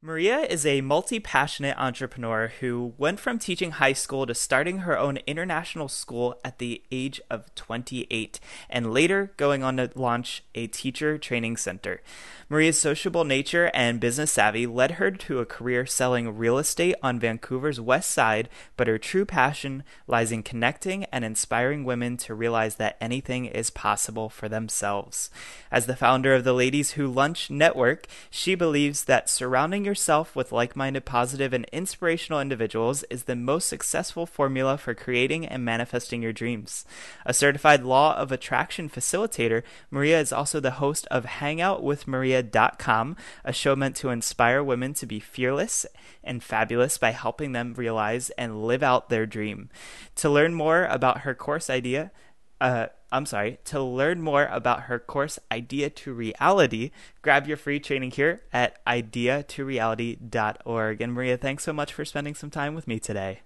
Maria 0.00 0.42
is 0.42 0.64
a 0.64 0.80
multi 0.80 1.18
passionate 1.18 1.76
entrepreneur 1.76 2.52
who 2.60 2.94
went 2.98 3.18
from 3.18 3.36
teaching 3.36 3.72
high 3.72 3.92
school 3.92 4.26
to 4.26 4.32
starting 4.32 4.78
her 4.78 4.96
own 4.96 5.16
international 5.26 5.88
school 5.88 6.38
at 6.44 6.58
the 6.58 6.80
age 6.92 7.20
of 7.28 7.52
28, 7.56 8.38
and 8.70 8.92
later 8.94 9.32
going 9.36 9.64
on 9.64 9.76
to 9.76 9.90
launch 9.96 10.44
a 10.54 10.68
teacher 10.68 11.18
training 11.18 11.56
center. 11.56 12.00
Maria's 12.48 12.80
sociable 12.80 13.24
nature 13.24 13.72
and 13.74 13.98
business 13.98 14.30
savvy 14.30 14.68
led 14.68 14.92
her 14.92 15.10
to 15.10 15.40
a 15.40 15.44
career 15.44 15.84
selling 15.84 16.38
real 16.38 16.58
estate 16.58 16.94
on 17.02 17.18
Vancouver's 17.18 17.80
west 17.80 18.10
side, 18.10 18.48
but 18.76 18.86
her 18.86 18.98
true 18.98 19.24
passion 19.24 19.82
lies 20.06 20.30
in 20.30 20.44
connecting 20.44 21.04
and 21.06 21.24
inspiring 21.24 21.82
women 21.82 22.16
to 22.18 22.36
realize 22.36 22.76
that 22.76 22.96
anything 23.00 23.46
is 23.46 23.68
possible 23.68 24.28
for 24.28 24.48
themselves. 24.48 25.28
As 25.72 25.86
the 25.86 25.96
founder 25.96 26.36
of 26.36 26.44
the 26.44 26.54
Ladies 26.54 26.92
Who 26.92 27.08
Lunch 27.08 27.50
Network, 27.50 28.06
she 28.30 28.54
believes 28.54 29.04
that 29.04 29.28
surrounding 29.28 29.87
yourself 29.88 30.36
with 30.36 30.52
like 30.52 30.76
minded, 30.76 31.04
positive, 31.04 31.52
and 31.52 31.64
inspirational 31.72 32.40
individuals 32.40 33.02
is 33.04 33.24
the 33.24 33.34
most 33.34 33.68
successful 33.68 34.26
formula 34.26 34.78
for 34.78 34.94
creating 34.94 35.46
and 35.46 35.64
manifesting 35.64 36.22
your 36.22 36.32
dreams. 36.32 36.84
A 37.26 37.34
certified 37.34 37.82
law 37.82 38.14
of 38.16 38.30
attraction 38.30 38.88
facilitator, 38.88 39.62
Maria 39.90 40.20
is 40.20 40.32
also 40.32 40.60
the 40.60 40.72
host 40.72 41.08
of 41.10 41.24
Hangout 41.24 41.82
with 41.82 42.06
a 42.06 43.52
show 43.52 43.74
meant 43.74 43.96
to 43.96 44.10
inspire 44.10 44.62
women 44.62 44.94
to 44.94 45.06
be 45.06 45.18
fearless 45.18 45.86
and 46.22 46.42
fabulous 46.42 46.98
by 46.98 47.10
helping 47.10 47.52
them 47.52 47.74
realize 47.74 48.30
and 48.30 48.64
live 48.66 48.82
out 48.82 49.08
their 49.08 49.26
dream. 49.26 49.70
To 50.16 50.28
learn 50.28 50.54
more 50.54 50.84
about 50.84 51.20
her 51.20 51.34
course 51.34 51.70
idea, 51.70 52.12
uh, 52.60 52.86
I'm 53.10 53.26
sorry, 53.26 53.58
to 53.66 53.80
learn 53.82 54.20
more 54.20 54.46
about 54.46 54.82
her 54.82 54.98
course 54.98 55.38
Idea 55.50 55.88
to 55.90 56.12
Reality, 56.12 56.90
grab 57.22 57.46
your 57.46 57.56
free 57.56 57.78
training 57.80 58.10
here 58.10 58.42
at 58.52 58.84
ideatoreality.org. 58.84 61.00
And 61.00 61.14
Maria, 61.14 61.38
thanks 61.38 61.64
so 61.64 61.72
much 61.72 61.94
for 61.94 62.04
spending 62.04 62.34
some 62.34 62.50
time 62.50 62.74
with 62.74 62.86
me 62.86 62.98
today. 62.98 63.40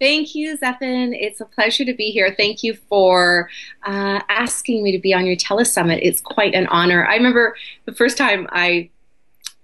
Thank 0.00 0.34
you, 0.34 0.56
Zephan. 0.58 1.12
It's 1.12 1.40
a 1.40 1.44
pleasure 1.44 1.84
to 1.84 1.92
be 1.94 2.10
here. 2.10 2.34
Thank 2.36 2.64
you 2.64 2.74
for 2.88 3.48
uh, 3.84 4.20
asking 4.28 4.82
me 4.82 4.90
to 4.92 4.98
be 4.98 5.14
on 5.14 5.26
your 5.26 5.36
telesummit. 5.36 6.00
It's 6.02 6.20
quite 6.20 6.54
an 6.54 6.66
honor. 6.68 7.06
I 7.06 7.14
remember 7.14 7.54
the 7.84 7.92
first 7.92 8.18
time 8.18 8.48
I 8.50 8.90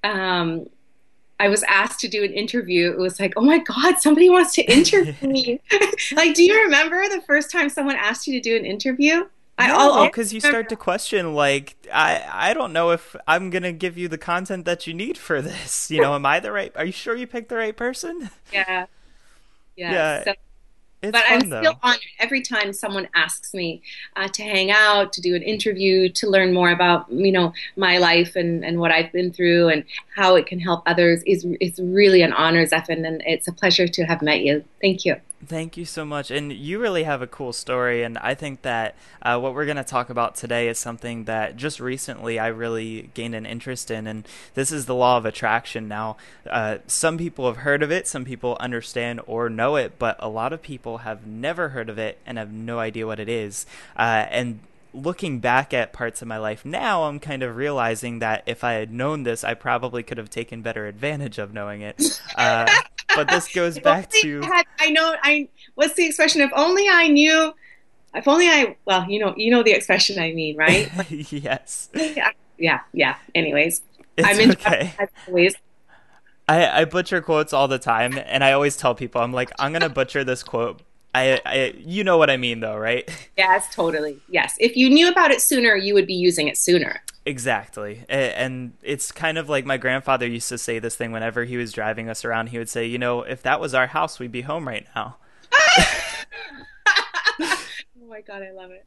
um, 0.04 0.68
I 1.40 1.48
was 1.48 1.62
asked 1.64 2.00
to 2.00 2.08
do 2.08 2.24
an 2.24 2.32
interview. 2.32 2.90
It 2.90 2.98
was 2.98 3.20
like, 3.20 3.34
oh 3.36 3.40
my 3.40 3.58
God, 3.58 3.98
somebody 3.98 4.28
wants 4.28 4.54
to 4.54 4.62
interview 4.62 5.28
me. 5.28 5.60
like, 6.14 6.34
do 6.34 6.42
you 6.42 6.62
remember 6.62 7.08
the 7.08 7.22
first 7.26 7.50
time 7.50 7.68
someone 7.68 7.96
asked 7.96 8.26
you 8.26 8.34
to 8.34 8.40
do 8.40 8.56
an 8.56 8.64
interview? 8.64 9.24
I 9.58 10.06
because 10.06 10.32
you 10.32 10.40
start 10.40 10.68
to 10.70 10.76
question, 10.76 11.34
like, 11.34 11.76
I 11.92 12.24
I 12.30 12.54
don't 12.54 12.72
know 12.72 12.90
if 12.90 13.16
I'm 13.26 13.50
gonna 13.50 13.72
give 13.72 13.98
you 13.98 14.08
the 14.08 14.18
content 14.18 14.64
that 14.66 14.86
you 14.86 14.94
need 14.94 15.18
for 15.18 15.42
this. 15.42 15.90
You 15.98 16.00
know, 16.00 16.14
am 16.14 16.26
I 16.26 16.40
the 16.40 16.52
right? 16.52 16.72
Are 16.76 16.84
you 16.84 16.92
sure 16.92 17.16
you 17.16 17.26
picked 17.26 17.48
the 17.48 17.56
right 17.56 17.76
person? 17.76 18.30
Yeah, 18.52 18.86
yeah. 19.76 19.92
yeah. 19.92 20.24
So, 20.24 20.32
but 21.12 21.24
fun, 21.26 21.42
I'm 21.42 21.46
still 21.48 21.74
though. 21.74 21.78
honored 21.82 22.00
every 22.18 22.42
time 22.42 22.72
someone 22.72 23.08
asks 23.14 23.54
me 23.54 23.82
uh, 24.16 24.28
to 24.28 24.42
hang 24.42 24.70
out, 24.70 25.12
to 25.14 25.20
do 25.20 25.34
an 25.36 25.42
interview, 25.42 26.08
to 26.10 26.28
learn 26.28 26.52
more 26.54 26.70
about 26.70 27.10
you 27.10 27.32
know 27.32 27.52
my 27.76 27.98
life 27.98 28.36
and, 28.36 28.64
and 28.64 28.78
what 28.80 28.92
I've 28.92 29.12
been 29.12 29.32
through 29.32 29.68
and 29.68 29.84
how 30.16 30.36
it 30.36 30.46
can 30.46 30.60
help 30.60 30.82
others. 30.86 31.22
is 31.26 31.46
It's 31.60 31.78
really 31.80 32.22
an 32.22 32.32
honor, 32.32 32.66
Zephan, 32.66 33.06
and 33.06 33.22
it's 33.26 33.48
a 33.48 33.52
pleasure 33.52 33.88
to 33.88 34.04
have 34.04 34.22
met 34.22 34.40
you. 34.42 34.64
Thank 34.80 35.04
you. 35.04 35.16
Thank 35.44 35.76
you 35.76 35.84
so 35.84 36.04
much. 36.04 36.32
And 36.32 36.52
you 36.52 36.80
really 36.80 37.04
have 37.04 37.22
a 37.22 37.26
cool 37.26 37.52
story. 37.52 38.02
And 38.02 38.18
I 38.18 38.34
think 38.34 38.62
that 38.62 38.96
uh, 39.22 39.38
what 39.38 39.54
we're 39.54 39.66
going 39.66 39.76
to 39.76 39.84
talk 39.84 40.10
about 40.10 40.34
today 40.34 40.68
is 40.68 40.78
something 40.78 41.24
that 41.24 41.56
just 41.56 41.78
recently 41.78 42.40
I 42.40 42.48
really 42.48 43.10
gained 43.14 43.36
an 43.36 43.46
interest 43.46 43.90
in. 43.90 44.08
And 44.08 44.26
this 44.54 44.72
is 44.72 44.86
the 44.86 44.96
law 44.96 45.16
of 45.16 45.24
attraction. 45.24 45.86
Now, 45.86 46.16
uh, 46.50 46.78
some 46.88 47.18
people 47.18 47.46
have 47.46 47.58
heard 47.58 47.84
of 47.84 47.92
it, 47.92 48.08
some 48.08 48.24
people 48.24 48.56
understand 48.58 49.20
or 49.26 49.48
know 49.48 49.76
it, 49.76 49.96
but 49.96 50.16
a 50.18 50.28
lot 50.28 50.52
of 50.52 50.60
people 50.60 50.98
have 50.98 51.24
never 51.24 51.68
heard 51.68 51.88
of 51.88 51.98
it 51.98 52.18
and 52.26 52.36
have 52.36 52.52
no 52.52 52.80
idea 52.80 53.06
what 53.06 53.20
it 53.20 53.28
is. 53.28 53.64
Uh, 53.96 54.26
and 54.30 54.58
looking 54.92 55.38
back 55.38 55.72
at 55.72 55.92
parts 55.92 56.20
of 56.20 56.26
my 56.26 56.38
life 56.38 56.64
now, 56.64 57.04
I'm 57.04 57.20
kind 57.20 57.44
of 57.44 57.54
realizing 57.54 58.18
that 58.18 58.42
if 58.46 58.64
I 58.64 58.72
had 58.72 58.92
known 58.92 59.22
this, 59.22 59.44
I 59.44 59.54
probably 59.54 60.02
could 60.02 60.18
have 60.18 60.30
taken 60.30 60.62
better 60.62 60.86
advantage 60.86 61.38
of 61.38 61.54
knowing 61.54 61.82
it. 61.82 62.20
Uh, 62.36 62.66
but 63.18 63.28
this 63.28 63.48
goes 63.54 63.78
back 63.78 64.08
to 64.10 64.40
I, 64.42 64.46
had, 64.46 64.66
I 64.78 64.90
know 64.90 65.14
I 65.22 65.48
what's 65.74 65.94
the 65.94 66.06
expression? 66.06 66.40
If 66.40 66.50
only 66.54 66.88
I 66.88 67.08
knew. 67.08 67.54
If 68.14 68.26
only 68.26 68.46
I 68.46 68.76
well, 68.84 69.08
you 69.08 69.18
know, 69.18 69.34
you 69.36 69.50
know 69.50 69.62
the 69.62 69.72
expression 69.72 70.18
I 70.18 70.32
mean, 70.32 70.56
right? 70.56 70.90
yes. 71.32 71.90
Yeah, 71.94 72.30
yeah, 72.58 72.80
yeah. 72.92 73.16
Anyways, 73.34 73.82
it's 74.16 74.28
I'm 74.28 74.40
in 74.40 74.52
okay. 74.52 74.92
Always. 75.28 75.54
I, 76.48 76.80
I 76.80 76.84
butcher 76.86 77.20
quotes 77.20 77.52
all 77.52 77.68
the 77.68 77.78
time, 77.78 78.18
and 78.24 78.42
I 78.42 78.52
always 78.52 78.76
tell 78.76 78.94
people, 78.94 79.20
I'm 79.20 79.34
like, 79.34 79.50
I'm 79.58 79.70
gonna 79.72 79.90
butcher 79.90 80.24
this 80.24 80.42
quote, 80.42 80.80
I, 81.14 81.40
I, 81.44 81.74
you 81.78 82.04
know 82.04 82.16
what 82.16 82.30
I 82.30 82.38
mean, 82.38 82.60
though, 82.60 82.76
right? 82.76 83.08
Yes, 83.36 83.74
totally. 83.74 84.18
Yes, 84.28 84.54
if 84.58 84.76
you 84.76 84.88
knew 84.88 85.10
about 85.10 85.30
it 85.30 85.42
sooner, 85.42 85.76
you 85.76 85.92
would 85.92 86.06
be 86.06 86.14
using 86.14 86.48
it 86.48 86.56
sooner. 86.56 87.02
Exactly, 87.28 88.06
and 88.08 88.72
it's 88.82 89.12
kind 89.12 89.36
of 89.36 89.50
like 89.50 89.66
my 89.66 89.76
grandfather 89.76 90.26
used 90.26 90.48
to 90.48 90.56
say 90.56 90.78
this 90.78 90.96
thing 90.96 91.12
whenever 91.12 91.44
he 91.44 91.58
was 91.58 91.74
driving 91.74 92.08
us 92.08 92.24
around. 92.24 92.46
He 92.46 92.56
would 92.56 92.70
say, 92.70 92.86
"You 92.86 92.96
know, 92.96 93.20
if 93.20 93.42
that 93.42 93.60
was 93.60 93.74
our 93.74 93.86
house, 93.86 94.18
we'd 94.18 94.32
be 94.32 94.40
home 94.40 94.66
right 94.66 94.86
now." 94.96 95.18
oh 97.40 97.58
my 98.08 98.22
god, 98.22 98.42
I 98.42 98.50
love 98.52 98.70
it 98.70 98.86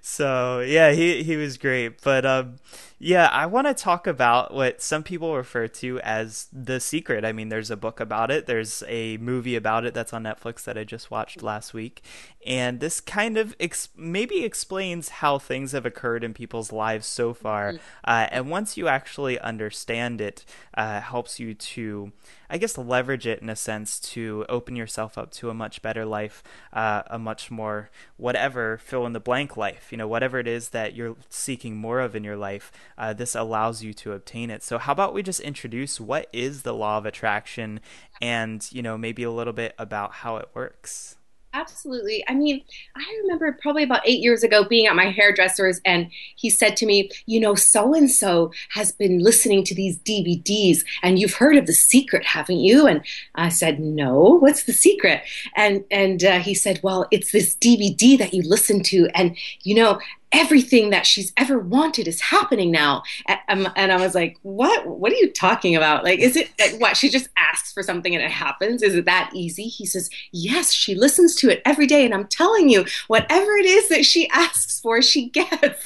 so 0.00 0.60
yeah, 0.60 0.92
he 0.92 1.22
he 1.22 1.36
was 1.36 1.56
great. 1.56 2.00
But 2.02 2.24
um, 2.24 2.56
yeah, 2.98 3.26
I 3.26 3.46
want 3.46 3.66
to 3.66 3.74
talk 3.74 4.06
about 4.06 4.54
what 4.54 4.80
some 4.80 5.02
people 5.02 5.34
refer 5.34 5.66
to 5.66 5.98
as 6.00 6.46
the 6.52 6.78
secret. 6.78 7.24
I 7.24 7.32
mean, 7.32 7.48
there's 7.48 7.70
a 7.70 7.76
book 7.76 7.98
about 7.98 8.30
it. 8.30 8.46
There's 8.46 8.84
a 8.86 9.16
movie 9.16 9.56
about 9.56 9.84
it 9.84 9.92
that's 9.92 10.12
on 10.12 10.22
Netflix 10.22 10.64
that 10.64 10.78
I 10.78 10.84
just 10.84 11.10
watched 11.10 11.42
last 11.42 11.74
week, 11.74 12.02
and 12.46 12.80
this 12.80 13.00
kind 13.00 13.36
of 13.36 13.56
ex- 13.58 13.88
maybe 13.96 14.44
explains 14.44 15.08
how 15.08 15.38
things 15.38 15.72
have 15.72 15.84
occurred 15.84 16.22
in 16.22 16.32
people's 16.32 16.70
lives 16.72 17.06
so 17.06 17.34
far. 17.34 17.72
Mm-hmm. 17.72 17.82
Uh, 18.04 18.26
and 18.30 18.50
once 18.50 18.76
you 18.76 18.88
actually 18.88 19.38
understand 19.40 20.20
it, 20.20 20.44
uh, 20.74 21.00
helps 21.00 21.40
you 21.40 21.54
to 21.54 22.12
I 22.52 22.58
guess, 22.58 22.76
leverage 22.76 23.26
it 23.26 23.40
in 23.40 23.48
a 23.48 23.56
sense 23.56 23.98
to 24.00 24.44
open 24.46 24.76
yourself 24.76 25.16
up 25.16 25.30
to 25.32 25.48
a 25.48 25.54
much 25.54 25.80
better 25.80 26.04
life, 26.04 26.42
uh, 26.74 27.02
a 27.06 27.18
much 27.18 27.50
more 27.50 27.88
whatever 28.18 28.76
fill 28.76 29.06
in 29.06 29.14
the 29.14 29.20
blank 29.20 29.51
life. 29.56 29.88
You 29.90 29.98
know, 29.98 30.08
whatever 30.08 30.38
it 30.38 30.46
is 30.46 30.70
that 30.70 30.94
you're 30.94 31.16
seeking 31.28 31.76
more 31.76 32.00
of 32.00 32.14
in 32.14 32.24
your 32.24 32.36
life, 32.36 32.72
uh, 32.98 33.12
this 33.12 33.34
allows 33.34 33.82
you 33.82 33.92
to 33.94 34.12
obtain 34.12 34.50
it. 34.50 34.62
So, 34.62 34.78
how 34.78 34.92
about 34.92 35.14
we 35.14 35.22
just 35.22 35.40
introduce 35.40 36.00
what 36.00 36.28
is 36.32 36.62
the 36.62 36.74
law 36.74 36.98
of 36.98 37.06
attraction, 37.06 37.80
and 38.20 38.66
you 38.72 38.82
know, 38.82 38.98
maybe 38.98 39.22
a 39.22 39.30
little 39.30 39.52
bit 39.52 39.74
about 39.78 40.12
how 40.12 40.36
it 40.36 40.48
works. 40.54 41.16
Absolutely. 41.54 42.24
I 42.28 42.34
mean, 42.34 42.62
I 42.96 43.04
remember 43.22 43.58
probably 43.60 43.82
about 43.82 44.00
eight 44.06 44.20
years 44.20 44.42
ago 44.42 44.64
being 44.64 44.86
at 44.86 44.96
my 44.96 45.10
hairdresser's, 45.10 45.82
and 45.84 46.10
he 46.34 46.48
said 46.48 46.78
to 46.78 46.86
me, 46.86 47.10
You 47.26 47.40
know, 47.40 47.54
so 47.54 47.94
and 47.94 48.10
so 48.10 48.52
has 48.70 48.92
been 48.92 49.18
listening 49.18 49.62
to 49.64 49.74
these 49.74 49.98
DVDs, 49.98 50.78
and 51.02 51.18
you've 51.18 51.34
heard 51.34 51.58
of 51.58 51.66
The 51.66 51.74
Secret, 51.74 52.24
haven't 52.24 52.60
you? 52.60 52.86
And 52.86 53.02
I 53.34 53.50
said, 53.50 53.80
No, 53.80 54.38
what's 54.40 54.64
the 54.64 54.72
secret? 54.72 55.22
And, 55.54 55.84
and 55.90 56.24
uh, 56.24 56.38
he 56.38 56.54
said, 56.54 56.80
Well, 56.82 57.06
it's 57.10 57.32
this 57.32 57.54
DVD 57.56 58.16
that 58.18 58.32
you 58.32 58.42
listen 58.42 58.82
to, 58.84 59.08
and, 59.14 59.36
you 59.62 59.74
know, 59.74 60.00
everything 60.32 60.90
that 60.90 61.06
she's 61.06 61.32
ever 61.36 61.58
wanted 61.58 62.08
is 62.08 62.20
happening 62.20 62.70
now. 62.70 63.02
And, 63.48 63.70
and, 63.76 63.92
I 63.92 63.96
was 63.96 64.14
like, 64.14 64.38
what? 64.42 64.86
What 64.86 65.12
are 65.12 65.16
you 65.16 65.30
talking 65.30 65.76
about? 65.76 66.04
Like, 66.04 66.20
is 66.20 66.36
it 66.36 66.50
like 66.58 66.80
what? 66.80 66.96
She 66.96 67.08
just 67.08 67.28
asks 67.36 67.72
for 67.72 67.82
something 67.82 68.14
and 68.14 68.24
it 68.24 68.30
happens? 68.30 68.82
Is 68.82 68.94
it 68.94 69.04
that 69.04 69.30
easy? 69.34 69.64
He 69.64 69.84
says, 69.84 70.08
yes, 70.32 70.72
she 70.72 70.94
listens 70.94 71.36
to 71.36 71.50
it 71.50 71.62
every 71.64 71.86
day. 71.86 72.04
And 72.04 72.14
I'm 72.14 72.26
telling 72.26 72.68
you, 72.68 72.86
whatever 73.08 73.52
it 73.52 73.66
is 73.66 73.88
that 73.88 74.04
she 74.04 74.28
asks 74.32 74.80
for, 74.80 75.02
she 75.02 75.28
gets. 75.28 75.84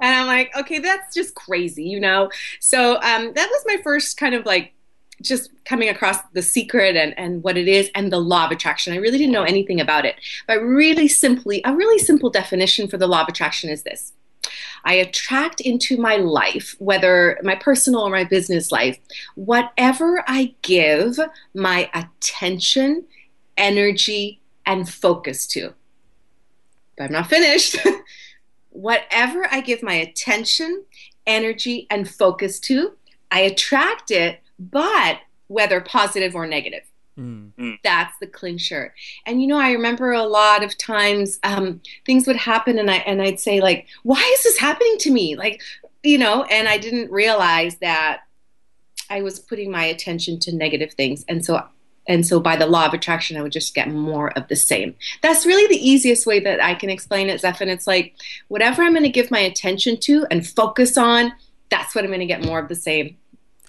and 0.00 0.14
I'm 0.14 0.26
like, 0.26 0.50
okay, 0.56 0.78
that's 0.78 1.14
just 1.14 1.34
crazy, 1.34 1.84
you 1.84 2.00
know? 2.00 2.30
So 2.60 2.94
um, 2.96 3.32
that 3.34 3.48
was 3.50 3.64
my 3.66 3.78
first 3.82 4.16
kind 4.16 4.34
of 4.34 4.46
like 4.46 4.72
just 5.22 5.50
coming 5.64 5.88
across 5.88 6.18
the 6.32 6.42
secret 6.42 6.96
and, 6.96 7.18
and 7.18 7.42
what 7.42 7.56
it 7.56 7.68
is 7.68 7.90
and 7.94 8.12
the 8.12 8.20
law 8.20 8.46
of 8.46 8.50
attraction. 8.50 8.92
I 8.92 8.96
really 8.96 9.18
didn't 9.18 9.32
know 9.32 9.42
anything 9.42 9.80
about 9.80 10.04
it. 10.04 10.16
But 10.46 10.60
really 10.60 11.08
simply, 11.08 11.60
a 11.64 11.74
really 11.74 11.98
simple 11.98 12.30
definition 12.30 12.88
for 12.88 12.96
the 12.96 13.06
law 13.06 13.22
of 13.22 13.28
attraction 13.28 13.70
is 13.70 13.82
this 13.82 14.12
I 14.84 14.94
attract 14.94 15.60
into 15.60 15.96
my 15.96 16.16
life, 16.16 16.76
whether 16.78 17.38
my 17.42 17.56
personal 17.56 18.00
or 18.00 18.10
my 18.10 18.24
business 18.24 18.70
life, 18.70 18.98
whatever 19.34 20.24
I 20.26 20.54
give 20.62 21.18
my 21.54 21.90
attention, 21.94 23.04
energy, 23.56 24.40
and 24.64 24.88
focus 24.88 25.46
to. 25.48 25.74
But 26.96 27.04
I'm 27.04 27.12
not 27.12 27.28
finished. 27.28 27.76
whatever 28.70 29.48
I 29.50 29.60
give 29.60 29.82
my 29.82 29.94
attention, 29.94 30.84
energy, 31.26 31.86
and 31.90 32.08
focus 32.08 32.60
to, 32.60 32.92
I 33.30 33.40
attract 33.40 34.10
it 34.10 34.40
but 34.58 35.20
whether 35.46 35.80
positive 35.80 36.34
or 36.34 36.46
negative. 36.46 36.82
Mm. 37.18 37.78
That's 37.82 38.16
the 38.20 38.26
clincher. 38.26 38.94
And 39.26 39.42
you 39.42 39.48
know, 39.48 39.58
I 39.58 39.72
remember 39.72 40.12
a 40.12 40.22
lot 40.22 40.62
of 40.62 40.78
times 40.78 41.40
um, 41.42 41.80
things 42.06 42.26
would 42.26 42.36
happen, 42.36 42.78
and 42.78 42.90
I 42.90 42.96
and 42.98 43.20
I'd 43.20 43.40
say 43.40 43.60
like, 43.60 43.86
"Why 44.04 44.20
is 44.36 44.44
this 44.44 44.58
happening 44.58 44.98
to 44.98 45.10
me?" 45.10 45.34
Like, 45.34 45.60
you 46.04 46.18
know, 46.18 46.44
and 46.44 46.68
I 46.68 46.78
didn't 46.78 47.10
realize 47.10 47.76
that 47.78 48.20
I 49.10 49.22
was 49.22 49.40
putting 49.40 49.70
my 49.70 49.84
attention 49.84 50.38
to 50.40 50.54
negative 50.54 50.92
things. 50.94 51.24
And 51.28 51.44
so 51.44 51.64
and 52.08 52.26
so 52.26 52.40
by 52.40 52.56
the 52.56 52.66
law 52.66 52.86
of 52.86 52.94
attraction, 52.94 53.36
I 53.36 53.42
would 53.42 53.52
just 53.52 53.74
get 53.74 53.90
more 53.90 54.30
of 54.36 54.48
the 54.48 54.56
same. 54.56 54.94
That's 55.22 55.44
really 55.44 55.66
the 55.66 55.88
easiest 55.88 56.26
way 56.26 56.40
that 56.40 56.62
I 56.62 56.74
can 56.74 56.88
explain 56.88 57.28
it, 57.28 57.40
Zeph. 57.40 57.60
And 57.60 57.70
it's 57.70 57.86
like 57.86 58.14
whatever 58.48 58.82
I'm 58.82 58.92
going 58.92 59.02
to 59.02 59.10
give 59.10 59.30
my 59.30 59.40
attention 59.40 59.98
to 60.00 60.26
and 60.30 60.46
focus 60.46 60.96
on, 60.96 61.32
that's 61.70 61.94
what 61.94 62.04
I'm 62.04 62.10
going 62.10 62.20
to 62.20 62.26
get 62.26 62.44
more 62.44 62.58
of 62.58 62.68
the 62.68 62.74
same. 62.74 63.18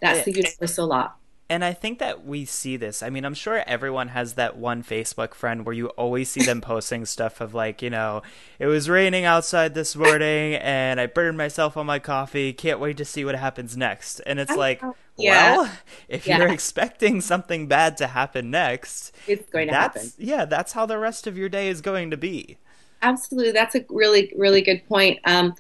That's 0.02 0.26
the 0.26 0.32
universal 0.32 0.88
law 0.88 1.14
and 1.52 1.66
I 1.66 1.74
think 1.74 1.98
that 1.98 2.26
we 2.26 2.46
see 2.46 2.78
this. 2.78 3.02
I 3.02 3.10
mean, 3.10 3.26
I'm 3.26 3.34
sure 3.34 3.64
everyone 3.66 4.10
has 4.10 4.34
that 4.34 4.56
one 4.56 4.84
Facebook 4.84 5.34
friend 5.34 5.66
where 5.66 5.74
you 5.74 5.88
always 5.90 6.30
see 6.30 6.44
them 6.44 6.62
posting 6.62 7.06
stuff 7.06 7.42
of 7.42 7.56
like, 7.56 7.82
you 7.82 7.90
know, 7.90 8.22
it 8.60 8.68
was 8.68 8.88
raining 8.88 9.26
outside 9.26 9.74
this 9.74 9.96
morning 9.96 10.54
and 10.54 11.02
I 11.02 11.08
burned 11.08 11.40
myself 11.40 11.76
on 11.76 11.88
my 11.88 11.98
coffee. 11.98 12.54
Can't 12.54 12.80
wait 12.80 12.98
to 12.98 13.06
see 13.06 13.26
what 13.26 13.34
happens 13.34 13.76
next. 13.76 14.20
And 14.28 14.40
it's 14.40 14.56
like, 14.56 14.80
yeah. 15.18 15.58
well, 15.58 15.72
if 16.08 16.28
yeah. 16.28 16.38
you're 16.38 16.50
expecting 16.50 17.20
something 17.20 17.66
bad 17.66 17.98
to 17.98 18.08
happen 18.08 18.52
next, 18.52 19.12
it's 19.26 19.50
going 19.50 19.70
to 19.70 19.74
happen. 19.74 20.12
Yeah, 20.20 20.46
that's 20.46 20.74
how 20.74 20.86
the 20.86 21.00
rest 21.00 21.26
of 21.26 21.36
your 21.36 21.50
day 21.50 21.68
is 21.68 21.82
going 21.82 22.12
to 22.12 22.18
be. 22.18 22.58
Absolutely. 23.02 23.54
That's 23.54 23.74
a 23.74 23.84
really, 23.90 24.32
really 24.38 24.62
good 24.62 24.88
point. 24.88 25.18
Um, 25.26 25.56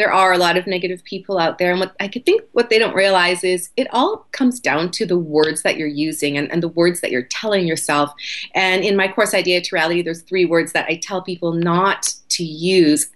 there 0.00 0.12
are 0.12 0.32
a 0.32 0.38
lot 0.38 0.56
of 0.56 0.66
negative 0.66 1.04
people 1.04 1.38
out 1.38 1.58
there. 1.58 1.72
And 1.72 1.80
what 1.80 1.94
I 2.00 2.08
think 2.08 2.42
what 2.52 2.70
they 2.70 2.78
don't 2.78 2.94
realize 2.94 3.44
is 3.44 3.68
it 3.76 3.86
all 3.92 4.26
comes 4.32 4.58
down 4.58 4.90
to 4.92 5.04
the 5.04 5.18
words 5.18 5.62
that 5.62 5.76
you're 5.76 5.88
using 5.88 6.38
and, 6.38 6.50
and 6.50 6.62
the 6.62 6.68
words 6.68 7.02
that 7.02 7.10
you're 7.10 7.24
telling 7.24 7.66
yourself. 7.66 8.10
And 8.54 8.82
in 8.82 8.96
my 8.96 9.08
course, 9.08 9.34
Idea 9.34 9.60
to 9.60 9.74
Reality, 9.74 10.00
there's 10.00 10.22
three 10.22 10.46
words 10.46 10.72
that 10.72 10.86
I 10.88 10.96
tell 10.96 11.20
people 11.20 11.52
not 11.52 12.14
to 12.30 12.42
use 12.42 13.10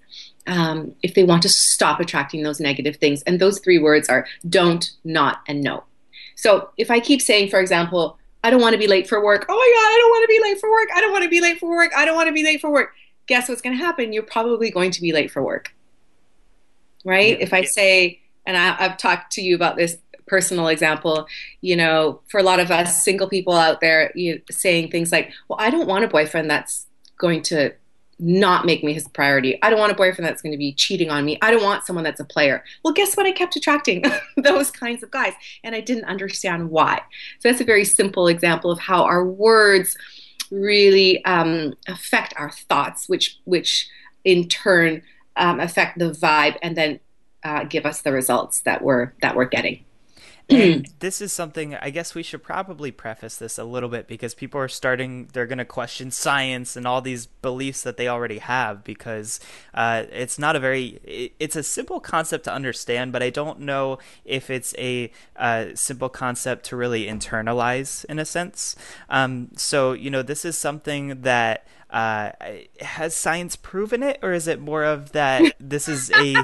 um, 0.47 0.95
if 1.03 1.15
they 1.15 1.25
want 1.25 1.41
to 1.45 1.49
stop 1.49 2.01
attracting 2.01 2.43
those 2.43 2.61
negative 2.61 2.97
things. 2.97 3.23
And 3.23 3.41
those 3.41 3.61
three 3.61 3.79
words 3.79 4.11
are 4.11 4.27
don't, 4.47 4.91
not, 5.05 5.41
and 5.49 5.63
no. 5.63 5.85
So 6.37 6.69
if 6.77 6.91
I 6.91 7.01
keep 7.01 7.23
saying, 7.23 7.49
for 7.49 7.61
example, 7.61 8.19
I 8.43 8.51
don't 8.51 8.61
want 8.61 8.75
to 8.75 8.79
be 8.79 8.89
late 8.89 9.09
for 9.09 9.25
work. 9.25 9.47
Oh 9.49 9.55
my 9.55 9.73
God, 9.75 9.89
I 9.89 9.99
don't 9.99 10.11
want 10.11 10.23
to 10.25 10.29
be 10.29 10.43
late 10.43 10.61
for 10.61 10.71
work. 10.71 10.89
I 10.95 11.01
don't 11.01 11.13
want 11.13 11.25
to 11.25 11.31
be 11.31 11.41
late 11.41 11.59
for 11.59 11.71
work. 11.71 11.93
I 11.97 12.05
don't 12.05 12.15
want 12.15 12.27
to 12.27 12.35
be 12.35 12.45
late 12.45 12.61
for 12.61 12.71
work. 12.71 12.91
Guess 13.27 13.49
what's 13.49 13.63
going 13.63 13.75
to 13.75 13.83
happen? 13.83 14.13
You're 14.13 14.23
probably 14.23 14.71
going 14.71 14.91
to 14.91 15.01
be 15.01 15.13
late 15.13 15.31
for 15.31 15.43
work 15.43 15.73
right? 17.05 17.41
If 17.41 17.53
I 17.53 17.63
say, 17.63 18.21
and 18.47 18.57
I, 18.57 18.77
I've 18.79 18.97
talked 18.97 19.33
to 19.33 19.43
you 19.43 19.55
about 19.55 19.77
this 19.77 19.97
personal 20.27 20.69
example, 20.69 21.27
you 21.61 21.77
know, 21.77 22.21
for 22.29 22.41
a 22.41 22.43
lot 22.43 22.61
of 22.61 22.71
us 22.71 23.05
single 23.05 23.29
people 23.29 23.55
out 23.55 23.81
there, 23.81 24.11
you 24.15 24.41
saying 24.51 24.91
things 24.91 25.13
like, 25.13 25.33
"Well, 25.49 25.59
I 25.61 25.71
don't 25.71 25.87
want 25.87 26.05
a 26.05 26.09
boyfriend 26.09 26.51
that's 26.51 26.87
going 27.19 27.43
to 27.43 27.73
not 28.19 28.65
make 28.65 28.85
me 28.85 28.93
his 28.93 29.09
priority. 29.09 29.61
I 29.63 29.71
don't 29.71 29.79
want 29.79 29.93
a 29.93 29.97
boyfriend 29.97 30.27
that's 30.27 30.41
going 30.41 30.53
to 30.53 30.59
be 30.59 30.73
cheating 30.73 31.11
on 31.11 31.25
me. 31.25 31.37
I 31.43 31.51
don't 31.51 31.63
want 31.63 31.85
someone 31.85 32.05
that's 32.05 32.21
a 32.21 32.25
player." 32.25 32.65
Well, 32.83 32.95
guess 32.95 33.17
what? 33.17 33.27
I 33.27 33.33
kept 33.33 33.57
attracting 33.57 34.05
those 34.37 34.71
kinds 34.71 35.03
of 35.03 35.11
guys, 35.11 35.35
and 35.63 35.75
I 35.75 35.81
didn't 35.81 36.05
understand 36.05 36.71
why. 36.71 37.03
So 37.41 37.49
that's 37.49 37.61
a 37.61 37.65
very 37.65 37.85
simple 37.85 38.29
example 38.29 38.71
of 38.71 38.79
how 38.79 39.05
our 39.05 39.25
words 39.25 39.97
really 40.51 41.25
um, 41.25 41.75
affect 41.89 42.35
our 42.37 42.51
thoughts, 42.51 43.09
which 43.09 43.39
which 43.45 43.89
in 44.25 44.49
turn 44.49 45.03
um, 45.37 45.61
affect 45.61 45.99
the 45.99 46.11
vibe 46.11 46.57
and 46.63 46.77
then 46.77 47.01
uh, 47.43 47.65
give 47.65 47.87
us 47.87 48.03
the 48.03 48.13
results 48.13 48.61
that 48.63 48.83
we're 48.83 49.13
that 49.21 49.37
we're 49.37 49.45
getting. 49.45 49.85
this 50.99 51.23
is 51.23 51.33
something 51.33 51.75
I 51.77 51.89
guess 51.89 52.15
we 52.15 52.23
should 52.23 52.43
probably 52.43 52.91
preface 52.91 53.39
this 53.39 53.57
a 53.57 53.65
little 53.65 53.89
bit 53.89 54.07
because 54.07 54.35
people 54.35 54.61
are 54.61 54.69
starting, 54.69 55.31
they're 55.33 55.47
going 55.47 55.59
to 55.59 55.65
question 55.65 56.11
science 56.11 56.77
and 56.77 56.87
all 56.87 57.01
these 57.01 57.25
beliefs 57.25 57.81
that 57.83 57.97
they 57.97 58.09
already 58.09 58.39
have 58.39 58.85
because 58.85 59.41
uh, 59.73 60.05
it's 60.13 60.39
not 60.39 60.55
a 60.55 60.61
very, 60.61 61.01
it, 61.03 61.33
it's 61.41 61.57
a 61.57 61.63
simple 61.63 61.99
concept 61.99 62.45
to 62.45 62.53
understand, 62.53 63.11
but 63.11 63.23
I 63.23 63.31
don't 63.31 63.61
know 63.61 63.99
if 64.27 64.51
it's 64.51 64.75
a 64.77 65.11
uh, 65.37 65.69
simple 65.75 66.11
concept 66.11 66.67
to 66.67 66.77
really 66.77 67.07
internalize 67.07 68.05
in 68.05 68.19
a 68.19 68.27
sense. 68.27 68.77
Um, 69.09 69.49
so, 69.57 69.95
you 69.95 70.11
know, 70.11 70.23
this 70.23 70.45
is 70.45 70.59
something 70.59 71.23
that 71.23 71.67
uh, 71.91 72.31
has 72.81 73.17
science 73.17 73.57
proven 73.57 74.03
it, 74.03 74.19
or 74.23 74.33
is 74.33 74.49
it 74.49 74.61
more 74.61 74.85
of 74.85 75.13
that 75.13 75.55
this 75.61 75.89
is 75.89 76.11
a 76.11 76.37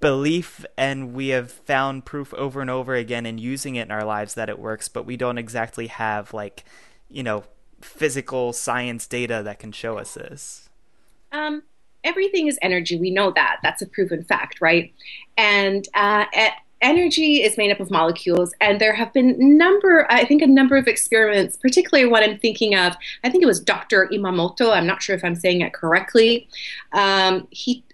belief 0.00 0.64
and 0.76 1.14
we 1.14 1.28
have 1.28 1.50
found 1.50 2.04
proof 2.04 2.32
over 2.34 2.60
and 2.60 2.70
over 2.70 2.94
again 2.94 3.26
in 3.26 3.38
using 3.38 3.76
it 3.76 3.82
in 3.82 3.90
our 3.90 4.04
lives 4.04 4.34
that 4.34 4.48
it 4.48 4.58
works, 4.58 4.88
but 4.88 5.06
we 5.06 5.16
don't 5.16 5.38
exactly 5.38 5.86
have 5.86 6.34
like, 6.34 6.64
you 7.08 7.22
know, 7.22 7.44
physical 7.80 8.52
science 8.52 9.06
data 9.06 9.42
that 9.44 9.58
can 9.58 9.72
show 9.72 9.98
us 9.98 10.14
this? 10.14 10.68
Um, 11.32 11.62
everything 12.04 12.46
is 12.46 12.58
energy. 12.62 12.98
We 12.98 13.10
know 13.10 13.32
that. 13.32 13.58
That's 13.62 13.82
a 13.82 13.86
proven 13.86 14.24
fact, 14.24 14.60
right? 14.60 14.92
And 15.36 15.86
uh, 15.94 16.26
energy 16.82 17.42
is 17.42 17.56
made 17.56 17.70
up 17.70 17.80
of 17.80 17.90
molecules 17.90 18.52
and 18.60 18.80
there 18.80 18.94
have 18.94 19.10
been 19.14 19.56
number 19.56 20.06
i 20.10 20.24
think 20.24 20.42
a 20.42 20.46
number 20.46 20.76
of 20.76 20.86
experiments 20.86 21.56
particularly 21.56 22.06
what 22.08 22.22
i'm 22.22 22.38
thinking 22.38 22.74
of 22.74 22.94
i 23.24 23.30
think 23.30 23.42
it 23.42 23.46
was 23.46 23.60
dr 23.60 24.08
imamoto 24.12 24.70
i'm 24.72 24.86
not 24.86 25.02
sure 25.02 25.16
if 25.16 25.24
i'm 25.24 25.34
saying 25.34 25.62
it 25.62 25.72
correctly. 25.72 26.48
Um, 26.92 27.48
he 27.50 27.84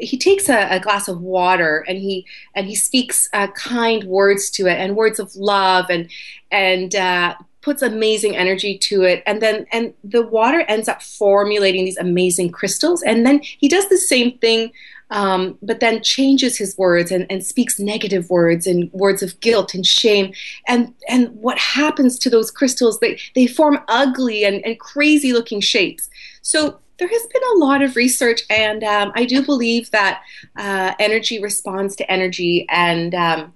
he 0.00 0.16
takes 0.16 0.48
a, 0.48 0.68
a, 0.70 0.78
glass 0.78 1.08
of 1.08 1.20
water 1.20 1.84
and 1.88 1.98
he 1.98 2.24
and 2.54 2.66
he 2.66 2.76
speaks 2.76 3.28
uh, 3.32 3.48
kind 3.48 4.04
words 4.04 4.48
to 4.50 4.66
it 4.66 4.78
and 4.78 4.96
words 4.96 5.18
of 5.18 5.34
love 5.34 5.86
and 5.90 6.08
and 6.52 6.94
uh, 6.94 7.34
puts 7.62 7.82
amazing 7.82 8.36
energy 8.36 8.78
to 8.78 9.02
it. 9.02 9.22
And 9.26 9.42
then 9.42 9.66
and 9.72 9.92
the 10.04 10.22
water 10.22 10.60
ends 10.68 10.88
up 10.88 11.02
formulating 11.02 11.84
these 11.84 11.98
amazing 11.98 12.52
crystals 12.52 13.02
and 13.02 13.26
then 13.26 13.40
he 13.42 13.68
does 13.68 13.88
the 13.88 13.98
same 13.98 14.38
thing 14.38 14.72
um, 15.10 15.58
but 15.62 15.80
then 15.80 16.02
changes 16.02 16.56
his 16.56 16.76
words 16.76 17.10
and, 17.10 17.26
and 17.30 17.44
speaks 17.44 17.78
negative 17.78 18.30
words 18.30 18.66
and 18.66 18.92
words 18.92 19.22
of 19.22 19.38
guilt 19.40 19.74
and 19.74 19.86
shame. 19.86 20.32
And, 20.66 20.94
and 21.08 21.28
what 21.30 21.58
happens 21.58 22.18
to 22.20 22.30
those 22.30 22.50
crystals? 22.50 23.00
They, 23.00 23.18
they 23.34 23.46
form 23.46 23.80
ugly 23.88 24.44
and, 24.44 24.64
and 24.64 24.78
crazy 24.78 25.32
looking 25.32 25.60
shapes. 25.60 26.08
So 26.42 26.78
there 26.98 27.08
has 27.08 27.26
been 27.26 27.42
a 27.54 27.58
lot 27.58 27.80
of 27.82 27.94
research, 27.94 28.42
and 28.50 28.82
um, 28.82 29.12
I 29.14 29.24
do 29.24 29.42
believe 29.42 29.90
that 29.92 30.22
uh, 30.56 30.94
energy 30.98 31.40
responds 31.40 31.94
to 31.96 32.10
energy, 32.10 32.66
and 32.68 33.14
um, 33.14 33.54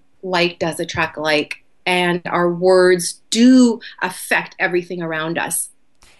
does 0.61 0.79
attract 0.79 1.19
like, 1.19 1.65
and 1.85 2.23
our 2.27 2.53
words 2.53 3.21
do 3.31 3.81
affect 4.01 4.55
everything 4.61 5.03
around 5.03 5.39
us. 5.39 5.71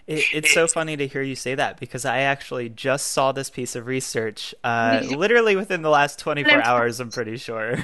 It, 0.07 0.25
it's 0.33 0.53
so 0.53 0.67
funny 0.67 0.97
to 0.97 1.07
hear 1.07 1.23
you 1.23 1.37
say 1.37 1.55
that 1.55 1.79
because 1.79 2.05
I 2.05 2.21
actually 2.21 2.69
just 2.69 3.09
saw 3.09 3.33
this 3.33 3.51
piece 3.51 3.77
of 3.77 3.87
research 3.87 4.55
uh, 4.65 5.03
literally 5.17 5.57
within 5.57 5.83
the 5.83 5.91
last 5.91 6.19
24 6.19 6.65
hours, 6.65 7.01
I'm 7.01 7.11
pretty 7.11 7.37
sure. 7.37 7.77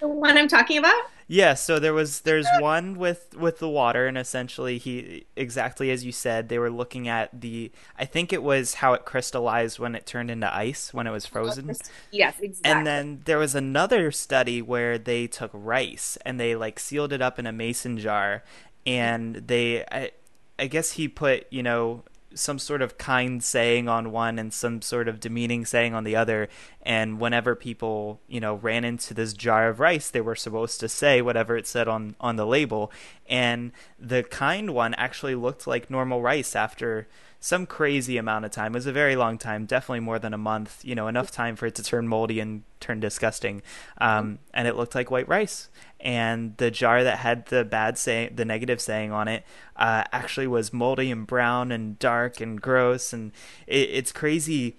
The 0.00 0.08
one 0.08 0.38
I'm 0.38 0.48
talking 0.48 0.78
about? 0.78 0.94
Yeah, 1.30 1.54
so 1.54 1.78
there 1.78 1.92
was 1.92 2.20
there's 2.20 2.46
one 2.58 2.98
with 2.98 3.36
with 3.36 3.58
the 3.58 3.68
water 3.68 4.06
and 4.06 4.16
essentially 4.16 4.78
he 4.78 5.26
exactly 5.36 5.90
as 5.90 6.02
you 6.02 6.10
said 6.10 6.48
they 6.48 6.58
were 6.58 6.70
looking 6.70 7.06
at 7.06 7.38
the 7.38 7.70
I 7.98 8.06
think 8.06 8.32
it 8.32 8.42
was 8.42 8.74
how 8.74 8.94
it 8.94 9.04
crystallized 9.04 9.78
when 9.78 9.94
it 9.94 10.06
turned 10.06 10.30
into 10.30 10.52
ice 10.52 10.94
when 10.94 11.06
it 11.06 11.10
was 11.10 11.26
frozen. 11.26 11.66
Yes, 12.10 12.36
exactly. 12.40 12.60
And 12.64 12.86
then 12.86 13.20
there 13.26 13.36
was 13.38 13.54
another 13.54 14.10
study 14.10 14.62
where 14.62 14.96
they 14.96 15.26
took 15.26 15.50
rice 15.52 16.16
and 16.24 16.40
they 16.40 16.54
like 16.56 16.78
sealed 16.78 17.12
it 17.12 17.20
up 17.20 17.38
in 17.38 17.46
a 17.46 17.52
mason 17.52 17.98
jar 17.98 18.42
and 18.86 19.36
they 19.36 19.84
I, 19.92 20.12
I 20.58 20.66
guess 20.66 20.92
he 20.92 21.08
put, 21.08 21.46
you 21.50 21.62
know, 21.62 22.02
some 22.34 22.58
sort 22.58 22.82
of 22.82 22.98
kind 22.98 23.42
saying 23.42 23.88
on 23.88 24.12
one 24.12 24.38
and 24.38 24.52
some 24.52 24.82
sort 24.82 25.08
of 25.08 25.20
demeaning 25.20 25.64
saying 25.64 25.94
on 25.94 26.04
the 26.04 26.16
other. 26.16 26.48
And 26.82 27.18
whenever 27.18 27.54
people, 27.54 28.20
you 28.28 28.40
know, 28.40 28.54
ran 28.54 28.84
into 28.84 29.14
this 29.14 29.32
jar 29.32 29.68
of 29.68 29.80
rice, 29.80 30.10
they 30.10 30.20
were 30.20 30.36
supposed 30.36 30.80
to 30.80 30.88
say 30.88 31.22
whatever 31.22 31.56
it 31.56 31.66
said 31.66 31.88
on, 31.88 32.16
on 32.20 32.36
the 32.36 32.46
label. 32.46 32.92
And 33.28 33.72
the 33.98 34.22
kind 34.22 34.74
one 34.74 34.94
actually 34.94 35.34
looked 35.34 35.66
like 35.66 35.90
normal 35.90 36.22
rice 36.22 36.54
after 36.54 37.08
some 37.40 37.66
crazy 37.66 38.16
amount 38.16 38.44
of 38.44 38.50
time. 38.50 38.74
It 38.74 38.78
was 38.78 38.86
a 38.86 38.92
very 38.92 39.14
long 39.16 39.38
time, 39.38 39.64
definitely 39.64 40.00
more 40.00 40.18
than 40.18 40.34
a 40.34 40.38
month. 40.38 40.84
You 40.84 40.94
know, 40.94 41.06
enough 41.08 41.30
time 41.30 41.56
for 41.56 41.66
it 41.66 41.74
to 41.76 41.82
turn 41.82 42.08
moldy 42.08 42.40
and 42.40 42.62
turn 42.80 43.00
disgusting. 43.00 43.62
Um, 44.00 44.40
and 44.52 44.66
it 44.66 44.76
looked 44.76 44.94
like 44.94 45.10
white 45.10 45.28
rice. 45.28 45.68
And 46.00 46.56
the 46.58 46.70
jar 46.70 47.02
that 47.02 47.18
had 47.18 47.46
the 47.46 47.64
bad 47.64 47.98
say, 47.98 48.30
the 48.32 48.44
negative 48.44 48.80
saying 48.80 49.10
on 49.10 49.26
it, 49.26 49.44
uh, 49.76 50.04
actually 50.12 50.46
was 50.46 50.72
moldy 50.72 51.10
and 51.10 51.26
brown 51.26 51.72
and 51.72 51.98
dark 51.98 52.40
and 52.40 52.60
gross. 52.60 53.12
And 53.12 53.32
it, 53.66 53.90
it's 53.90 54.12
crazy 54.12 54.76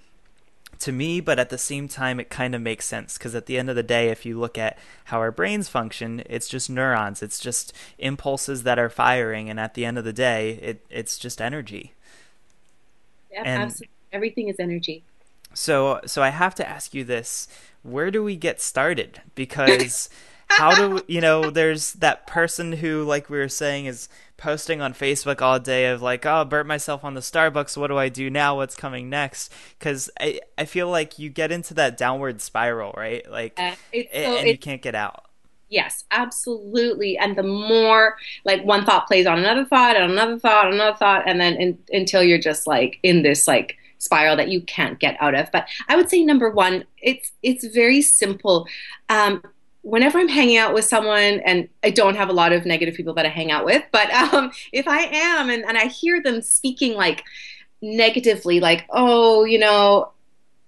to 0.80 0.92
me, 0.92 1.20
but 1.20 1.40
at 1.40 1.50
the 1.50 1.58
same 1.58 1.88
time, 1.88 2.20
it 2.20 2.30
kind 2.30 2.56
of 2.56 2.62
makes 2.62 2.86
sense 2.86 3.18
because 3.18 3.36
at 3.36 3.46
the 3.46 3.58
end 3.58 3.70
of 3.70 3.76
the 3.76 3.84
day, 3.84 4.10
if 4.10 4.26
you 4.26 4.40
look 4.40 4.58
at 4.58 4.78
how 5.06 5.20
our 5.20 5.32
brains 5.32 5.68
function, 5.68 6.24
it's 6.26 6.48
just 6.48 6.70
neurons, 6.70 7.22
it's 7.22 7.40
just 7.40 7.74
impulses 7.98 8.64
that 8.64 8.80
are 8.80 8.90
firing, 8.90 9.50
and 9.50 9.60
at 9.60 9.74
the 9.74 9.86
end 9.86 9.98
of 9.98 10.06
the 10.06 10.14
day, 10.14 10.52
it 10.62 10.86
it's 10.90 11.18
just 11.18 11.42
energy. 11.42 11.94
Yeah, 13.32 13.44
and 13.46 13.64
absolutely. 13.64 13.90
Everything 14.12 14.48
is 14.48 14.56
energy. 14.60 15.04
So, 15.54 16.00
so 16.06 16.24
I 16.24 16.30
have 16.30 16.56
to 16.56 16.68
ask 16.68 16.94
you 16.94 17.04
this: 17.04 17.48
Where 17.84 18.10
do 18.10 18.24
we 18.24 18.36
get 18.36 18.62
started? 18.62 19.22
Because 19.36 20.10
how 20.50 20.76
do 20.76 21.04
you 21.08 21.22
know? 21.22 21.50
There's 21.50 21.94
that 21.94 22.28
person 22.28 22.74
who, 22.74 23.04
like 23.04 23.30
we 23.30 23.38
were 23.38 23.50
saying, 23.50 23.86
is 23.86 24.10
posting 24.38 24.82
on 24.82 24.94
Facebook 24.94 25.42
all 25.42 25.60
day 25.60 25.88
of 25.88 26.02
like, 26.02 26.26
oh, 26.26 26.46
burnt 26.46 26.68
myself 26.68 27.04
on 27.04 27.14
the 27.14 27.22
Starbucks. 27.22 27.78
What 27.78 27.88
do 27.88 27.98
I 27.98 28.10
do 28.10 28.30
now? 28.30 28.58
What's 28.58 28.76
coming 28.76 29.10
next? 29.10 29.54
Because 29.78 30.10
I, 30.20 30.40
I 30.58 30.66
feel 30.66 30.90
like 30.90 31.20
you 31.20 31.30
get 31.30 31.52
into 31.52 31.74
that 31.76 31.98
downward 31.98 32.42
spiral, 32.42 32.94
right? 32.98 33.30
Like, 33.30 33.60
uh, 33.60 33.72
so 33.94 33.98
and 34.38 34.48
you 34.48 34.58
can't 34.58 34.82
get 34.82 34.96
out. 34.96 35.26
Yes, 35.70 36.04
absolutely. 36.10 37.18
And 37.18 37.36
the 37.36 37.44
more 37.44 38.18
like 38.44 38.64
one 38.64 38.86
thought 38.86 39.08
plays 39.08 39.28
on 39.28 39.38
another 39.38 39.66
thought 39.66 39.96
and 39.96 40.12
another 40.12 40.40
thought, 40.40 40.66
and 40.66 40.76
another 40.76 40.98
thought, 40.98 41.30
and 41.30 41.40
then 41.40 41.54
in, 41.56 41.78
until 41.92 42.24
you're 42.24 42.40
just 42.40 42.66
like 42.66 42.98
in 43.04 43.22
this 43.22 43.48
like 43.48 43.78
spiral 44.00 44.36
that 44.38 44.50
you 44.50 44.62
can't 44.62 45.00
get 45.00 45.16
out 45.20 45.36
of. 45.36 45.52
But 45.52 45.68
I 45.88 45.96
would 45.96 46.10
say 46.10 46.24
number 46.24 46.50
one, 46.50 46.86
it's 46.98 47.32
it's 47.44 47.66
very 47.68 48.02
simple. 48.02 48.66
Um, 49.10 49.44
whenever 49.90 50.20
I'm 50.20 50.28
hanging 50.28 50.58
out 50.58 50.74
with 50.74 50.86
someone, 50.86 51.42
and 51.46 51.70
I 51.84 51.90
don't 51.90 52.16
have 52.16 52.30
a 52.30 52.34
lot 52.34 52.54
of 52.54 52.66
negative 52.66 52.96
people 52.96 53.14
that 53.16 53.26
I 53.26 53.30
hang 53.30 53.52
out 53.52 53.66
with, 53.66 53.84
but 53.92 54.12
um, 54.34 54.52
if 54.72 54.88
I 54.88 55.02
am 55.02 55.50
and, 55.50 55.64
and 55.66 55.78
I 55.78 55.86
hear 55.86 56.22
them 56.22 56.42
speaking 56.42 56.94
like 56.94 57.24
negatively, 57.82 58.60
like, 58.60 58.86
oh, 58.90 59.44
you 59.44 59.60
know, 59.60 60.12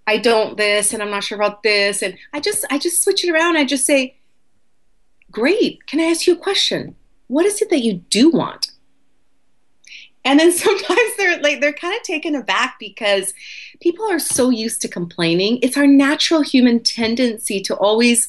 I 0.07 0.17
don't 0.17 0.57
this 0.57 0.93
and 0.93 1.01
I'm 1.01 1.11
not 1.11 1.23
sure 1.23 1.37
about 1.37 1.63
this, 1.63 2.01
and 2.01 2.17
I 2.33 2.39
just 2.39 2.65
I 2.69 2.77
just 2.77 3.03
switch 3.03 3.23
it 3.23 3.31
around. 3.31 3.57
I 3.57 3.65
just 3.65 3.85
say, 3.85 4.15
Great. 5.31 5.85
Can 5.87 5.99
I 5.99 6.03
ask 6.03 6.27
you 6.27 6.33
a 6.33 6.37
question? 6.37 6.95
What 7.27 7.45
is 7.45 7.61
it 7.61 7.69
that 7.69 7.79
you 7.79 7.93
do 7.93 8.29
want? 8.29 8.71
And 10.25 10.39
then 10.39 10.51
sometimes 10.51 11.17
they're 11.17 11.39
like 11.39 11.61
they're 11.61 11.73
kind 11.73 11.95
of 11.95 12.03
taken 12.03 12.35
aback 12.35 12.77
because 12.79 13.33
people 13.81 14.09
are 14.09 14.19
so 14.19 14.49
used 14.49 14.81
to 14.81 14.87
complaining. 14.87 15.59
It's 15.61 15.77
our 15.77 15.87
natural 15.87 16.41
human 16.41 16.81
tendency 16.81 17.61
to 17.61 17.75
always, 17.75 18.27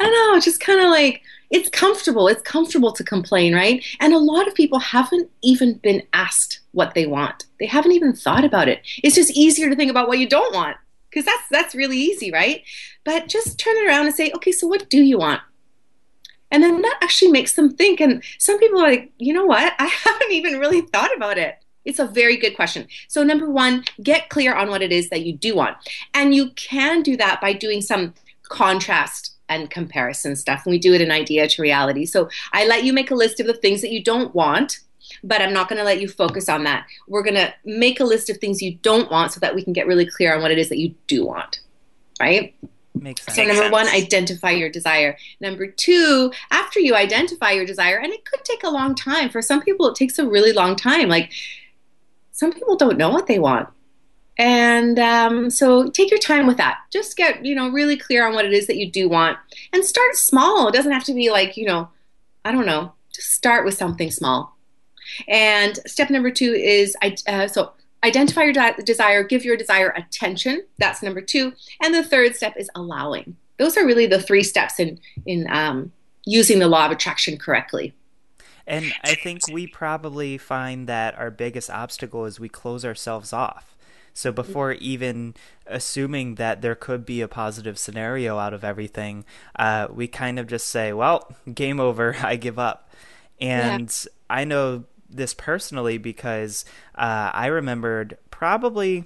I 0.00 0.04
don't 0.04 0.34
know, 0.34 0.40
just 0.40 0.60
kind 0.60 0.80
of 0.80 0.88
like 0.90 1.22
it's 1.50 1.68
comfortable. 1.70 2.28
It's 2.28 2.42
comfortable 2.42 2.92
to 2.92 3.02
complain, 3.02 3.54
right? 3.54 3.84
And 4.00 4.12
a 4.12 4.18
lot 4.18 4.46
of 4.46 4.54
people 4.54 4.78
haven't 4.78 5.30
even 5.42 5.74
been 5.74 6.02
asked 6.12 6.60
what 6.72 6.94
they 6.94 7.06
want. 7.06 7.46
They 7.58 7.66
haven't 7.66 7.92
even 7.92 8.12
thought 8.12 8.44
about 8.44 8.68
it. 8.68 8.82
It's 9.02 9.16
just 9.16 9.30
easier 9.30 9.70
to 9.70 9.76
think 9.76 9.90
about 9.90 10.08
what 10.08 10.18
you 10.18 10.28
don't 10.28 10.54
want 10.54 10.76
because 11.10 11.24
that's 11.24 11.48
that's 11.50 11.74
really 11.74 11.96
easy, 11.96 12.30
right? 12.30 12.62
But 13.04 13.28
just 13.28 13.58
turn 13.58 13.76
it 13.76 13.86
around 13.86 14.06
and 14.06 14.14
say, 14.14 14.30
okay, 14.32 14.52
so 14.52 14.66
what 14.66 14.90
do 14.90 15.02
you 15.02 15.18
want? 15.18 15.40
And 16.50 16.62
then 16.62 16.80
that 16.82 16.98
actually 17.02 17.30
makes 17.30 17.54
them 17.54 17.74
think. 17.74 18.00
And 18.00 18.22
some 18.38 18.58
people 18.58 18.80
are 18.80 18.88
like, 18.88 19.12
you 19.18 19.32
know 19.32 19.44
what? 19.44 19.74
I 19.78 19.86
haven't 20.04 20.32
even 20.32 20.58
really 20.58 20.82
thought 20.82 21.14
about 21.16 21.38
it. 21.38 21.56
It's 21.84 21.98
a 21.98 22.06
very 22.06 22.36
good 22.36 22.54
question. 22.54 22.86
So, 23.08 23.22
number 23.22 23.48
one, 23.48 23.84
get 24.02 24.28
clear 24.28 24.54
on 24.54 24.68
what 24.68 24.82
it 24.82 24.92
is 24.92 25.08
that 25.08 25.22
you 25.22 25.32
do 25.32 25.56
want. 25.56 25.76
And 26.12 26.34
you 26.34 26.50
can 26.50 27.02
do 27.02 27.16
that 27.16 27.40
by 27.40 27.54
doing 27.54 27.80
some 27.80 28.12
contrast 28.42 29.37
and 29.48 29.70
comparison 29.70 30.36
stuff. 30.36 30.62
And 30.64 30.70
we 30.70 30.78
do 30.78 30.94
it 30.94 31.00
in 31.00 31.10
idea 31.10 31.48
to 31.48 31.62
reality. 31.62 32.06
So, 32.06 32.28
I 32.52 32.66
let 32.66 32.84
you 32.84 32.92
make 32.92 33.10
a 33.10 33.14
list 33.14 33.40
of 33.40 33.46
the 33.46 33.54
things 33.54 33.80
that 33.82 33.90
you 33.90 34.02
don't 34.02 34.34
want, 34.34 34.80
but 35.24 35.40
I'm 35.40 35.52
not 35.52 35.68
going 35.68 35.78
to 35.78 35.84
let 35.84 36.00
you 36.00 36.08
focus 36.08 36.48
on 36.48 36.64
that. 36.64 36.86
We're 37.06 37.22
going 37.22 37.34
to 37.34 37.52
make 37.64 38.00
a 38.00 38.04
list 38.04 38.30
of 38.30 38.38
things 38.38 38.62
you 38.62 38.74
don't 38.82 39.10
want 39.10 39.32
so 39.32 39.40
that 39.40 39.54
we 39.54 39.62
can 39.62 39.72
get 39.72 39.86
really 39.86 40.06
clear 40.06 40.34
on 40.34 40.42
what 40.42 40.50
it 40.50 40.58
is 40.58 40.68
that 40.68 40.78
you 40.78 40.94
do 41.06 41.26
want. 41.26 41.60
Right? 42.20 42.54
Makes 42.94 43.24
sense. 43.24 43.36
So, 43.36 43.44
number 43.44 43.62
Makes 43.62 43.72
one, 43.72 43.88
identify 43.88 44.50
your 44.50 44.70
desire. 44.70 45.16
Number 45.40 45.66
two, 45.66 46.32
after 46.50 46.80
you 46.80 46.94
identify 46.94 47.52
your 47.52 47.66
desire, 47.66 47.98
and 47.98 48.12
it 48.12 48.24
could 48.24 48.44
take 48.44 48.64
a 48.64 48.70
long 48.70 48.94
time. 48.94 49.30
For 49.30 49.42
some 49.42 49.60
people, 49.60 49.88
it 49.88 49.94
takes 49.94 50.18
a 50.18 50.28
really 50.28 50.52
long 50.52 50.76
time. 50.76 51.08
Like, 51.08 51.32
some 52.32 52.52
people 52.52 52.76
don't 52.76 52.98
know 52.98 53.10
what 53.10 53.26
they 53.26 53.38
want. 53.38 53.68
And 54.38 54.98
um, 55.00 55.50
so 55.50 55.90
take 55.90 56.10
your 56.10 56.20
time 56.20 56.46
with 56.46 56.56
that. 56.58 56.78
Just 56.92 57.16
get, 57.16 57.44
you 57.44 57.56
know, 57.56 57.68
really 57.68 57.96
clear 57.96 58.26
on 58.26 58.34
what 58.34 58.44
it 58.44 58.52
is 58.52 58.68
that 58.68 58.76
you 58.76 58.90
do 58.90 59.08
want 59.08 59.36
and 59.72 59.84
start 59.84 60.14
small. 60.14 60.68
It 60.68 60.74
doesn't 60.74 60.92
have 60.92 61.04
to 61.04 61.14
be 61.14 61.30
like, 61.30 61.56
you 61.56 61.66
know, 61.66 61.88
I 62.44 62.52
don't 62.52 62.66
know, 62.66 62.92
just 63.12 63.32
start 63.32 63.64
with 63.64 63.74
something 63.74 64.10
small. 64.12 64.56
And 65.26 65.78
step 65.86 66.08
number 66.10 66.30
two 66.30 66.52
is 66.52 66.96
uh, 67.26 67.48
so 67.48 67.72
identify 68.04 68.44
your 68.44 68.52
de- 68.52 68.82
desire, 68.84 69.24
give 69.24 69.44
your 69.44 69.56
desire 69.56 69.92
attention. 69.96 70.64
That's 70.78 71.02
number 71.02 71.20
two. 71.20 71.52
And 71.82 71.92
the 71.92 72.04
third 72.04 72.36
step 72.36 72.54
is 72.56 72.70
allowing. 72.76 73.36
Those 73.56 73.76
are 73.76 73.84
really 73.84 74.06
the 74.06 74.22
three 74.22 74.44
steps 74.44 74.78
in 74.78 75.00
in 75.26 75.48
um, 75.50 75.90
using 76.24 76.60
the 76.60 76.68
law 76.68 76.86
of 76.86 76.92
attraction 76.92 77.38
correctly. 77.38 77.92
And 78.68 78.92
I 79.02 79.14
think 79.14 79.40
we 79.50 79.66
probably 79.66 80.36
find 80.36 80.86
that 80.88 81.18
our 81.18 81.30
biggest 81.30 81.70
obstacle 81.70 82.26
is 82.26 82.38
we 82.38 82.50
close 82.50 82.84
ourselves 82.84 83.32
off. 83.32 83.74
So 84.14 84.32
before 84.32 84.72
even 84.72 85.34
assuming 85.66 86.36
that 86.36 86.62
there 86.62 86.74
could 86.74 87.04
be 87.04 87.20
a 87.20 87.28
positive 87.28 87.78
scenario 87.78 88.38
out 88.38 88.54
of 88.54 88.64
everything, 88.64 89.24
uh, 89.56 89.88
we 89.90 90.08
kind 90.08 90.38
of 90.38 90.46
just 90.46 90.66
say, 90.66 90.92
"Well, 90.92 91.30
game 91.52 91.80
over. 91.80 92.16
I 92.22 92.36
give 92.36 92.58
up." 92.58 92.90
And 93.40 93.90
yeah. 94.04 94.12
I 94.28 94.44
know 94.44 94.84
this 95.08 95.34
personally 95.34 95.98
because 95.98 96.64
uh, 96.94 97.30
I 97.32 97.46
remembered 97.46 98.18
probably. 98.30 99.04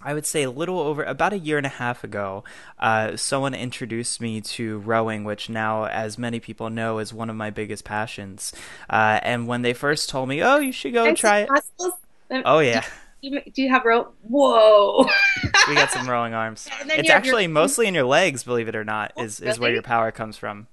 I 0.00 0.14
would 0.14 0.26
say 0.26 0.44
a 0.44 0.50
little 0.50 0.78
over 0.78 1.02
about 1.02 1.32
a 1.32 1.38
year 1.40 1.56
and 1.56 1.66
a 1.66 1.70
half 1.70 2.04
ago, 2.04 2.44
uh, 2.78 3.16
someone 3.16 3.52
introduced 3.52 4.20
me 4.20 4.40
to 4.42 4.78
rowing, 4.78 5.24
which 5.24 5.50
now, 5.50 5.86
as 5.86 6.16
many 6.16 6.38
people 6.38 6.70
know, 6.70 7.00
is 7.00 7.12
one 7.12 7.28
of 7.28 7.34
my 7.34 7.50
biggest 7.50 7.82
passions. 7.82 8.52
Uh, 8.88 9.18
and 9.24 9.48
when 9.48 9.62
they 9.62 9.72
first 9.72 10.08
told 10.08 10.28
me, 10.28 10.40
"Oh, 10.40 10.58
you 10.58 10.70
should 10.70 10.92
go 10.92 11.12
try 11.16 11.40
it," 11.40 11.50
oh 12.44 12.60
yeah, 12.60 12.84
you, 13.20 13.40
do 13.52 13.62
you 13.62 13.68
have 13.70 13.84
row? 13.84 14.12
Whoa! 14.22 15.06
we 15.68 15.74
got 15.74 15.90
some 15.90 16.08
rowing 16.08 16.34
arms. 16.34 16.68
It's 16.86 17.10
actually 17.10 17.44
your... 17.44 17.50
mostly 17.52 17.86
in 17.86 17.94
your 17.94 18.04
legs, 18.04 18.44
believe 18.44 18.68
it 18.68 18.76
or 18.76 18.84
not, 18.84 19.12
is 19.16 19.40
is 19.40 19.58
where 19.58 19.72
your 19.72 19.82
power 19.82 20.10
comes 20.10 20.36
from. 20.36 20.66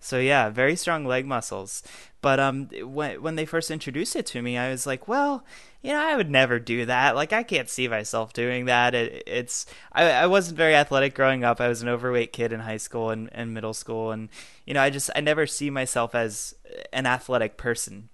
So 0.00 0.18
yeah, 0.18 0.48
very 0.48 0.76
strong 0.76 1.04
leg 1.04 1.26
muscles. 1.26 1.82
But 2.20 2.40
um, 2.40 2.68
when 2.82 3.22
when 3.22 3.36
they 3.36 3.44
first 3.44 3.70
introduced 3.70 4.16
it 4.16 4.26
to 4.26 4.42
me, 4.42 4.56
I 4.56 4.70
was 4.70 4.86
like, 4.86 5.06
well, 5.08 5.44
you 5.82 5.92
know, 5.92 6.00
I 6.00 6.16
would 6.16 6.30
never 6.30 6.58
do 6.58 6.84
that. 6.86 7.14
Like, 7.14 7.32
I 7.32 7.42
can't 7.42 7.68
see 7.68 7.86
myself 7.86 8.32
doing 8.32 8.64
that. 8.64 8.94
It, 8.94 9.22
it's 9.26 9.66
I, 9.92 10.10
I 10.10 10.26
wasn't 10.26 10.56
very 10.56 10.74
athletic 10.74 11.14
growing 11.14 11.44
up. 11.44 11.60
I 11.60 11.68
was 11.68 11.82
an 11.82 11.88
overweight 11.88 12.32
kid 12.32 12.52
in 12.52 12.60
high 12.60 12.76
school 12.76 13.10
and, 13.10 13.28
and 13.32 13.54
middle 13.54 13.74
school, 13.74 14.10
and 14.10 14.28
you 14.66 14.74
know, 14.74 14.82
I 14.82 14.90
just 14.90 15.10
I 15.14 15.20
never 15.20 15.46
see 15.46 15.70
myself 15.70 16.14
as 16.14 16.54
an 16.92 17.06
athletic 17.06 17.56
person. 17.56 18.08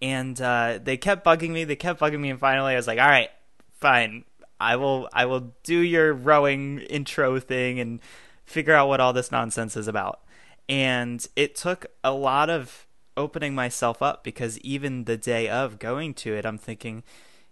And 0.00 0.40
uh, 0.40 0.78
they 0.82 0.96
kept 0.96 1.24
bugging 1.24 1.50
me. 1.50 1.64
They 1.64 1.76
kept 1.76 2.00
bugging 2.00 2.20
me, 2.20 2.30
and 2.30 2.38
finally, 2.38 2.72
I 2.72 2.76
was 2.76 2.86
like, 2.86 3.00
all 3.00 3.08
right, 3.08 3.30
fine. 3.72 4.24
I 4.60 4.76
will 4.76 5.08
I 5.12 5.26
will 5.26 5.52
do 5.62 5.78
your 5.78 6.12
rowing 6.12 6.80
intro 6.80 7.38
thing 7.40 7.78
and 7.78 8.00
figure 8.44 8.74
out 8.74 8.88
what 8.88 9.00
all 9.00 9.12
this 9.12 9.30
nonsense 9.30 9.76
is 9.76 9.88
about. 9.88 10.20
And 10.68 11.26
it 11.36 11.54
took 11.54 11.86
a 12.02 12.12
lot 12.12 12.50
of 12.50 12.86
opening 13.16 13.54
myself 13.54 14.02
up 14.02 14.22
because 14.24 14.58
even 14.60 15.04
the 15.04 15.16
day 15.16 15.48
of 15.48 15.78
going 15.78 16.14
to 16.14 16.34
it, 16.34 16.44
I'm 16.44 16.58
thinking, 16.58 17.02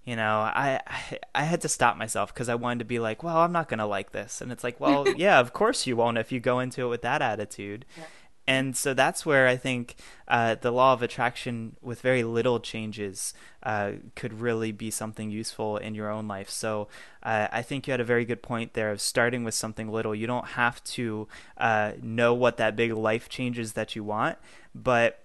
you 0.05 0.17
know, 0.17 0.41
I 0.41 0.81
I 1.35 1.43
had 1.43 1.61
to 1.63 1.69
stop 1.69 1.97
myself 1.97 2.33
because 2.33 2.49
I 2.49 2.55
wanted 2.55 2.81
to 2.81 2.85
be 2.85 2.99
like, 2.99 3.23
well, 3.23 3.39
I'm 3.39 3.53
not 3.53 3.69
gonna 3.69 3.87
like 3.87 4.13
this, 4.13 4.41
and 4.41 4.51
it's 4.51 4.65
like, 4.65 4.81
well, 4.81 5.07
yeah, 5.17 5.41
of 5.41 5.53
course 5.53 5.87
you 5.87 5.97
won't 5.97 6.19
if 6.19 6.33
you 6.33 6.41
go 6.41 6.61
into 6.61 6.83
it 6.83 6.89
with 6.89 7.03
that 7.03 7.23
attitude. 7.23 7.85
Yeah. 7.97 8.05
And 8.49 8.77
so 8.77 8.95
that's 8.95 9.27
where 9.27 9.49
I 9.49 9.57
think 9.57 9.97
uh, 10.29 10.55
the 10.55 10.71
law 10.71 10.93
of 10.93 11.03
attraction, 11.03 11.77
with 11.83 12.01
very 12.01 12.23
little 12.23 12.61
changes, 12.61 13.35
uh, 13.65 13.93
could 14.15 14.41
really 14.41 14.71
be 14.71 14.91
something 14.91 15.31
useful 15.31 15.79
in 15.79 15.97
your 15.97 16.11
own 16.11 16.29
life. 16.29 16.49
So 16.49 16.87
uh, 17.25 17.49
I 17.51 17.63
think 17.63 17.87
you 17.87 17.91
had 17.91 18.01
a 18.01 18.05
very 18.05 18.25
good 18.25 18.43
point 18.43 18.75
there 18.75 18.93
of 18.93 19.01
starting 19.01 19.43
with 19.43 19.55
something 19.55 19.91
little. 19.91 20.15
You 20.15 20.29
don't 20.29 20.49
have 20.49 20.83
to 20.85 21.27
uh, 21.57 21.93
know 22.01 22.35
what 22.35 22.57
that 22.59 22.77
big 22.77 22.93
life 22.93 23.29
changes 23.29 23.73
that 23.73 23.97
you 23.97 24.05
want, 24.05 24.39
but 24.75 25.25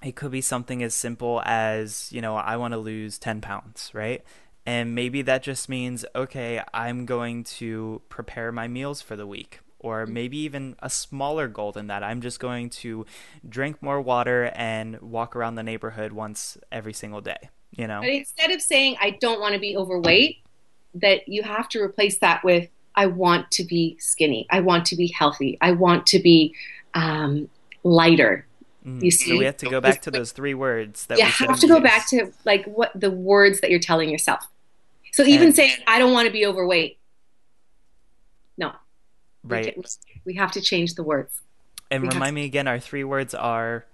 it 0.00 0.14
could 0.14 0.30
be 0.30 0.40
something 0.40 0.82
as 0.82 0.94
simple 0.94 1.42
as, 1.44 2.12
you 2.12 2.20
know, 2.20 2.36
I 2.36 2.56
want 2.56 2.72
to 2.72 2.78
lose 2.78 3.18
10 3.18 3.40
pounds, 3.40 3.90
right? 3.94 4.22
And 4.66 4.94
maybe 4.94 5.22
that 5.22 5.42
just 5.42 5.68
means, 5.68 6.04
okay, 6.14 6.62
I'm 6.72 7.04
going 7.04 7.44
to 7.44 8.00
prepare 8.08 8.52
my 8.52 8.68
meals 8.68 9.02
for 9.02 9.16
the 9.16 9.26
week. 9.26 9.60
Or 9.84 10.04
mm-hmm. 10.04 10.14
maybe 10.14 10.38
even 10.38 10.76
a 10.80 10.88
smaller 10.88 11.46
goal 11.46 11.72
than 11.72 11.88
that. 11.88 12.02
I'm 12.02 12.20
just 12.20 12.40
going 12.40 12.70
to 12.70 13.04
drink 13.48 13.82
more 13.82 14.00
water 14.00 14.50
and 14.54 15.00
walk 15.00 15.36
around 15.36 15.56
the 15.56 15.62
neighborhood 15.62 16.12
once 16.12 16.56
every 16.72 16.94
single 16.94 17.20
day, 17.20 17.50
you 17.70 17.86
know? 17.86 18.00
But 18.00 18.10
instead 18.10 18.50
of 18.50 18.62
saying, 18.62 18.96
I 19.00 19.10
don't 19.10 19.40
want 19.40 19.54
to 19.54 19.60
be 19.60 19.76
overweight, 19.76 20.38
that 20.94 21.28
you 21.28 21.42
have 21.42 21.68
to 21.70 21.82
replace 21.82 22.18
that 22.18 22.42
with, 22.44 22.68
I 22.94 23.06
want 23.06 23.50
to 23.52 23.64
be 23.64 23.96
skinny. 24.00 24.46
I 24.50 24.60
want 24.60 24.86
to 24.86 24.96
be 24.96 25.08
healthy. 25.08 25.58
I 25.60 25.72
want 25.72 26.06
to 26.06 26.18
be 26.18 26.54
um, 26.94 27.48
lighter 27.82 28.46
Mm. 28.86 29.02
You 29.02 29.10
see, 29.10 29.30
so 29.30 29.38
we 29.38 29.44
have 29.44 29.56
to 29.58 29.70
go 29.70 29.80
back 29.80 30.02
to 30.02 30.10
those 30.10 30.32
three 30.32 30.54
words. 30.54 31.06
That 31.06 31.18
you 31.18 31.24
have 31.24 31.58
to 31.60 31.66
go 31.66 31.80
back 31.80 32.08
to 32.08 32.30
like 32.44 32.66
what 32.66 32.92
the 32.94 33.10
words 33.10 33.60
that 33.60 33.70
you're 33.70 33.80
telling 33.80 34.10
yourself. 34.10 34.46
So 35.12 35.22
even 35.22 35.48
and, 35.48 35.56
saying 35.56 35.76
"I 35.86 35.98
don't 35.98 36.12
want 36.12 36.26
to 36.26 36.32
be 36.32 36.44
overweight," 36.44 36.98
right? 39.44 39.76
We, 39.76 39.84
we 40.24 40.34
have 40.34 40.52
to 40.52 40.60
change 40.60 40.94
the 40.94 41.02
words. 41.02 41.40
And 41.90 42.02
we 42.02 42.08
remind 42.08 42.34
me 42.34 42.44
again, 42.44 42.66
our 42.66 42.80
three 42.80 43.04
words 43.04 43.34
are 43.34 43.86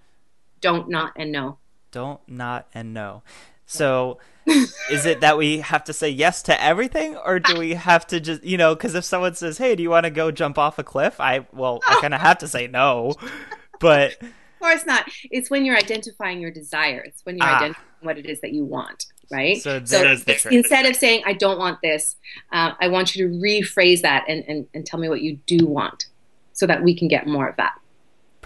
don't, 0.61 0.89
not, 0.89 1.13
and 1.17 1.33
no. 1.33 1.59
Don't, 1.91 2.21
not, 2.29 2.69
and 2.75 2.95
no. 2.95 3.23
So, 3.67 4.19
is 4.91 5.07
it 5.07 5.21
that 5.21 5.39
we 5.39 5.59
have 5.61 5.85
to 5.85 5.93
say 5.93 6.09
yes 6.09 6.43
to 6.45 6.63
everything, 6.63 7.17
or 7.17 7.39
do 7.39 7.59
we 7.59 7.75
have 7.75 8.07
to 8.09 8.21
just, 8.21 8.43
you 8.43 8.57
know, 8.57 8.75
because 8.75 8.95
if 8.95 9.05
someone 9.05 9.35
says, 9.35 9.59
"Hey, 9.59 9.77
do 9.77 9.83
you 9.83 9.91
want 9.91 10.05
to 10.05 10.11
go 10.11 10.31
jump 10.31 10.59
off 10.59 10.79
a 10.79 10.85
cliff?" 10.85 11.21
I 11.21 11.47
well, 11.53 11.81
I 11.87 12.01
kind 12.01 12.15
of 12.15 12.21
have 12.21 12.39
to 12.39 12.49
say 12.49 12.67
no, 12.67 13.15
but 13.81 14.21
of 14.23 14.29
course 14.61 14.87
not. 14.87 15.09
It's 15.31 15.51
when 15.51 15.65
you're 15.65 15.77
identifying 15.77 16.41
your 16.41 16.51
desire. 16.51 17.01
It's 17.01 17.25
when 17.25 17.37
you're 17.37 17.47
ah. 17.47 17.59
identifying 17.59 17.87
what 18.01 18.19
it 18.19 18.27
is 18.27 18.41
that 18.41 18.53
you 18.53 18.65
want, 18.65 19.07
right? 19.31 19.61
So, 19.63 19.83
so 19.85 20.17
instead 20.51 20.87
of 20.87 20.97
saying, 20.97 21.23
I 21.25 21.33
don't 21.33 21.59
want 21.59 21.81
this, 21.83 22.17
uh, 22.53 22.73
I 22.81 22.89
want 22.89 23.15
you 23.15 23.29
to 23.29 23.35
rephrase 23.35 24.03
that 24.03 24.25
and, 24.29 24.45
and, 24.49 24.67
and 24.75 24.85
tell 24.85 24.99
me 24.99 25.09
what 25.09 25.23
you 25.23 25.37
do 25.47 25.67
want 25.67 26.07
so 26.53 26.67
that 26.67 26.83
we 26.83 26.95
can 26.97 27.09
get 27.09 27.27
more 27.27 27.49
of 27.49 27.57
that. 27.57 27.80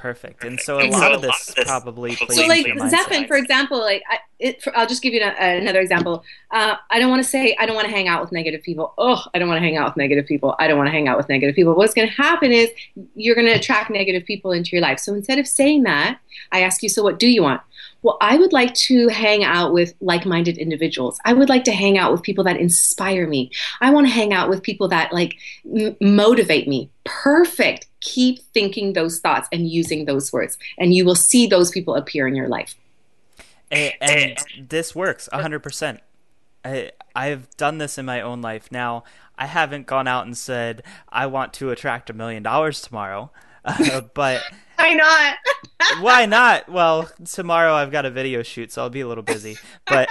Perfect. 0.05 0.45
And 0.45 0.61
so 0.61 0.79
a 0.79 0.85
lot 0.91 1.13
of 1.13 1.23
this 1.23 1.55
probably 1.65 2.15
plays 2.15 2.39
so 2.39 2.47
like 2.47 2.67
into 2.67 2.79
your 2.79 2.91
Zephyr, 2.91 3.15
mindset. 3.15 3.27
for 3.27 3.37
example, 3.37 3.79
like 3.79 4.03
I, 4.07 4.19
it, 4.39 4.63
for, 4.63 4.77
I'll 4.77 4.87
just 4.87 5.03
give 5.03 5.15
you 5.15 5.23
a, 5.23 5.57
another 5.57 5.81
example. 5.81 6.23
Uh, 6.51 6.75
I 6.91 6.99
don't 6.99 7.09
want 7.09 7.23
to 7.23 7.29
say 7.29 7.57
I 7.59 7.65
don't 7.65 7.75
want 7.75 7.87
to 7.87 7.91
hang 7.91 8.07
out 8.07 8.21
with 8.21 8.31
negative 8.31 8.63
people. 8.63 8.93
Oh, 8.99 9.23
I 9.33 9.39
don't 9.39 9.49
want 9.49 9.57
to 9.57 9.65
hang 9.65 9.79
out 9.79 9.87
with 9.87 9.97
negative 9.97 10.27
people. 10.27 10.55
I 10.59 10.69
don't 10.69 10.77
want 10.77 10.89
to 10.89 10.93
hang 10.93 11.09
out 11.09 11.17
with 11.17 11.31
negative 11.31 11.55
people. 11.55 11.75
What's 11.75 11.95
going 11.95 12.07
to 12.07 12.15
happen 12.15 12.53
is 12.53 12.71
you're 13.15 13.35
going 13.35 13.47
to 13.47 13.55
attract 13.55 13.89
negative 13.89 14.27
people 14.27 14.53
into 14.53 14.77
your 14.77 14.83
life. 14.83 14.99
So 14.99 15.15
instead 15.15 15.39
of 15.39 15.49
saying 15.49 15.85
that, 15.85 16.19
I 16.53 16.61
ask 16.61 16.83
you, 16.83 16.91
so 16.91 17.03
what 17.03 17.19
do 17.19 17.27
you 17.27 17.43
want? 17.43 17.63
Well, 18.03 18.19
I 18.21 18.37
would 18.37 18.53
like 18.53 18.75
to 18.75 19.09
hang 19.09 19.43
out 19.43 19.73
with 19.73 19.95
like 20.03 20.27
minded 20.27 20.59
individuals. 20.59 21.19
I 21.25 21.33
would 21.33 21.49
like 21.49 21.65
to 21.65 21.73
hang 21.73 21.97
out 21.97 22.13
with 22.13 22.23
people 22.23 22.45
that 22.45 22.59
inspire 22.59 23.27
me. 23.27 23.51
I 23.81 23.91
want 23.91 24.07
to 24.07 24.13
hang 24.13 24.35
out 24.35 24.51
with 24.51 24.63
people 24.63 24.89
that 24.89 25.15
like 25.15 25.37
m- 25.75 25.97
motivate 26.03 26.69
me. 26.69 26.91
Perfect. 27.05 27.87
Keep 28.01 28.41
thinking 28.53 28.93
those 28.93 29.21
thoughts 29.21 29.49
and 29.53 29.69
using 29.69 30.05
those 30.05 30.33
words, 30.33 30.59
and 30.79 30.95
you 30.95 31.05
will 31.05 31.15
see 31.15 31.47
those 31.47 31.71
people 31.71 31.95
appear 31.95 32.27
in 32.27 32.35
your 32.35 32.49
life. 32.49 32.75
and, 33.71 33.93
and 34.01 34.39
this 34.69 34.95
works 34.95 35.29
100% 35.33 35.99
I, 36.67 36.93
i've 37.15 37.49
done 37.57 37.79
this 37.79 37.99
in 37.99 38.07
my 38.07 38.21
own 38.21 38.41
life 38.41 38.71
now 38.71 39.05
i 39.37 39.47
haven't 39.47 39.87
gone 39.87 40.07
out 40.07 40.27
and 40.27 40.37
said 40.37 40.83
i 41.09 41.27
want 41.27 41.53
to 41.55 41.71
attract 41.71 42.09
a 42.11 42.13
million 42.13 42.43
dollars 42.43 42.81
tomorrow 42.81 43.31
uh, 43.65 44.03
but 44.15 44.43
Why 44.77 44.93
not? 44.95 45.37
why 46.01 46.27
not 46.27 46.69
well 46.69 47.09
tomorrow 47.25 47.75
i've 47.75 47.91
got 47.91 48.05
a 48.05 48.11
video 48.11 48.43
shoot 48.43 48.73
so 48.73 48.83
i'll 48.83 48.91
be 48.91 49.01
a 49.01 49.09
little 49.09 49.23
busy 49.23 49.57
but 49.87 50.09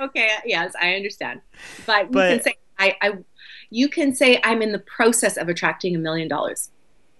okay, 0.00 0.30
yes, 0.44 0.72
I 0.80 0.94
understand. 0.94 1.40
But 1.86 2.06
you 2.06 2.12
can 2.12 2.42
say 2.42 2.54
I, 2.78 2.96
I 3.00 3.12
you 3.70 3.88
can 3.88 4.14
say 4.14 4.40
I'm 4.44 4.62
in 4.62 4.72
the 4.72 4.78
process 4.78 5.36
of 5.36 5.48
attracting 5.48 5.94
a 5.94 5.98
million 5.98 6.28
dollars. 6.28 6.70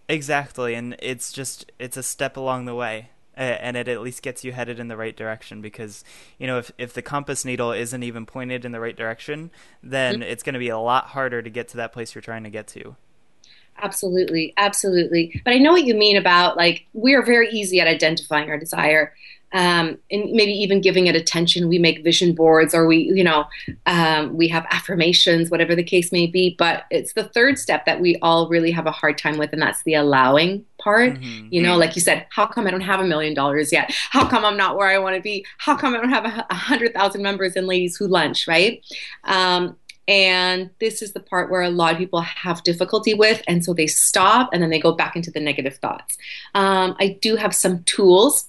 exactly 0.08 0.74
and 0.74 0.96
it's 1.00 1.32
just 1.32 1.70
it's 1.78 1.96
a 1.96 2.02
step 2.02 2.36
along 2.36 2.64
the 2.64 2.74
way 2.74 3.10
and 3.34 3.76
it 3.76 3.86
at 3.86 4.00
least 4.00 4.22
gets 4.22 4.42
you 4.42 4.50
headed 4.50 4.80
in 4.80 4.88
the 4.88 4.96
right 4.96 5.16
direction 5.16 5.60
because 5.60 6.02
you 6.38 6.46
know 6.46 6.58
if, 6.58 6.72
if 6.76 6.92
the 6.92 7.02
compass 7.02 7.44
needle 7.44 7.72
isn't 7.72 8.02
even 8.02 8.26
pointed 8.26 8.64
in 8.64 8.72
the 8.72 8.80
right 8.80 8.96
direction 8.96 9.50
then 9.82 10.14
mm-hmm. 10.14 10.22
it's 10.22 10.42
going 10.42 10.54
to 10.54 10.58
be 10.58 10.70
a 10.70 10.78
lot 10.78 11.06
harder 11.08 11.40
to 11.40 11.50
get 11.50 11.68
to 11.68 11.76
that 11.76 11.92
place 11.92 12.14
you're 12.14 12.22
trying 12.22 12.44
to 12.44 12.50
get 12.50 12.66
to 12.66 12.96
Absolutely, 13.80 14.52
absolutely. 14.56 15.40
But 15.44 15.54
I 15.54 15.58
know 15.58 15.72
what 15.72 15.84
you 15.84 15.94
mean 15.94 16.16
about 16.16 16.56
like 16.56 16.86
we 16.92 17.14
are 17.14 17.22
very 17.22 17.48
easy 17.50 17.80
at 17.80 17.86
identifying 17.86 18.50
our 18.50 18.58
desire, 18.58 19.14
um, 19.52 19.98
and 20.10 20.32
maybe 20.32 20.52
even 20.52 20.80
giving 20.80 21.06
it 21.06 21.16
attention. 21.16 21.68
We 21.68 21.78
make 21.78 22.04
vision 22.04 22.34
boards, 22.34 22.74
or 22.74 22.86
we, 22.86 22.98
you 22.98 23.24
know, 23.24 23.46
um, 23.86 24.36
we 24.36 24.48
have 24.48 24.66
affirmations, 24.70 25.50
whatever 25.50 25.74
the 25.74 25.82
case 25.82 26.12
may 26.12 26.26
be. 26.26 26.54
But 26.58 26.84
it's 26.90 27.14
the 27.14 27.24
third 27.24 27.58
step 27.58 27.86
that 27.86 28.00
we 28.00 28.16
all 28.20 28.48
really 28.48 28.70
have 28.70 28.86
a 28.86 28.90
hard 28.90 29.18
time 29.18 29.38
with, 29.38 29.52
and 29.52 29.62
that's 29.62 29.82
the 29.84 29.94
allowing 29.94 30.64
part. 30.78 31.14
Mhm. 31.14 31.48
You 31.50 31.62
know, 31.62 31.76
like 31.76 31.96
you 31.96 32.02
said, 32.02 32.26
how 32.30 32.46
come 32.46 32.66
I 32.66 32.70
don't 32.70 32.80
have 32.82 33.00
a 33.00 33.06
million 33.06 33.34
dollars 33.34 33.72
yet? 33.72 33.90
How 34.10 34.26
come 34.26 34.44
I'm 34.44 34.56
not 34.56 34.76
where 34.76 34.88
I 34.88 34.98
want 34.98 35.16
to 35.16 35.22
be? 35.22 35.44
How 35.58 35.76
come 35.76 35.94
I 35.94 35.98
don't 35.98 36.10
have 36.10 36.24
a, 36.24 36.46
a 36.50 36.54
hundred 36.54 36.94
thousand 36.94 37.22
members 37.22 37.54
in 37.54 37.66
Ladies 37.66 37.96
Who 37.96 38.06
Lunch, 38.06 38.46
right? 38.46 38.84
Um, 39.24 39.76
and 40.06 40.70
this 40.80 41.02
is 41.02 41.12
the 41.12 41.20
part 41.20 41.50
where 41.50 41.60
a 41.60 41.68
lot 41.68 41.92
of 41.92 41.98
people 41.98 42.22
have 42.22 42.62
difficulty 42.62 43.12
with, 43.12 43.42
and 43.46 43.62
so 43.62 43.74
they 43.74 43.86
stop 43.86 44.48
and 44.52 44.62
then 44.62 44.70
they 44.70 44.80
go 44.80 44.92
back 44.92 45.16
into 45.16 45.30
the 45.30 45.40
negative 45.40 45.76
thoughts. 45.76 46.16
Um, 46.54 46.96
I 46.98 47.18
do 47.20 47.36
have 47.36 47.54
some 47.54 47.82
tools 47.84 48.46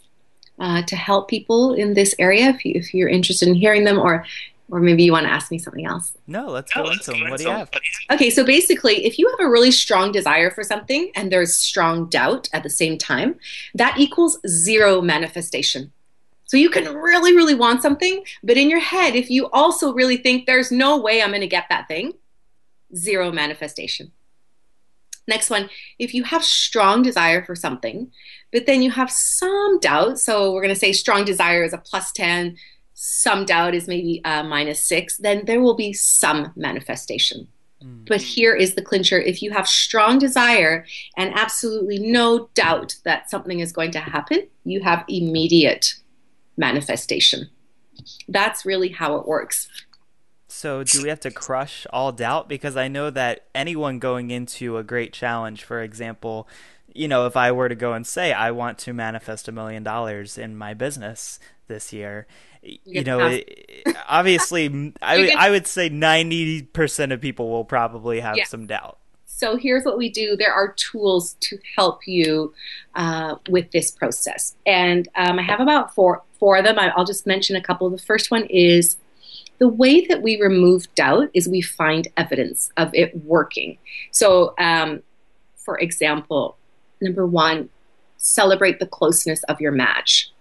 uh, 0.60 0.84
to 0.84 0.96
help 0.96 1.30
people 1.30 1.74
in 1.74 1.94
this 1.94 2.14
area 2.20 2.50
if, 2.50 2.66
you, 2.66 2.74
if 2.76 2.94
you're 2.94 3.10
interested 3.10 3.48
in 3.48 3.56
hearing 3.56 3.84
them, 3.84 3.98
or 3.98 4.26
or 4.72 4.80
maybe 4.80 5.04
you 5.04 5.12
want 5.12 5.26
to 5.26 5.32
ask 5.32 5.50
me 5.50 5.58
something 5.58 5.86
else. 5.86 6.16
no 6.28 6.48
let's 6.48 6.72
go 6.72 6.90
into 6.90 7.12
them 7.12 7.30
what 7.30 7.40
do 7.40 7.46
you 7.46 7.50
have 7.50 7.70
Okay, 8.12 8.30
so 8.32 8.44
basically, 8.44 9.06
if 9.06 9.20
you 9.20 9.30
have 9.30 9.40
a 9.40 9.50
really 9.50 9.72
strong 9.72 10.12
desire 10.12 10.50
for 10.50 10.64
something 10.64 11.12
and 11.16 11.32
there's 11.32 11.56
strong 11.56 12.08
doubt 12.10 12.50
at 12.54 12.64
the 12.64 12.70
same 12.70 12.98
time, 12.98 13.36
that 13.76 14.00
equals 14.00 14.40
zero 14.48 15.00
manifestation. 15.02 15.92
So 16.46 16.58
you 16.58 16.72
can 16.72 16.96
really, 16.96 17.36
really 17.36 17.54
want 17.54 17.84
something, 17.84 18.24
but 18.42 18.58
in 18.58 18.72
your 18.72 18.80
head, 18.80 19.16
if 19.16 19.30
you 19.30 19.48
also 19.52 19.94
really 19.94 20.18
think 20.18 20.48
there's 20.48 20.72
no 20.72 21.00
way 21.00 21.22
I'm 21.22 21.30
going 21.30 21.42
to 21.42 21.48
get 21.48 21.66
that 21.70 21.88
thing, 21.88 22.14
zero 22.96 23.32
manifestation. 23.32 24.12
Next 25.30 25.50
one, 25.50 25.70
if 26.00 26.14
you 26.14 26.24
have 26.24 26.44
strong 26.44 27.04
desire 27.04 27.46
for 27.46 27.56
something, 27.56 28.12
but 28.52 28.66
then 28.66 28.82
you 28.82 28.90
have 28.92 29.12
some 29.12 29.80
doubt, 29.80 30.20
so 30.20 30.52
we're 30.52 30.64
going 30.64 30.74
to 30.74 30.80
say 30.80 30.92
strong 30.92 31.24
desire 31.24 31.64
is 31.64 31.72
a 31.72 31.78
plus 31.78 32.12
10, 32.12 32.58
some 32.96 33.46
doubt 33.46 33.76
is 33.76 33.88
maybe 33.88 34.22
a 34.26 34.44
minus 34.44 34.84
6, 34.86 35.18
then 35.18 35.46
there 35.46 35.62
will 35.62 35.76
be 35.76 35.94
some 35.94 36.52
manifestation. 36.56 37.48
Mm. 37.84 38.08
But 38.08 38.22
here 38.22 38.56
is 38.56 38.74
the 38.74 38.82
clincher. 38.82 39.20
If 39.20 39.44
you 39.44 39.52
have 39.52 39.68
strong 39.68 40.18
desire 40.18 40.86
and 41.16 41.32
absolutely 41.36 42.00
no 42.00 42.50
doubt 42.56 42.96
that 43.06 43.30
something 43.30 43.60
is 43.60 43.72
going 43.72 43.92
to 43.92 44.00
happen, 44.00 44.48
you 44.66 44.82
have 44.82 45.06
immediate 45.08 45.94
manifestation. 46.58 47.50
That's 48.28 48.66
really 48.66 48.90
how 48.90 49.18
it 49.18 49.28
works. 49.28 49.70
So, 50.52 50.84
do 50.84 51.04
we 51.04 51.10
have 51.10 51.20
to 51.22 51.32
crush 51.32 51.86
all 51.94 52.12
doubt? 52.12 52.50
Because 52.50 52.76
I 52.76 52.88
know 52.88 53.10
that 53.12 53.46
anyone 53.54 54.00
going 54.00 54.32
into 54.32 54.78
a 54.78 54.84
great 54.84 55.14
challenge, 55.14 55.64
for 55.64 55.82
example, 55.82 56.48
you 56.94 57.08
know, 57.08 57.28
if 57.28 57.38
I 57.38 57.52
were 57.52 57.70
to 57.70 57.76
go 57.76 57.94
and 57.94 58.06
say, 58.06 58.34
I 58.34 58.50
want 58.52 58.80
to 58.80 58.94
manifest 58.94 59.48
a 59.48 59.52
million 59.52 59.84
dollars 59.84 60.38
in 60.40 60.58
my 60.58 60.74
business 60.74 61.40
this 61.68 61.94
year, 61.94 62.26
y- 62.64 62.80
you 62.84 63.04
know, 63.04 63.20
it, 63.26 63.84
obviously, 64.08 64.94
I, 65.04 65.16
You 65.18 65.34
I 65.38 65.52
would 65.52 65.68
say 65.68 65.88
90% 65.90 67.14
of 67.14 67.22
people 67.22 67.50
will 67.52 67.64
probably 67.66 68.20
have 68.22 68.38
Yeah. 68.38 68.46
some 68.46 68.66
doubt. 68.66 68.98
So 69.26 69.56
here's 69.56 69.86
what 69.86 69.98
we 69.98 70.10
do 70.10 70.36
there 70.36 70.52
are 70.52 70.74
tools 70.74 71.38
to 71.42 71.58
help 71.78 72.08
you 72.08 72.54
uh, 72.96 73.36
with 73.50 73.72
this 73.72 73.92
process. 73.92 74.56
And 74.66 75.08
um, 75.16 75.40
I 75.40 75.44
have 75.44 75.60
about 75.62 75.94
four, 75.96 76.24
four 76.40 76.58
of 76.58 76.66
them. 76.66 76.78
I'll 76.80 77.06
just 77.06 77.26
mention 77.28 77.56
a 77.56 77.62
couple. 77.62 77.90
The 77.92 78.00
first 78.00 78.32
one 78.32 78.46
is 78.50 78.98
the 79.60 79.68
way 79.68 80.06
that 80.08 80.22
we 80.22 80.42
remove 80.42 80.94
doubt 80.96 81.30
is 81.34 81.48
we 81.48 81.62
find 81.62 82.08
evidence 82.18 82.72
of 82.78 82.94
it 82.94 83.16
working. 83.24 83.78
So, 84.12 84.54
um, 84.58 85.04
for 85.58 85.78
example, 85.78 86.58
number 87.02 87.28
one, 87.28 87.70
celebrate 88.18 88.80
the 88.80 88.88
closeness 88.88 89.44
of 89.44 89.62
your 89.62 89.72
match. 89.72 90.32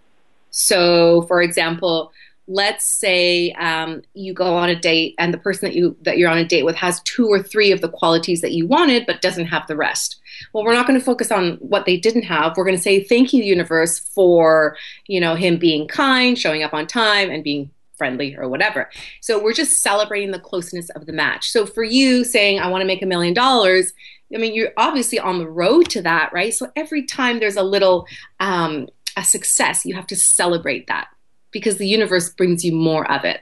So, 0.50 1.22
for 1.22 1.42
example, 1.42 2.12
let's 2.48 2.84
say 2.84 3.52
um, 3.52 4.02
you 4.14 4.32
go 4.32 4.56
on 4.56 4.70
a 4.70 4.74
date 4.74 5.14
and 5.18 5.34
the 5.34 5.38
person 5.38 5.68
that 5.68 5.74
you 5.74 5.94
that 6.02 6.16
you're 6.16 6.30
on 6.30 6.38
a 6.38 6.46
date 6.46 6.64
with 6.64 6.76
has 6.76 7.00
two 7.02 7.26
or 7.26 7.42
three 7.42 7.72
of 7.72 7.82
the 7.82 7.90
qualities 7.90 8.40
that 8.40 8.52
you 8.52 8.66
wanted 8.66 9.04
but 9.04 9.20
doesn't 9.20 9.44
have 9.44 9.66
the 9.66 9.76
rest 9.76 10.16
well 10.54 10.64
we're 10.64 10.72
not 10.72 10.86
going 10.86 10.98
to 10.98 11.04
focus 11.04 11.30
on 11.30 11.56
what 11.56 11.84
they 11.84 11.98
didn't 11.98 12.22
have 12.22 12.56
we're 12.56 12.64
going 12.64 12.74
to 12.74 12.82
say 12.82 13.04
thank 13.04 13.34
you 13.34 13.44
universe 13.44 13.98
for 13.98 14.74
you 15.08 15.20
know 15.20 15.34
him 15.34 15.58
being 15.58 15.86
kind 15.86 16.38
showing 16.38 16.62
up 16.62 16.72
on 16.72 16.86
time 16.86 17.28
and 17.28 17.44
being 17.44 17.70
friendly 17.98 18.36
or 18.36 18.48
whatever 18.48 18.88
so 19.20 19.42
we're 19.42 19.52
just 19.52 19.82
celebrating 19.82 20.30
the 20.30 20.38
closeness 20.38 20.88
of 20.90 21.04
the 21.06 21.12
match 21.12 21.50
so 21.50 21.66
for 21.66 21.82
you 21.82 22.24
saying 22.24 22.58
i 22.58 22.68
want 22.68 22.80
to 22.80 22.86
make 22.86 23.02
a 23.02 23.06
million 23.06 23.34
dollars 23.34 23.92
i 24.34 24.38
mean 24.38 24.54
you're 24.54 24.72
obviously 24.76 25.18
on 25.18 25.38
the 25.38 25.48
road 25.48 25.90
to 25.90 26.00
that 26.00 26.32
right 26.32 26.54
so 26.54 26.70
every 26.76 27.02
time 27.02 27.40
there's 27.40 27.56
a 27.56 27.62
little 27.62 28.06
um, 28.40 28.88
a 29.16 29.24
success 29.24 29.84
you 29.84 29.94
have 29.94 30.06
to 30.06 30.16
celebrate 30.16 30.86
that 30.86 31.08
because 31.50 31.76
the 31.78 31.88
universe 31.88 32.30
brings 32.30 32.64
you 32.64 32.72
more 32.72 33.10
of 33.10 33.24
it 33.24 33.40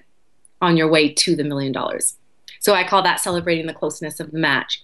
on 0.61 0.77
your 0.77 0.89
way 0.89 1.13
to 1.13 1.37
the 1.37 1.45
million 1.45 1.73
dollars. 1.73 2.17
So 2.61 2.75
I 2.75 2.87
call 2.87 3.03
that 3.03 3.21
celebrating 3.21 3.67
the 3.67 3.75
closeness 3.75 4.21
of 4.21 4.31
the 4.31 4.39
match. 4.39 4.83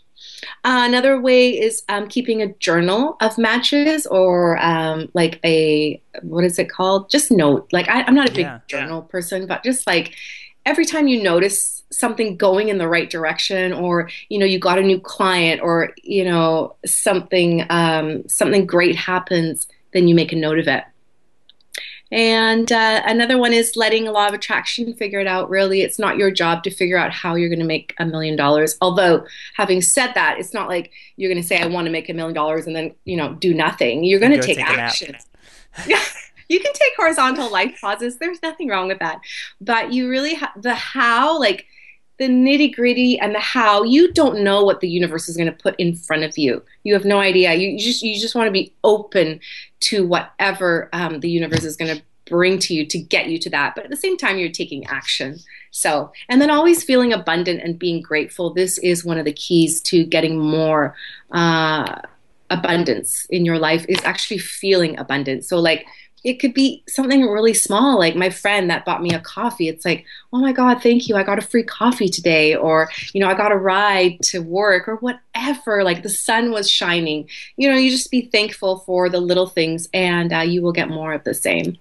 Uh, 0.64 0.84
another 0.86 1.20
way 1.20 1.50
is 1.50 1.82
um, 1.88 2.08
keeping 2.08 2.42
a 2.42 2.52
journal 2.54 3.16
of 3.20 3.38
matches 3.38 4.06
or 4.06 4.58
um, 4.64 5.08
like 5.14 5.38
a, 5.44 6.00
what 6.22 6.44
is 6.44 6.58
it 6.58 6.68
called? 6.70 7.10
Just 7.10 7.30
note. 7.30 7.68
Like, 7.72 7.88
I, 7.88 8.02
I'm 8.02 8.14
not 8.14 8.28
a 8.28 8.32
big 8.32 8.46
Yeah. 8.46 8.60
journal 8.66 9.02
person, 9.02 9.46
but 9.46 9.62
just 9.62 9.86
like 9.86 10.14
every 10.66 10.84
time 10.84 11.08
you 11.08 11.22
notice 11.22 11.82
something 11.90 12.36
going 12.36 12.68
in 12.68 12.78
the 12.78 12.88
right 12.88 13.10
direction 13.10 13.72
or 13.72 14.08
you 14.30 14.38
know 14.38 14.46
you 14.46 14.58
got 14.58 14.78
a 14.78 14.82
new 14.82 14.98
client 14.98 15.60
or 15.60 15.92
you 16.02 16.24
know 16.24 16.74
something 16.86 17.64
um, 17.68 18.26
something 18.28 18.64
great 18.66 18.96
happens 18.96 19.66
then 19.92 20.08
you 20.08 20.14
make 20.14 20.32
a 20.32 20.36
note 20.36 20.58
of 20.58 20.66
it 20.66 20.84
and 22.12 22.70
uh, 22.70 23.00
another 23.06 23.38
one 23.38 23.54
is 23.54 23.74
letting 23.74 24.06
a 24.06 24.12
law 24.12 24.28
of 24.28 24.34
attraction 24.34 24.92
figure 24.92 25.18
it 25.18 25.26
out. 25.26 25.48
Really, 25.48 25.80
it's 25.80 25.98
not 25.98 26.18
your 26.18 26.30
job 26.30 26.62
to 26.64 26.70
figure 26.70 26.98
out 26.98 27.10
how 27.10 27.36
you're 27.36 27.48
going 27.48 27.58
to 27.58 27.64
make 27.64 27.94
a 27.98 28.04
million 28.04 28.36
dollars. 28.36 28.76
Although, 28.82 29.24
having 29.56 29.80
said 29.80 30.12
that, 30.12 30.38
it's 30.38 30.52
not 30.52 30.68
like 30.68 30.92
you're 31.16 31.32
going 31.32 31.40
to 31.40 31.46
say, 31.46 31.58
I 31.58 31.66
want 31.66 31.86
to 31.86 31.90
make 31.90 32.10
a 32.10 32.12
million 32.12 32.34
dollars 32.34 32.66
and 32.66 32.76
then, 32.76 32.94
you 33.06 33.16
know, 33.16 33.32
do 33.34 33.54
nothing. 33.54 34.04
You're 34.04 34.20
going 34.20 34.32
to 34.32 34.42
take, 34.42 34.58
take 34.58 34.68
action. 34.68 35.16
Yeah, 35.86 36.02
you 36.50 36.60
can 36.60 36.74
take 36.74 36.92
horizontal 36.98 37.50
life 37.50 37.78
pauses. 37.80 38.18
There's 38.18 38.42
nothing 38.42 38.68
wrong 38.68 38.88
with 38.88 38.98
that. 38.98 39.18
But 39.62 39.94
you 39.94 40.10
really 40.10 40.34
have 40.34 40.50
the 40.60 40.74
how, 40.74 41.40
like 41.40 41.64
the 42.18 42.28
nitty 42.28 42.74
gritty 42.74 43.18
and 43.18 43.34
the 43.34 43.40
how. 43.40 43.84
You 43.84 44.12
don't 44.12 44.44
know 44.44 44.62
what 44.62 44.80
the 44.80 44.88
universe 44.88 45.30
is 45.30 45.36
going 45.38 45.50
to 45.50 45.62
put 45.62 45.76
in 45.76 45.96
front 45.96 46.24
of 46.24 46.36
you. 46.36 46.62
You 46.84 46.92
have 46.92 47.06
no 47.06 47.20
idea. 47.20 47.54
You, 47.54 47.70
you 47.70 47.78
just 47.78 48.02
you 48.02 48.20
just 48.20 48.34
want 48.34 48.48
to 48.48 48.52
be 48.52 48.74
open 48.84 49.40
to 49.82 50.06
whatever 50.06 50.88
um, 50.92 51.20
the 51.20 51.30
universe 51.30 51.64
is 51.64 51.76
going 51.76 51.96
to 51.96 52.02
bring 52.26 52.58
to 52.60 52.74
you 52.74 52.86
to 52.86 52.98
get 52.98 53.28
you 53.28 53.38
to 53.38 53.50
that. 53.50 53.74
But 53.74 53.84
at 53.84 53.90
the 53.90 53.96
same 53.96 54.16
time, 54.16 54.38
you're 54.38 54.50
taking 54.50 54.86
action. 54.86 55.38
So, 55.70 56.12
and 56.28 56.40
then 56.40 56.50
always 56.50 56.84
feeling 56.84 57.12
abundant 57.12 57.62
and 57.62 57.78
being 57.78 58.00
grateful. 58.00 58.52
This 58.52 58.78
is 58.78 59.04
one 59.04 59.18
of 59.18 59.24
the 59.24 59.32
keys 59.32 59.80
to 59.82 60.04
getting 60.04 60.38
more. 60.38 60.94
Uh, 61.30 62.00
abundance 62.50 63.26
in 63.30 63.46
your 63.46 63.58
life 63.58 63.86
is 63.88 63.98
actually 64.04 64.36
feeling 64.36 64.98
abundant. 64.98 65.44
So, 65.44 65.58
like, 65.58 65.86
it 66.24 66.34
could 66.34 66.54
be 66.54 66.84
something 66.88 67.26
really 67.26 67.54
small, 67.54 67.98
like 67.98 68.14
my 68.14 68.30
friend 68.30 68.70
that 68.70 68.84
bought 68.84 69.02
me 69.02 69.12
a 69.12 69.20
coffee. 69.20 69.68
It's 69.68 69.84
like, 69.84 70.04
oh 70.32 70.38
my 70.38 70.52
God, 70.52 70.82
thank 70.82 71.08
you. 71.08 71.16
I 71.16 71.24
got 71.24 71.38
a 71.38 71.42
free 71.42 71.64
coffee 71.64 72.08
today. 72.08 72.54
Or, 72.54 72.88
you 73.12 73.20
know, 73.20 73.28
I 73.28 73.34
got 73.34 73.52
a 73.52 73.56
ride 73.56 74.20
to 74.24 74.40
work 74.40 74.88
or 74.88 74.96
whatever. 74.96 75.82
Like 75.82 76.02
the 76.02 76.08
sun 76.08 76.52
was 76.52 76.70
shining. 76.70 77.28
You 77.56 77.70
know, 77.70 77.76
you 77.76 77.90
just 77.90 78.10
be 78.10 78.22
thankful 78.22 78.78
for 78.80 79.08
the 79.08 79.20
little 79.20 79.48
things 79.48 79.88
and 79.92 80.32
uh, 80.32 80.40
you 80.40 80.62
will 80.62 80.72
get 80.72 80.88
more 80.88 81.12
of 81.12 81.24
the 81.24 81.34
same. 81.34 81.76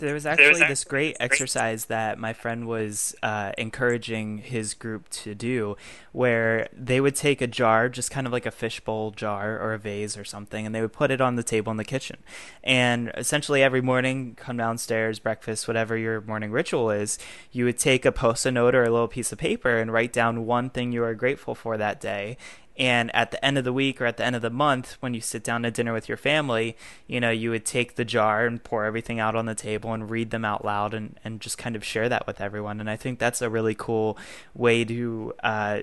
There 0.00 0.14
was 0.14 0.24
actually 0.24 0.66
this 0.66 0.84
great 0.84 1.16
exercise 1.20 1.84
that 1.86 2.18
my 2.18 2.32
friend 2.32 2.66
was 2.66 3.14
uh, 3.22 3.52
encouraging 3.58 4.38
his 4.38 4.74
group 4.74 5.08
to 5.10 5.34
do, 5.34 5.76
where 6.12 6.68
they 6.72 7.00
would 7.00 7.14
take 7.14 7.40
a 7.40 7.46
jar, 7.46 7.88
just 7.88 8.10
kind 8.10 8.26
of 8.26 8.32
like 8.32 8.46
a 8.46 8.50
fishbowl 8.50 9.12
jar 9.12 9.58
or 9.58 9.74
a 9.74 9.78
vase 9.78 10.16
or 10.16 10.24
something, 10.24 10.64
and 10.64 10.74
they 10.74 10.80
would 10.80 10.92
put 10.92 11.10
it 11.10 11.20
on 11.20 11.36
the 11.36 11.42
table 11.42 11.70
in 11.70 11.76
the 11.76 11.84
kitchen. 11.84 12.16
And 12.64 13.12
essentially, 13.16 13.62
every 13.62 13.82
morning, 13.82 14.34
come 14.36 14.56
downstairs, 14.56 15.18
breakfast, 15.18 15.68
whatever 15.68 15.96
your 15.96 16.22
morning 16.22 16.50
ritual 16.50 16.90
is, 16.90 17.18
you 17.52 17.66
would 17.66 17.78
take 17.78 18.04
a 18.04 18.12
post 18.12 18.46
it 18.46 18.52
note 18.52 18.74
or 18.74 18.84
a 18.84 18.90
little 18.90 19.08
piece 19.08 19.32
of 19.32 19.38
paper 19.38 19.76
and 19.76 19.92
write 19.92 20.12
down 20.12 20.46
one 20.46 20.70
thing 20.70 20.92
you 20.92 21.04
are 21.04 21.14
grateful 21.14 21.54
for 21.54 21.76
that 21.76 22.00
day 22.00 22.38
and 22.76 23.14
at 23.14 23.30
the 23.30 23.44
end 23.44 23.58
of 23.58 23.64
the 23.64 23.72
week 23.72 24.00
or 24.00 24.06
at 24.06 24.16
the 24.16 24.24
end 24.24 24.36
of 24.36 24.42
the 24.42 24.50
month, 24.50 24.96
when 25.00 25.12
you 25.12 25.20
sit 25.20 25.44
down 25.44 25.62
to 25.62 25.70
dinner 25.70 25.92
with 25.92 26.08
your 26.08 26.16
family, 26.16 26.76
you 27.06 27.20
know, 27.20 27.30
you 27.30 27.50
would 27.50 27.66
take 27.66 27.96
the 27.96 28.04
jar 28.04 28.46
and 28.46 28.62
pour 28.62 28.84
everything 28.84 29.20
out 29.20 29.36
on 29.36 29.46
the 29.46 29.54
table 29.54 29.92
and 29.92 30.10
read 30.10 30.30
them 30.30 30.44
out 30.44 30.64
loud 30.64 30.94
and, 30.94 31.18
and 31.22 31.40
just 31.40 31.58
kind 31.58 31.76
of 31.76 31.84
share 31.84 32.08
that 32.08 32.26
with 32.26 32.40
everyone. 32.40 32.80
And 32.80 32.88
I 32.88 32.96
think 32.96 33.18
that's 33.18 33.42
a 33.42 33.50
really 33.50 33.74
cool 33.74 34.16
way 34.54 34.84
to 34.84 35.34
uh, 35.42 35.80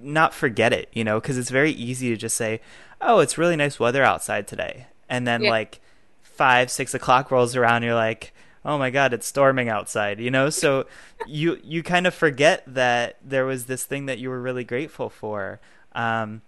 not 0.00 0.32
forget 0.32 0.72
it, 0.72 0.88
you 0.92 1.04
know, 1.04 1.20
because 1.20 1.36
it's 1.36 1.50
very 1.50 1.72
easy 1.72 2.08
to 2.08 2.16
just 2.16 2.36
say, 2.36 2.60
oh, 3.00 3.18
it's 3.18 3.36
really 3.36 3.56
nice 3.56 3.78
weather 3.78 4.02
outside 4.02 4.46
today. 4.46 4.86
And 5.08 5.26
then 5.26 5.42
yeah. 5.42 5.50
like 5.50 5.80
five, 6.22 6.70
six 6.70 6.94
o'clock 6.94 7.30
rolls 7.30 7.56
around, 7.56 7.82
you're 7.82 7.94
like, 7.94 8.32
oh 8.64 8.76
my 8.76 8.90
god 8.90 9.14
it's 9.14 9.26
storming 9.26 9.70
outside 9.70 10.20
you 10.20 10.30
know 10.30 10.50
so 10.50 10.84
you 11.26 11.58
you 11.64 11.82
kind 11.82 12.06
of 12.06 12.12
forget 12.12 12.62
that 12.66 13.16
there 13.24 13.46
was 13.46 13.64
this 13.66 13.84
thing 13.84 14.06
that 14.06 14.18
you 14.18 14.28
were 14.28 14.40
really 14.40 14.64
grateful 14.64 15.08
for 15.08 15.60
um, 15.92 16.42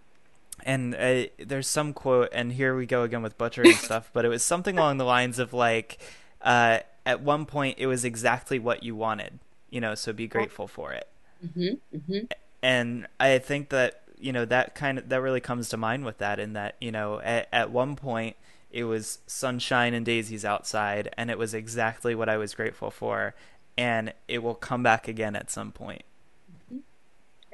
and 0.64 0.94
uh, 0.94 1.24
there's 1.38 1.66
some 1.66 1.92
quote, 1.92 2.28
and 2.32 2.52
here 2.52 2.76
we 2.76 2.86
go 2.86 3.02
again 3.02 3.22
with 3.22 3.36
butchering 3.38 3.72
stuff, 3.76 4.10
but 4.12 4.24
it 4.24 4.28
was 4.28 4.42
something 4.42 4.78
along 4.78 4.98
the 4.98 5.04
lines 5.04 5.38
of 5.38 5.52
like, 5.52 5.98
uh, 6.40 6.80
at 7.04 7.20
one 7.20 7.46
point 7.46 7.78
it 7.78 7.86
was 7.86 8.04
exactly 8.04 8.58
what 8.58 8.82
you 8.82 8.94
wanted, 8.94 9.38
you 9.70 9.80
know, 9.80 9.94
so 9.94 10.12
be 10.12 10.28
grateful 10.28 10.68
for 10.68 10.92
it. 10.92 11.08
Mm-hmm, 11.44 11.96
mm-hmm. 11.96 12.26
And 12.62 13.06
I 13.18 13.38
think 13.38 13.70
that 13.70 14.02
you 14.18 14.32
know 14.32 14.44
that 14.44 14.76
kind 14.76 14.98
of 14.98 15.08
that 15.08 15.20
really 15.20 15.40
comes 15.40 15.68
to 15.70 15.76
mind 15.76 16.04
with 16.04 16.18
that, 16.18 16.38
in 16.38 16.52
that 16.52 16.76
you 16.80 16.92
know 16.92 17.20
at, 17.20 17.48
at 17.52 17.70
one 17.70 17.96
point 17.96 18.36
it 18.70 18.84
was 18.84 19.18
sunshine 19.26 19.94
and 19.94 20.06
daisies 20.06 20.44
outside, 20.44 21.12
and 21.18 21.30
it 21.30 21.38
was 21.38 21.54
exactly 21.54 22.14
what 22.14 22.28
I 22.28 22.36
was 22.36 22.54
grateful 22.54 22.90
for, 22.90 23.34
and 23.76 24.12
it 24.28 24.42
will 24.42 24.54
come 24.54 24.82
back 24.82 25.08
again 25.08 25.34
at 25.34 25.50
some 25.50 25.72
point. 25.72 26.02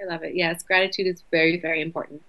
I 0.01 0.07
love 0.07 0.23
it. 0.23 0.35
Yes, 0.35 0.63
gratitude 0.63 1.07
is 1.07 1.23
very, 1.31 1.59
very 1.59 1.83
important. 1.83 2.23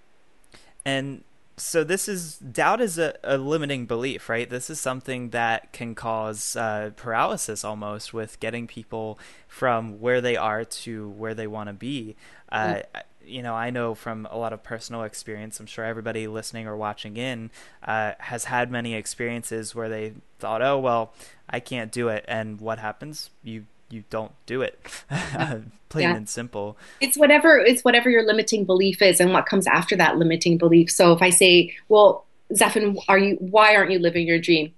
And 0.84 1.24
so 1.60 1.84
this 1.84 2.08
is 2.08 2.36
doubt 2.38 2.80
is 2.80 2.98
a, 2.98 3.14
a 3.22 3.36
limiting 3.36 3.86
belief, 3.86 4.28
right? 4.28 4.48
This 4.48 4.70
is 4.70 4.80
something 4.80 5.30
that 5.30 5.72
can 5.72 5.94
cause 5.94 6.56
uh, 6.56 6.90
paralysis 6.96 7.64
almost 7.64 8.14
with 8.14 8.40
getting 8.40 8.66
people 8.66 9.18
from 9.46 10.00
where 10.00 10.20
they 10.20 10.36
are 10.36 10.64
to 10.64 11.10
where 11.10 11.34
they 11.34 11.46
want 11.46 11.68
to 11.68 11.74
be. 11.74 12.16
Uh, 12.50 12.74
mm. 12.74 12.84
You 13.24 13.42
know, 13.42 13.54
I 13.54 13.70
know 13.70 13.94
from 13.94 14.26
a 14.30 14.38
lot 14.38 14.52
of 14.52 14.62
personal 14.62 15.02
experience. 15.02 15.60
I'm 15.60 15.66
sure 15.66 15.84
everybody 15.84 16.26
listening 16.26 16.66
or 16.66 16.76
watching 16.76 17.16
in 17.16 17.50
uh, 17.84 18.12
has 18.18 18.44
had 18.44 18.70
many 18.70 18.94
experiences 18.94 19.74
where 19.74 19.88
they 19.88 20.14
thought, 20.38 20.62
"Oh, 20.62 20.78
well, 20.78 21.12
I 21.48 21.60
can't 21.60 21.92
do 21.92 22.08
it," 22.08 22.24
and 22.26 22.60
what 22.60 22.78
happens? 22.78 23.30
You 23.44 23.66
you 23.90 24.04
don't 24.10 24.32
do 24.46 24.62
it. 24.62 24.78
Plain 25.88 26.08
yeah. 26.08 26.16
and 26.16 26.28
simple. 26.28 26.76
It's 27.00 27.18
whatever 27.18 27.58
it's 27.58 27.82
whatever 27.82 28.08
your 28.08 28.22
limiting 28.22 28.64
belief 28.64 29.02
is 29.02 29.20
and 29.20 29.32
what 29.32 29.46
comes 29.46 29.66
after 29.66 29.96
that 29.96 30.16
limiting 30.16 30.56
belief. 30.56 30.90
So 30.90 31.12
if 31.12 31.20
i 31.20 31.30
say 31.30 31.74
well 31.88 32.24
Zephan 32.52 32.96
are 33.08 33.18
you 33.18 33.36
why 33.36 33.74
aren't 33.74 33.90
you 33.90 33.98
living 33.98 34.26
your 34.26 34.38
dream? 34.38 34.72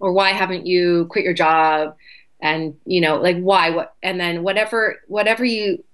Or 0.00 0.12
why 0.12 0.30
haven't 0.30 0.66
you 0.66 1.06
quit 1.10 1.24
your 1.24 1.34
job? 1.34 1.96
And 2.40 2.76
you 2.86 3.00
know 3.00 3.16
like 3.16 3.38
why? 3.38 3.70
What 3.70 3.94
and 4.02 4.18
then 4.18 4.42
whatever 4.42 5.00
whatever 5.08 5.44
you 5.44 5.84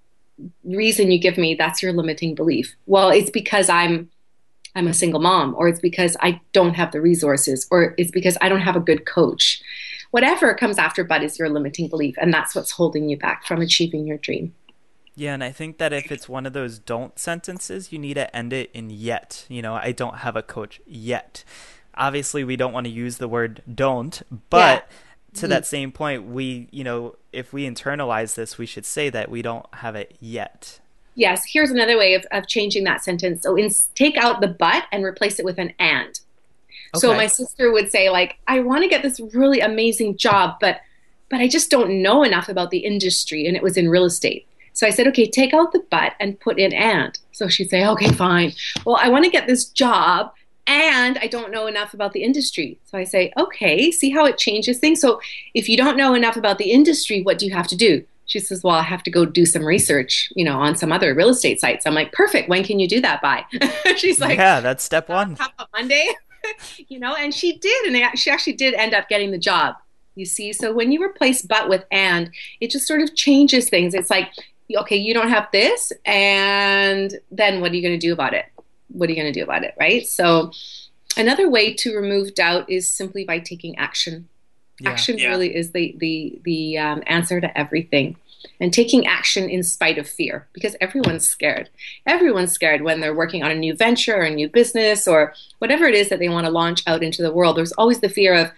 reason 0.64 1.10
you 1.10 1.18
give 1.18 1.38
me 1.38 1.54
that's 1.54 1.82
your 1.82 1.92
limiting 1.92 2.34
belief. 2.34 2.76
Well 2.86 3.10
it's 3.10 3.30
because 3.30 3.68
i'm 3.68 4.10
i'm 4.76 4.88
a 4.88 4.94
single 4.94 5.20
mom 5.20 5.54
or 5.56 5.68
it's 5.68 5.80
because 5.80 6.16
i 6.20 6.40
don't 6.52 6.74
have 6.74 6.90
the 6.92 7.00
resources 7.00 7.66
or 7.70 7.94
it's 7.96 8.10
because 8.10 8.36
i 8.40 8.48
don't 8.48 8.60
have 8.60 8.74
a 8.74 8.80
good 8.80 9.06
coach 9.06 9.62
whatever 10.14 10.54
comes 10.54 10.78
after 10.78 11.02
but 11.02 11.24
is 11.24 11.40
your 11.40 11.48
limiting 11.48 11.88
belief 11.88 12.14
and 12.20 12.32
that's 12.32 12.54
what's 12.54 12.70
holding 12.70 13.08
you 13.08 13.18
back 13.18 13.44
from 13.44 13.60
achieving 13.60 14.06
your 14.06 14.18
dream 14.18 14.54
yeah, 15.16 15.34
and 15.34 15.44
I 15.44 15.52
think 15.52 15.78
that 15.78 15.92
if 15.92 16.10
it's 16.10 16.28
one 16.28 16.44
of 16.44 16.54
those 16.54 16.78
don't 16.78 17.16
sentences, 17.18 17.92
you 17.92 18.00
need 18.00 18.14
to 18.14 18.34
end 18.34 18.52
it 18.52 18.70
in 18.74 18.90
yet. 18.90 19.46
You 19.48 19.62
know, 19.62 19.74
I 19.74 19.92
don't 19.92 20.18
have 20.18 20.34
a 20.34 20.42
coach 20.42 20.80
yet. 20.86 21.44
Obviously, 21.96 22.42
we 22.42 22.56
don't 22.56 22.72
want 22.72 22.86
to 22.86 22.92
use 22.92 23.18
the 23.18 23.28
word 23.28 23.62
don't, 23.72 24.20
but 24.50 24.88
yeah. 24.90 25.40
to 25.40 25.46
that 25.46 25.62
mm. 25.62 25.66
same 25.66 25.92
point, 25.92 26.24
we, 26.26 26.68
you 26.72 26.82
know, 26.82 27.14
if 27.32 27.52
we 27.52 27.68
internalize 27.68 28.34
this, 28.34 28.58
we 28.58 28.66
should 28.66 28.84
say 28.84 29.08
that 29.10 29.30
we 29.30 29.40
don't 29.40 29.66
have 29.76 29.94
it 29.94 30.16
yet. 30.18 30.80
Yes, 31.14 31.44
here's 31.48 31.70
another 31.70 31.96
way 31.96 32.14
of, 32.14 32.26
of 32.32 32.48
changing 32.48 32.82
that 32.82 33.04
sentence. 33.04 33.44
So 33.44 33.54
in, 33.54 33.70
take 33.94 34.16
out 34.16 34.40
the 34.40 34.48
but 34.48 34.86
and 34.90 35.04
replace 35.04 35.38
it 35.38 35.44
with 35.44 35.58
an 35.58 35.74
and. 35.78 36.18
Okay. 36.94 37.00
So 37.00 37.14
my 37.14 37.26
sister 37.26 37.72
would 37.72 37.90
say 37.90 38.10
like, 38.10 38.38
I 38.46 38.60
want 38.60 38.82
to 38.82 38.88
get 38.88 39.02
this 39.02 39.20
really 39.34 39.60
amazing 39.60 40.16
job, 40.16 40.56
but 40.60 40.80
but 41.30 41.40
I 41.40 41.48
just 41.48 41.70
don't 41.70 42.02
know 42.02 42.22
enough 42.22 42.48
about 42.48 42.70
the 42.70 42.78
industry 42.78 43.46
and 43.46 43.56
it 43.56 43.62
was 43.62 43.76
in 43.76 43.88
real 43.88 44.04
estate. 44.04 44.46
So 44.72 44.86
I 44.86 44.90
said, 44.90 45.06
okay, 45.08 45.28
take 45.28 45.54
out 45.54 45.72
the 45.72 45.84
but 45.90 46.14
and 46.20 46.38
put 46.38 46.58
in 46.58 46.72
and. 46.72 47.18
So 47.32 47.48
she'd 47.48 47.70
say, 47.70 47.86
okay, 47.86 48.12
fine. 48.12 48.52
Well, 48.84 48.98
I 49.00 49.08
want 49.08 49.24
to 49.24 49.30
get 49.30 49.46
this 49.46 49.66
job 49.66 50.32
and 50.66 51.18
I 51.18 51.26
don't 51.26 51.52
know 51.52 51.66
enough 51.66 51.94
about 51.94 52.12
the 52.12 52.22
industry. 52.22 52.78
So 52.84 52.98
I 52.98 53.04
say, 53.04 53.32
okay, 53.36 53.90
see 53.90 54.10
how 54.10 54.24
it 54.24 54.38
changes 54.38 54.78
things. 54.78 55.00
So 55.00 55.20
if 55.54 55.68
you 55.68 55.76
don't 55.76 55.96
know 55.96 56.14
enough 56.14 56.36
about 56.36 56.58
the 56.58 56.70
industry, 56.70 57.22
what 57.22 57.38
do 57.38 57.46
you 57.46 57.52
have 57.52 57.68
to 57.68 57.76
do? 57.76 58.04
She 58.26 58.40
says, 58.40 58.62
well, 58.62 58.74
I 58.74 58.82
have 58.82 59.02
to 59.02 59.10
go 59.10 59.26
do 59.26 59.44
some 59.44 59.64
research, 59.64 60.32
you 60.34 60.44
know, 60.44 60.58
on 60.58 60.76
some 60.76 60.92
other 60.92 61.14
real 61.14 61.28
estate 61.28 61.60
sites. 61.60 61.86
I'm 61.86 61.94
like, 61.94 62.12
perfect. 62.12 62.48
When 62.48 62.64
can 62.64 62.80
you 62.80 62.88
do 62.88 63.00
that 63.02 63.20
by? 63.20 63.44
She's 63.96 64.18
like, 64.18 64.38
yeah, 64.38 64.60
that's 64.60 64.82
step 64.82 65.08
one. 65.08 65.36
Monday. 65.72 66.08
you 66.88 66.98
know, 66.98 67.14
and 67.14 67.34
she 67.34 67.58
did, 67.58 67.92
and 67.92 68.18
she 68.18 68.30
actually 68.30 68.54
did 68.54 68.74
end 68.74 68.94
up 68.94 69.08
getting 69.08 69.30
the 69.30 69.38
job. 69.38 69.76
You 70.14 70.24
see, 70.24 70.52
so 70.52 70.72
when 70.72 70.92
you 70.92 71.02
replace 71.02 71.42
but 71.42 71.68
with 71.68 71.84
and, 71.90 72.30
it 72.60 72.70
just 72.70 72.86
sort 72.86 73.02
of 73.02 73.14
changes 73.16 73.68
things. 73.68 73.94
It's 73.94 74.10
like, 74.10 74.30
okay, 74.74 74.96
you 74.96 75.12
don't 75.12 75.30
have 75.30 75.48
this, 75.52 75.92
and 76.04 77.18
then 77.30 77.60
what 77.60 77.72
are 77.72 77.74
you 77.74 77.82
going 77.82 77.98
to 77.98 78.06
do 78.06 78.12
about 78.12 78.34
it? 78.34 78.46
What 78.88 79.08
are 79.08 79.12
you 79.12 79.20
going 79.20 79.32
to 79.32 79.38
do 79.38 79.44
about 79.44 79.64
it, 79.64 79.74
right? 79.78 80.06
So, 80.06 80.52
another 81.16 81.48
way 81.48 81.74
to 81.74 81.96
remove 81.96 82.34
doubt 82.34 82.70
is 82.70 82.90
simply 82.90 83.24
by 83.24 83.40
taking 83.40 83.76
action. 83.76 84.28
Yeah. 84.80 84.90
Action 84.90 85.18
yeah. 85.18 85.28
really 85.28 85.54
is 85.54 85.72
the 85.72 85.94
the 85.98 86.40
the 86.44 86.78
um, 86.78 87.02
answer 87.06 87.40
to 87.40 87.58
everything 87.58 88.16
and 88.60 88.72
taking 88.72 89.06
action 89.06 89.48
in 89.48 89.62
spite 89.62 89.98
of 89.98 90.08
fear 90.08 90.46
because 90.52 90.76
everyone's 90.80 91.28
scared. 91.28 91.68
Everyone's 92.06 92.52
scared 92.52 92.82
when 92.82 93.00
they're 93.00 93.14
working 93.14 93.42
on 93.42 93.50
a 93.50 93.54
new 93.54 93.74
venture 93.74 94.16
or 94.16 94.22
a 94.22 94.34
new 94.34 94.48
business 94.48 95.06
or 95.08 95.34
whatever 95.58 95.84
it 95.84 95.94
is 95.94 96.08
that 96.08 96.18
they 96.18 96.28
want 96.28 96.46
to 96.46 96.52
launch 96.52 96.82
out 96.86 97.02
into 97.02 97.22
the 97.22 97.32
world. 97.32 97.56
There's 97.56 97.72
always 97.72 98.00
the 98.00 98.08
fear 98.08 98.34
of, 98.34 98.50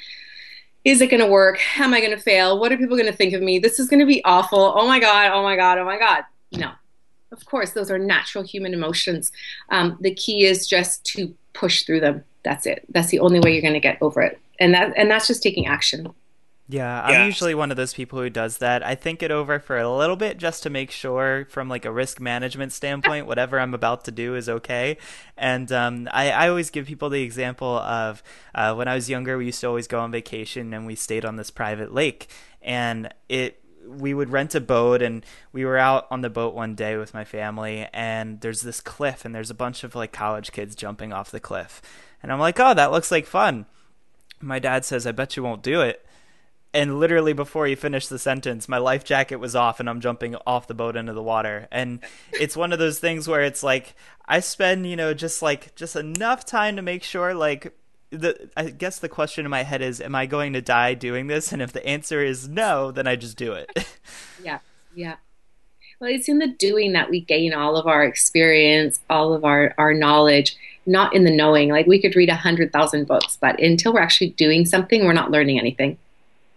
is 0.84 1.00
it 1.00 1.10
going 1.10 1.22
to 1.22 1.30
work? 1.30 1.58
Am 1.78 1.92
I 1.94 2.00
going 2.00 2.16
to 2.16 2.22
fail? 2.22 2.58
What 2.60 2.72
are 2.72 2.76
people 2.76 2.96
going 2.96 3.10
to 3.10 3.16
think 3.16 3.34
of 3.34 3.42
me? 3.42 3.58
This 3.58 3.78
is 3.78 3.88
going 3.88 4.00
to 4.00 4.06
be 4.06 4.24
awful. 4.24 4.74
Oh 4.76 4.86
my 4.86 5.00
God, 5.00 5.32
oh 5.32 5.42
my 5.42 5.56
God, 5.56 5.78
oh 5.78 5.84
my 5.84 5.98
God. 5.98 6.24
No. 6.52 6.72
Of 7.32 7.44
course, 7.44 7.72
those 7.72 7.90
are 7.90 7.98
natural 7.98 8.44
human 8.44 8.72
emotions. 8.72 9.32
Um, 9.70 9.98
the 10.00 10.14
key 10.14 10.44
is 10.44 10.66
just 10.66 11.04
to 11.06 11.34
push 11.54 11.82
through 11.82 12.00
them. 12.00 12.24
That's 12.44 12.66
it. 12.66 12.84
That's 12.90 13.08
the 13.08 13.18
only 13.18 13.40
way 13.40 13.52
you're 13.52 13.62
going 13.62 13.74
to 13.74 13.80
get 13.80 13.98
over 14.00 14.22
it. 14.22 14.40
And 14.60 14.72
that 14.74 14.92
and 14.96 15.10
that's 15.10 15.26
just 15.26 15.42
taking 15.42 15.66
action. 15.66 16.14
Yeah, 16.68 17.00
I'm 17.02 17.12
yeah. 17.12 17.26
usually 17.26 17.54
one 17.54 17.70
of 17.70 17.76
those 17.76 17.94
people 17.94 18.20
who 18.20 18.28
does 18.28 18.58
that. 18.58 18.84
I 18.84 18.96
think 18.96 19.22
it 19.22 19.30
over 19.30 19.60
for 19.60 19.78
a 19.78 19.96
little 19.96 20.16
bit 20.16 20.36
just 20.36 20.64
to 20.64 20.70
make 20.70 20.90
sure, 20.90 21.46
from 21.48 21.68
like 21.68 21.84
a 21.84 21.92
risk 21.92 22.18
management 22.20 22.72
standpoint, 22.72 23.26
whatever 23.28 23.60
I'm 23.60 23.72
about 23.72 24.04
to 24.06 24.10
do 24.10 24.34
is 24.34 24.48
okay. 24.48 24.96
And 25.36 25.70
um, 25.70 26.08
I, 26.12 26.30
I 26.32 26.48
always 26.48 26.70
give 26.70 26.86
people 26.86 27.08
the 27.08 27.22
example 27.22 27.78
of 27.78 28.20
uh, 28.52 28.74
when 28.74 28.88
I 28.88 28.96
was 28.96 29.08
younger, 29.08 29.38
we 29.38 29.46
used 29.46 29.60
to 29.60 29.68
always 29.68 29.86
go 29.86 30.00
on 30.00 30.10
vacation 30.10 30.74
and 30.74 30.86
we 30.86 30.96
stayed 30.96 31.24
on 31.24 31.36
this 31.36 31.52
private 31.52 31.94
lake, 31.94 32.28
and 32.60 33.14
it 33.28 33.62
we 33.86 34.12
would 34.12 34.30
rent 34.30 34.52
a 34.56 34.60
boat 34.60 35.00
and 35.00 35.24
we 35.52 35.64
were 35.64 35.78
out 35.78 36.08
on 36.10 36.20
the 36.20 36.28
boat 36.28 36.54
one 36.54 36.74
day 36.74 36.96
with 36.96 37.14
my 37.14 37.24
family 37.24 37.86
and 37.92 38.40
there's 38.40 38.62
this 38.62 38.80
cliff 38.80 39.24
and 39.24 39.32
there's 39.32 39.48
a 39.48 39.54
bunch 39.54 39.84
of 39.84 39.94
like 39.94 40.12
college 40.12 40.50
kids 40.50 40.74
jumping 40.74 41.12
off 41.12 41.30
the 41.30 41.38
cliff 41.38 41.80
and 42.20 42.32
i'm 42.32 42.40
like 42.40 42.58
oh 42.58 42.74
that 42.74 42.90
looks 42.90 43.12
like 43.12 43.26
fun 43.26 43.64
my 44.40 44.58
dad 44.58 44.84
says 44.84 45.06
i 45.06 45.12
bet 45.12 45.36
you 45.36 45.42
won't 45.44 45.62
do 45.62 45.82
it 45.82 46.04
and 46.76 47.00
literally 47.00 47.32
before 47.32 47.66
you 47.66 47.74
finish 47.74 48.06
the 48.06 48.18
sentence, 48.18 48.68
my 48.68 48.76
life 48.76 49.02
jacket 49.02 49.36
was 49.36 49.56
off 49.56 49.80
and 49.80 49.88
I'm 49.88 50.02
jumping 50.02 50.36
off 50.46 50.66
the 50.66 50.74
boat 50.74 50.94
into 50.94 51.14
the 51.14 51.22
water. 51.22 51.68
And 51.72 52.00
it's 52.38 52.54
one 52.54 52.70
of 52.70 52.78
those 52.78 52.98
things 52.98 53.26
where 53.26 53.40
it's 53.40 53.62
like 53.62 53.94
I 54.26 54.40
spend, 54.40 54.86
you 54.86 54.94
know, 54.94 55.14
just 55.14 55.40
like 55.40 55.74
just 55.74 55.96
enough 55.96 56.44
time 56.44 56.76
to 56.76 56.82
make 56.82 57.02
sure 57.02 57.32
like 57.32 57.74
the 58.10 58.50
I 58.58 58.68
guess 58.68 58.98
the 58.98 59.08
question 59.08 59.46
in 59.46 59.50
my 59.50 59.62
head 59.62 59.80
is 59.80 60.02
am 60.02 60.14
I 60.14 60.26
going 60.26 60.52
to 60.52 60.60
die 60.60 60.92
doing 60.92 61.28
this? 61.28 61.50
And 61.50 61.62
if 61.62 61.72
the 61.72 61.84
answer 61.86 62.22
is 62.22 62.46
no, 62.46 62.90
then 62.90 63.06
I 63.06 63.16
just 63.16 63.38
do 63.38 63.54
it. 63.54 63.70
yeah. 64.44 64.58
Yeah. 64.94 65.16
Well, 65.98 66.10
it's 66.10 66.28
in 66.28 66.40
the 66.40 66.48
doing 66.48 66.92
that 66.92 67.08
we 67.08 67.22
gain 67.22 67.54
all 67.54 67.78
of 67.78 67.86
our 67.86 68.04
experience, 68.04 69.00
all 69.08 69.32
of 69.32 69.46
our, 69.46 69.74
our 69.78 69.94
knowledge, 69.94 70.54
not 70.84 71.14
in 71.14 71.24
the 71.24 71.34
knowing. 71.34 71.70
Like 71.70 71.86
we 71.86 72.02
could 72.02 72.14
read 72.14 72.28
a 72.28 72.34
hundred 72.34 72.70
thousand 72.70 73.06
books, 73.06 73.38
but 73.40 73.58
until 73.62 73.94
we're 73.94 74.00
actually 74.00 74.30
doing 74.30 74.66
something, 74.66 75.06
we're 75.06 75.14
not 75.14 75.30
learning 75.30 75.58
anything. 75.58 75.96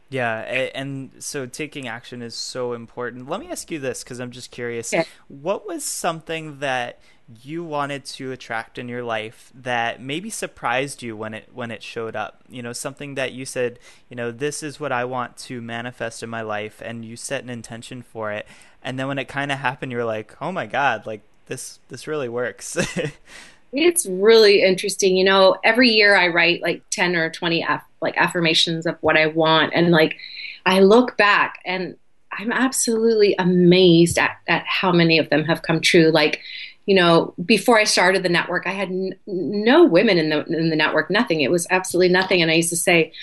Yeah, 0.09 0.39
and 0.73 1.11
so 1.19 1.45
taking 1.45 1.87
action 1.87 2.23
is 2.23 2.33
so 2.33 2.73
important. 2.73 3.29
Let 3.29 3.39
me 3.39 3.51
ask 3.51 3.69
you 3.69 3.79
this 3.79 4.03
because 4.03 4.19
I'm 4.19 4.31
just 4.31 4.49
curious. 4.49 4.91
What 5.27 5.67
was 5.67 5.83
something 5.83 6.59
that 6.59 6.99
you 7.43 7.63
wanted 7.63 8.05
to 8.05 8.31
attract 8.31 8.79
in 8.79 8.89
your 8.89 9.03
life 9.03 9.51
that 9.53 10.01
maybe 10.01 10.31
surprised 10.31 11.03
you 11.03 11.15
when 11.15 11.35
it 11.35 11.49
when 11.53 11.69
it 11.69 11.83
showed 11.83 12.15
up? 12.15 12.43
You 12.49 12.63
know, 12.63 12.73
something 12.73 13.13
that 13.15 13.33
you 13.33 13.45
said, 13.45 13.77
you 14.09 14.15
know, 14.15 14.31
this 14.31 14.63
is 14.63 14.79
what 14.79 14.91
I 14.91 15.05
want 15.05 15.37
to 15.37 15.61
manifest 15.61 16.23
in 16.23 16.29
my 16.29 16.41
life 16.41 16.81
and 16.83 17.05
you 17.05 17.15
set 17.15 17.43
an 17.43 17.49
intention 17.51 18.01
for 18.01 18.31
it. 18.31 18.47
And 18.81 18.97
then 18.97 19.07
when 19.07 19.19
it 19.19 19.27
kind 19.27 19.51
of 19.51 19.59
happened, 19.59 19.91
you're 19.91 20.05
like, 20.05 20.35
"Oh 20.41 20.51
my 20.51 20.65
god, 20.65 21.05
like 21.05 21.21
this 21.45 21.79
this 21.89 22.07
really 22.07 22.29
works." 22.29 22.77
It's 23.71 24.05
really 24.05 24.63
interesting. 24.63 25.15
You 25.15 25.23
know, 25.23 25.57
every 25.63 25.89
year 25.89 26.15
I 26.15 26.27
write 26.27 26.61
like 26.61 26.81
10 26.89 27.15
or 27.15 27.29
20 27.29 27.63
aff- 27.63 27.85
like 28.01 28.17
affirmations 28.17 28.85
of 28.85 28.97
what 29.01 29.17
I 29.17 29.27
want. 29.27 29.73
And 29.75 29.91
like, 29.91 30.17
I 30.65 30.79
look 30.79 31.17
back 31.17 31.59
and 31.65 31.95
I'm 32.31 32.51
absolutely 32.51 33.35
amazed 33.37 34.17
at, 34.17 34.37
at 34.47 34.65
how 34.65 34.91
many 34.91 35.17
of 35.17 35.29
them 35.29 35.45
have 35.45 35.61
come 35.61 35.81
true. 35.81 36.11
Like, 36.11 36.41
you 36.85 36.95
know, 36.95 37.33
before 37.45 37.77
I 37.77 37.83
started 37.83 38.23
the 38.23 38.29
network, 38.29 38.65
I 38.65 38.71
had 38.71 38.89
n- 38.89 39.15
no 39.27 39.85
women 39.85 40.17
in 40.17 40.29
the 40.29 40.43
in 40.45 40.69
the 40.69 40.75
network, 40.75 41.09
nothing. 41.09 41.41
It 41.41 41.51
was 41.51 41.67
absolutely 41.69 42.11
nothing. 42.11 42.41
And 42.41 42.49
I 42.49 42.55
used 42.55 42.69
to 42.69 42.75
say, 42.75 43.13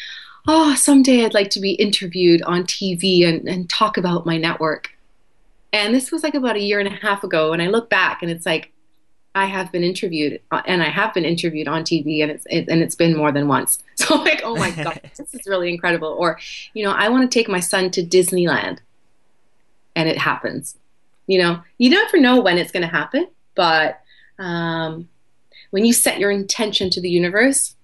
"Oh, 0.46 0.76
someday 0.76 1.24
I'd 1.24 1.34
like 1.34 1.50
to 1.50 1.60
be 1.60 1.72
interviewed 1.72 2.42
on 2.42 2.62
TV 2.62 3.26
and, 3.26 3.48
and 3.48 3.68
talk 3.68 3.96
about 3.96 4.26
my 4.26 4.36
network." 4.36 4.90
And 5.72 5.92
this 5.92 6.12
was 6.12 6.22
like 6.22 6.34
about 6.34 6.54
a 6.54 6.62
year 6.62 6.78
and 6.78 6.86
a 6.86 6.92
half 6.92 7.24
ago. 7.24 7.52
And 7.52 7.60
I 7.60 7.66
look 7.66 7.90
back, 7.90 8.22
and 8.22 8.30
it's 8.30 8.46
like 8.46 8.72
I 9.36 9.44
have 9.44 9.70
been 9.70 9.84
interviewed, 9.84 10.40
uh, 10.50 10.62
and 10.64 10.82
I 10.82 10.88
have 10.88 11.12
been 11.12 11.26
interviewed 11.26 11.68
on 11.68 11.82
TV, 11.82 12.22
and 12.22 12.30
it's 12.30 12.46
it, 12.48 12.68
and 12.70 12.80
it's 12.80 12.94
been 12.94 13.14
more 13.14 13.30
than 13.30 13.46
once. 13.46 13.78
So 13.96 14.14
I'm 14.14 14.24
like, 14.24 14.40
oh 14.44 14.56
my 14.56 14.70
god, 14.84 15.00
this 15.16 15.34
is 15.34 15.46
really 15.46 15.68
incredible. 15.68 16.08
Or, 16.08 16.38
you 16.74 16.84
know, 16.84 16.92
I 16.92 17.08
want 17.10 17.30
to 17.30 17.38
take 17.38 17.48
my 17.48 17.60
son 17.60 17.90
to 17.92 18.02
Disneyland, 18.02 18.78
and 19.94 20.08
it 20.08 20.16
happens. 20.16 20.76
You 21.26 21.42
know, 21.42 21.62
you 21.76 21.90
never 21.90 22.18
know 22.18 22.40
when 22.40 22.56
it's 22.56 22.72
going 22.72 22.82
to 22.82 22.88
happen, 22.88 23.28
but 23.54 24.00
um, 24.38 25.08
when 25.70 25.84
you 25.84 25.92
set 25.92 26.18
your 26.18 26.30
intention 26.30 26.88
to 26.90 27.00
the 27.02 27.10
universe, 27.10 27.75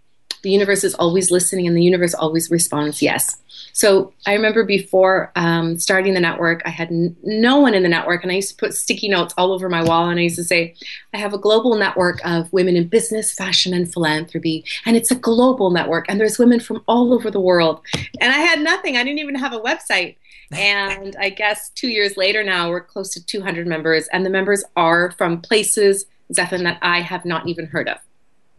the 0.42 0.50
universe 0.50 0.84
is 0.84 0.94
always 0.94 1.30
listening, 1.30 1.66
and 1.66 1.76
the 1.76 1.82
universe 1.82 2.14
always 2.14 2.50
responds 2.50 3.00
yes. 3.00 3.36
So 3.72 4.12
I 4.26 4.34
remember 4.34 4.64
before 4.64 5.32
um, 5.34 5.78
starting 5.78 6.14
the 6.14 6.20
network, 6.20 6.62
I 6.64 6.70
had 6.70 6.88
n- 6.88 7.16
no 7.22 7.58
one 7.58 7.74
in 7.74 7.82
the 7.82 7.88
network, 7.88 8.22
and 8.22 8.30
I 8.30 8.36
used 8.36 8.50
to 8.50 8.56
put 8.56 8.74
sticky 8.74 9.08
notes 9.08 9.32
all 9.38 9.52
over 9.52 9.68
my 9.68 9.82
wall, 9.82 10.08
and 10.08 10.18
I 10.18 10.24
used 10.24 10.36
to 10.36 10.44
say, 10.44 10.74
I 11.14 11.18
have 11.18 11.32
a 11.32 11.38
global 11.38 11.76
network 11.76 12.20
of 12.24 12.52
women 12.52 12.76
in 12.76 12.88
business, 12.88 13.32
fashion, 13.32 13.72
and 13.72 13.90
philanthropy, 13.90 14.64
and 14.84 14.96
it's 14.96 15.10
a 15.10 15.16
global 15.16 15.70
network, 15.70 16.06
and 16.08 16.20
there's 16.20 16.38
women 16.38 16.60
from 16.60 16.82
all 16.86 17.14
over 17.14 17.30
the 17.30 17.40
world. 17.40 17.80
And 18.20 18.32
I 18.32 18.38
had 18.38 18.60
nothing, 18.60 18.96
I 18.96 19.04
didn't 19.04 19.20
even 19.20 19.36
have 19.36 19.52
a 19.52 19.60
website. 19.60 20.16
And 20.54 21.16
I 21.18 21.30
guess 21.30 21.70
two 21.70 21.88
years 21.88 22.18
later 22.18 22.44
now, 22.44 22.68
we're 22.68 22.84
close 22.84 23.08
to 23.14 23.24
200 23.24 23.66
members, 23.66 24.06
and 24.12 24.26
the 24.26 24.28
members 24.28 24.62
are 24.76 25.12
from 25.12 25.40
places, 25.40 26.04
Zephan, 26.30 26.64
that 26.64 26.78
I 26.82 27.00
have 27.00 27.24
not 27.24 27.48
even 27.48 27.64
heard 27.64 27.88
of. 27.88 27.96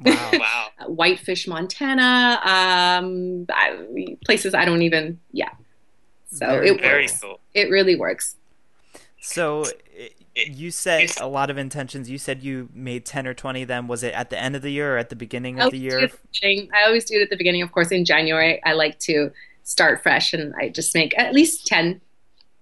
Wow. 0.05 0.31
wow. 0.33 0.87
Whitefish, 0.87 1.47
Montana, 1.47 2.39
um, 2.43 3.47
places 4.25 4.53
I 4.53 4.65
don't 4.65 4.81
even, 4.81 5.19
yeah. 5.31 5.49
So 6.27 6.47
very, 6.47 6.69
it 6.69 6.81
very 6.81 7.03
works. 7.03 7.21
Cool. 7.21 7.39
It 7.53 7.69
really 7.69 7.95
works. 7.95 8.35
So 9.21 9.65
you 10.35 10.71
said 10.71 11.11
a 11.19 11.27
lot 11.27 11.49
of 11.49 11.57
intentions. 11.57 12.09
You 12.09 12.17
said 12.17 12.43
you 12.43 12.69
made 12.73 13.05
10 13.05 13.27
or 13.27 13.33
20 13.33 13.61
of 13.63 13.67
them. 13.67 13.87
Was 13.87 14.03
it 14.03 14.13
at 14.13 14.29
the 14.29 14.39
end 14.39 14.55
of 14.55 14.61
the 14.61 14.71
year 14.71 14.95
or 14.95 14.97
at 14.97 15.09
the 15.09 15.15
beginning 15.15 15.59
of 15.59 15.71
the 15.71 15.77
year? 15.77 16.09
I 16.43 16.83
always 16.85 17.05
do 17.05 17.15
it 17.15 17.21
at 17.21 17.29
the 17.29 17.37
beginning. 17.37 17.61
Of 17.61 17.71
course, 17.71 17.89
in 17.89 18.03
January, 18.05 18.63
I 18.63 18.73
like 18.73 18.99
to 18.99 19.31
start 19.63 20.01
fresh 20.01 20.33
and 20.33 20.53
I 20.55 20.69
just 20.69 20.93
make 20.95 21.17
at 21.17 21.33
least 21.33 21.67
10, 21.67 22.01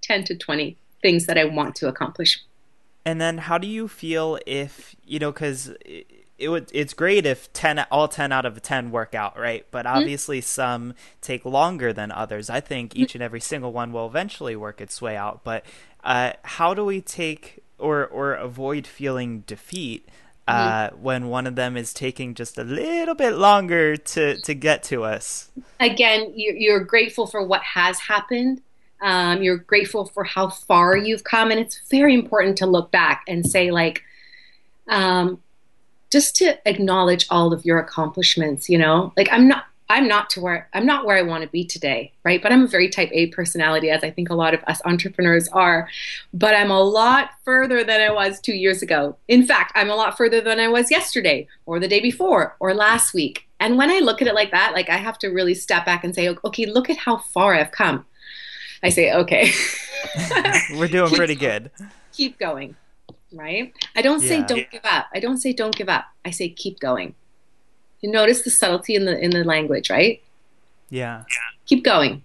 10 0.01 0.23
to 0.25 0.35
20 0.35 0.77
things 1.01 1.25
that 1.25 1.37
I 1.37 1.45
want 1.45 1.75
to 1.75 1.87
accomplish. 1.87 2.39
And 3.05 3.19
then 3.19 3.39
how 3.39 3.57
do 3.57 3.67
you 3.67 3.87
feel 3.87 4.37
if, 4.45 4.95
you 5.03 5.17
know, 5.17 5.31
because 5.31 5.73
it 6.41 6.49
would 6.49 6.69
it's 6.73 6.93
great 6.93 7.25
if 7.25 7.51
10 7.53 7.85
all 7.91 8.07
10 8.07 8.31
out 8.31 8.45
of 8.45 8.61
10 8.61 8.91
work 8.91 9.13
out 9.13 9.37
right 9.37 9.65
but 9.71 9.85
mm-hmm. 9.85 9.97
obviously 9.97 10.39
mm-hmm. 10.39 10.45
some 10.45 10.93
take 11.21 11.45
longer 11.45 11.93
than 11.93 12.11
others 12.11 12.49
i 12.49 12.59
think 12.59 12.95
each 12.95 13.15
and 13.15 13.23
every 13.23 13.39
single 13.39 13.71
one 13.71 13.93
will 13.93 14.07
eventually 14.07 14.55
work 14.55 14.81
its 14.81 15.01
way 15.01 15.15
out 15.15 15.43
but 15.43 15.63
uh, 16.03 16.33
how 16.43 16.73
do 16.73 16.83
we 16.83 16.99
take 16.99 17.59
or 17.77 18.05
or 18.07 18.33
avoid 18.33 18.87
feeling 18.87 19.41
defeat 19.41 20.07
uh, 20.47 20.87
mm-hmm. 20.89 21.03
when 21.03 21.27
one 21.27 21.45
of 21.45 21.55
them 21.55 21.77
is 21.77 21.93
taking 21.93 22.33
just 22.33 22.57
a 22.57 22.63
little 22.63 23.15
bit 23.15 23.35
longer 23.35 23.95
to 23.95 24.39
to 24.41 24.53
get 24.55 24.81
to 24.81 25.03
us 25.03 25.51
again 25.79 26.33
you're 26.35 26.83
grateful 26.83 27.27
for 27.27 27.45
what 27.45 27.61
has 27.61 27.99
happened 27.99 28.61
um, 29.03 29.41
you're 29.41 29.57
grateful 29.57 30.05
for 30.05 30.23
how 30.23 30.49
far 30.49 30.95
you've 30.95 31.23
come 31.23 31.51
and 31.51 31.59
it's 31.59 31.81
very 31.89 32.13
important 32.13 32.57
to 32.57 32.65
look 32.65 32.91
back 32.91 33.23
and 33.27 33.45
say 33.45 33.71
like 33.71 34.03
um, 34.87 35.39
just 36.11 36.35
to 36.37 36.57
acknowledge 36.67 37.25
all 37.29 37.53
of 37.53 37.65
your 37.65 37.79
accomplishments, 37.79 38.69
you 38.69 38.77
know? 38.77 39.13
Like 39.17 39.29
I'm 39.31 39.47
not 39.47 39.65
I'm 39.91 40.07
not 40.07 40.29
to 40.31 40.41
where 40.41 40.69
I'm 40.73 40.85
not 40.85 41.05
where 41.05 41.17
I 41.17 41.21
want 41.21 41.43
to 41.43 41.49
be 41.49 41.65
today, 41.65 42.13
right? 42.23 42.41
But 42.41 42.53
I'm 42.53 42.63
a 42.63 42.67
very 42.67 42.87
type 42.87 43.09
A 43.11 43.27
personality, 43.27 43.89
as 43.89 44.05
I 44.05 44.09
think 44.09 44.29
a 44.29 44.35
lot 44.35 44.53
of 44.53 44.63
us 44.63 44.81
entrepreneurs 44.85 45.49
are. 45.49 45.89
But 46.33 46.55
I'm 46.55 46.71
a 46.71 46.79
lot 46.79 47.31
further 47.43 47.83
than 47.83 47.99
I 47.99 48.09
was 48.09 48.39
two 48.39 48.53
years 48.53 48.81
ago. 48.81 49.17
In 49.27 49.45
fact, 49.45 49.73
I'm 49.75 49.89
a 49.89 49.95
lot 49.95 50.15
further 50.15 50.39
than 50.39 50.61
I 50.61 50.69
was 50.69 50.91
yesterday, 50.91 51.45
or 51.65 51.77
the 51.77 51.89
day 51.89 51.99
before, 51.99 52.55
or 52.61 52.73
last 52.73 53.13
week. 53.13 53.49
And 53.59 53.77
when 53.77 53.91
I 53.91 53.99
look 53.99 54.21
at 54.21 54.29
it 54.29 54.33
like 54.33 54.51
that, 54.51 54.71
like 54.73 54.89
I 54.89 54.95
have 54.95 55.19
to 55.19 55.27
really 55.27 55.53
step 55.53 55.85
back 55.85 56.05
and 56.05 56.15
say, 56.15 56.29
okay, 56.29 56.65
look 56.65 56.89
at 56.89 56.97
how 56.97 57.17
far 57.17 57.53
I've 57.53 57.71
come. 57.71 58.05
I 58.81 58.89
say, 58.89 59.11
okay, 59.13 59.51
we're 60.77 60.87
doing 60.87 61.11
pretty 61.11 61.35
good. 61.47 61.69
Keep 62.13 62.39
going 62.39 62.77
right? 63.33 63.73
I 63.95 64.01
don't 64.01 64.19
say 64.19 64.39
yeah. 64.39 64.45
don't 64.45 64.71
give 64.71 64.85
up. 64.85 65.07
I 65.13 65.19
don't 65.19 65.37
say 65.37 65.53
don't 65.53 65.75
give 65.75 65.89
up. 65.89 66.05
I 66.25 66.31
say 66.31 66.49
keep 66.49 66.79
going. 66.79 67.15
You 68.01 68.11
notice 68.11 68.41
the 68.41 68.49
subtlety 68.49 68.95
in 68.95 69.05
the 69.05 69.19
in 69.19 69.31
the 69.31 69.43
language, 69.43 69.89
right? 69.89 70.21
Yeah. 70.89 71.23
Keep 71.65 71.83
going. 71.83 72.23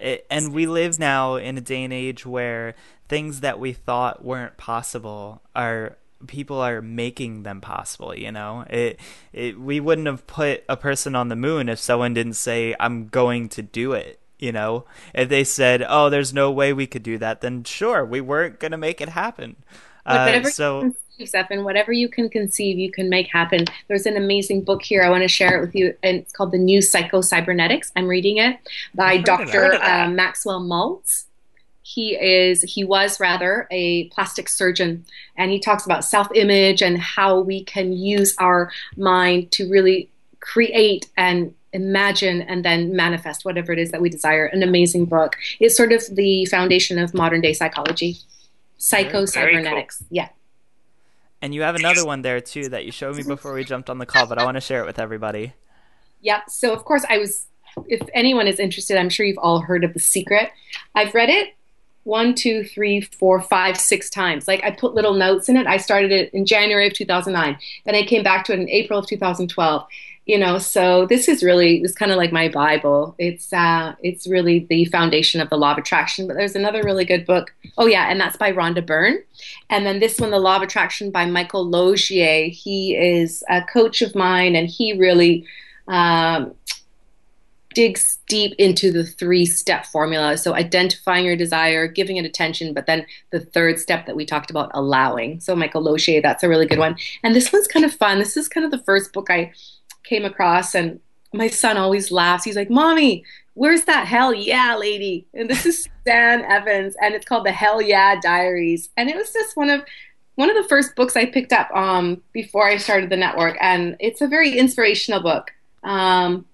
It, 0.00 0.26
and 0.30 0.52
we 0.52 0.66
live 0.66 0.98
now 0.98 1.36
in 1.36 1.56
a 1.56 1.60
day 1.60 1.82
and 1.82 1.92
age 1.92 2.26
where 2.26 2.74
things 3.08 3.40
that 3.40 3.58
we 3.58 3.72
thought 3.72 4.24
weren't 4.24 4.56
possible 4.56 5.42
are 5.54 5.96
people 6.26 6.60
are 6.60 6.80
making 6.80 7.42
them 7.42 7.60
possible 7.60 8.14
you 8.16 8.32
know 8.32 8.64
it, 8.70 8.98
it 9.32 9.60
we 9.60 9.78
wouldn't 9.78 10.06
have 10.06 10.26
put 10.26 10.64
a 10.68 10.76
person 10.76 11.14
on 11.14 11.28
the 11.28 11.36
moon 11.36 11.68
if 11.68 11.78
someone 11.78 12.14
didn't 12.14 12.32
say 12.32 12.74
i'm 12.80 13.06
going 13.06 13.48
to 13.48 13.62
do 13.62 13.92
it 13.92 14.18
you 14.38 14.50
know 14.50 14.84
if 15.14 15.28
they 15.28 15.44
said 15.44 15.84
oh 15.86 16.08
there's 16.08 16.32
no 16.32 16.50
way 16.50 16.72
we 16.72 16.86
could 16.86 17.02
do 17.02 17.18
that 17.18 17.42
then 17.42 17.62
sure 17.62 18.04
we 18.04 18.20
weren't 18.20 18.58
going 18.58 18.72
to 18.72 18.78
make 18.78 19.00
it 19.00 19.10
happen 19.10 19.56
whatever 20.06 20.48
uh, 20.48 20.50
so 20.50 20.82
you 20.82 21.26
conceive, 21.26 21.46
and 21.50 21.64
whatever 21.64 21.92
you 21.92 22.08
can 22.08 22.28
conceive, 22.28 22.78
you 22.78 22.90
can 22.90 23.08
make 23.08 23.28
happen. 23.28 23.64
There's 23.88 24.06
an 24.06 24.16
amazing 24.16 24.62
book 24.62 24.82
here. 24.82 25.02
I 25.02 25.10
want 25.10 25.22
to 25.22 25.28
share 25.28 25.56
it 25.56 25.60
with 25.60 25.74
you, 25.74 25.94
and 26.02 26.18
it's 26.18 26.32
called 26.32 26.52
The 26.52 26.58
New 26.58 26.82
Psycho 26.82 27.20
Cybernetics. 27.20 27.92
I'm 27.96 28.06
reading 28.06 28.38
it 28.38 28.58
by 28.94 29.18
Dr. 29.18 29.74
Uh, 29.74 30.08
Maxwell 30.10 30.60
Maltz. 30.60 31.24
He 31.82 32.16
is 32.16 32.62
he 32.62 32.82
was 32.82 33.20
rather 33.20 33.68
a 33.70 34.08
plastic 34.08 34.48
surgeon, 34.48 35.04
and 35.36 35.50
he 35.50 35.60
talks 35.60 35.84
about 35.84 36.04
self-image 36.04 36.82
and 36.82 36.98
how 36.98 37.40
we 37.40 37.62
can 37.62 37.92
use 37.92 38.34
our 38.38 38.72
mind 38.96 39.52
to 39.52 39.70
really 39.70 40.10
create 40.40 41.06
and 41.16 41.54
imagine 41.72 42.42
and 42.42 42.64
then 42.64 42.96
manifest 42.96 43.44
whatever 43.44 43.72
it 43.72 43.78
is 43.78 43.90
that 43.92 44.00
we 44.00 44.08
desire. 44.08 44.46
An 44.46 44.62
amazing 44.62 45.04
book. 45.04 45.36
It's 45.60 45.76
sort 45.76 45.92
of 45.92 46.02
the 46.10 46.46
foundation 46.46 46.98
of 46.98 47.14
modern 47.14 47.40
day 47.40 47.52
psychology. 47.52 48.16
Psycho 48.78 49.24
Cybernetics. 49.24 49.98
Cool. 49.98 50.08
Yeah. 50.10 50.28
And 51.42 51.54
you 51.54 51.62
have 51.62 51.74
another 51.74 52.04
one 52.04 52.22
there 52.22 52.40
too 52.40 52.68
that 52.70 52.84
you 52.84 52.92
showed 52.92 53.16
me 53.16 53.22
before 53.22 53.54
we 53.54 53.64
jumped 53.64 53.90
on 53.90 53.98
the 53.98 54.06
call, 54.06 54.26
but 54.26 54.38
I 54.38 54.44
want 54.44 54.56
to 54.56 54.60
share 54.60 54.82
it 54.82 54.86
with 54.86 54.98
everybody. 54.98 55.52
Yep. 56.22 56.50
So 56.50 56.72
of 56.72 56.84
course 56.84 57.04
I 57.08 57.18
was 57.18 57.46
if 57.88 58.00
anyone 58.14 58.46
is 58.46 58.58
interested, 58.58 58.96
I'm 58.96 59.10
sure 59.10 59.26
you've 59.26 59.38
all 59.38 59.60
heard 59.60 59.84
of 59.84 59.92
The 59.92 60.00
Secret. 60.00 60.50
I've 60.94 61.14
read 61.14 61.28
it 61.28 61.54
one, 62.06 62.34
two, 62.34 62.62
three, 62.62 63.00
four, 63.00 63.42
five, 63.42 63.76
six 63.76 64.08
times. 64.08 64.46
Like 64.46 64.62
I 64.62 64.70
put 64.70 64.94
little 64.94 65.14
notes 65.14 65.48
in 65.48 65.56
it. 65.56 65.66
I 65.66 65.76
started 65.76 66.12
it 66.12 66.32
in 66.32 66.46
January 66.46 66.86
of 66.86 66.94
2009. 66.94 67.58
Then 67.84 67.94
I 67.96 68.04
came 68.04 68.22
back 68.22 68.44
to 68.44 68.52
it 68.52 68.60
in 68.60 68.68
April 68.70 69.00
of 69.00 69.06
2012. 69.06 69.86
You 70.26 70.38
know, 70.38 70.58
so 70.58 71.06
this 71.06 71.28
is 71.28 71.44
really 71.44 71.78
it's 71.82 71.94
kind 71.94 72.10
of 72.10 72.16
like 72.16 72.32
my 72.32 72.48
Bible. 72.48 73.14
It's 73.16 73.52
uh 73.52 73.94
it's 74.02 74.26
really 74.26 74.66
the 74.68 74.84
foundation 74.86 75.40
of 75.40 75.48
the 75.50 75.56
law 75.56 75.72
of 75.72 75.78
attraction. 75.78 76.26
But 76.26 76.36
there's 76.36 76.56
another 76.56 76.82
really 76.82 77.04
good 77.04 77.24
book. 77.24 77.54
Oh 77.78 77.86
yeah, 77.86 78.10
and 78.10 78.20
that's 78.20 78.36
by 78.36 78.52
Rhonda 78.52 78.84
Byrne. 78.84 79.22
And 79.70 79.86
then 79.86 80.00
this 80.00 80.18
one, 80.18 80.30
The 80.30 80.40
Law 80.40 80.56
of 80.56 80.62
Attraction 80.62 81.12
by 81.12 81.26
Michael 81.26 81.64
Losier. 81.64 82.48
He 82.48 82.96
is 82.96 83.44
a 83.48 83.62
coach 83.62 84.02
of 84.02 84.16
mine 84.16 84.56
and 84.56 84.68
he 84.68 84.98
really 84.98 85.46
um 85.86 86.54
digs 87.76 88.18
deep 88.26 88.54
into 88.58 88.90
the 88.90 89.04
three 89.04 89.44
step 89.44 89.84
formula. 89.84 90.38
So, 90.38 90.54
identifying 90.54 91.26
your 91.26 91.36
desire, 91.36 91.86
giving 91.86 92.16
it 92.16 92.24
attention, 92.24 92.72
but 92.72 92.86
then 92.86 93.04
the 93.30 93.40
third 93.40 93.78
step 93.78 94.06
that 94.06 94.16
we 94.16 94.24
talked 94.24 94.50
about, 94.50 94.70
allowing. 94.72 95.40
So, 95.40 95.54
Michael 95.54 95.82
Losier, 95.82 96.22
that's 96.22 96.42
a 96.42 96.48
really 96.48 96.66
good 96.66 96.78
one. 96.78 96.96
And 97.22 97.34
this 97.34 97.52
one's 97.52 97.68
kind 97.68 97.84
of 97.84 97.92
fun. 97.92 98.18
This 98.18 98.36
is 98.36 98.48
kind 98.48 98.64
of 98.64 98.70
the 98.70 98.82
first 98.84 99.12
book 99.12 99.30
I 99.30 99.52
came 100.06 100.24
across, 100.24 100.74
and 100.74 101.00
my 101.32 101.48
son 101.48 101.76
always 101.76 102.10
laughs. 102.10 102.44
He's 102.44 102.56
like, 102.56 102.70
Mommy, 102.70 103.24
where's 103.54 103.84
that 103.84 104.06
hell 104.06 104.32
yeah 104.32 104.76
lady? 104.76 105.26
And 105.34 105.50
this 105.50 105.66
is 105.66 105.88
Dan 106.06 106.42
Evans, 106.42 106.96
and 107.02 107.14
it's 107.14 107.26
called 107.26 107.44
The 107.44 107.52
Hell 107.52 107.82
Yeah 107.82 108.18
Diaries. 108.20 108.88
And 108.96 109.10
it 109.10 109.16
was 109.16 109.32
just 109.32 109.56
one 109.56 109.70
of 109.70 109.82
one 110.36 110.50
of 110.50 110.56
the 110.56 110.68
first 110.68 110.94
books 110.94 111.16
I 111.16 111.26
picked 111.26 111.52
up 111.52 111.70
um, 111.74 112.22
before 112.32 112.68
I 112.68 112.76
started 112.76 113.10
the 113.10 113.16
network, 113.16 113.56
and 113.60 113.96
it's 114.00 114.20
a 114.20 114.28
very 114.28 114.56
inspirational 114.56 115.20
book. 115.20 115.52
Um, 115.82 116.46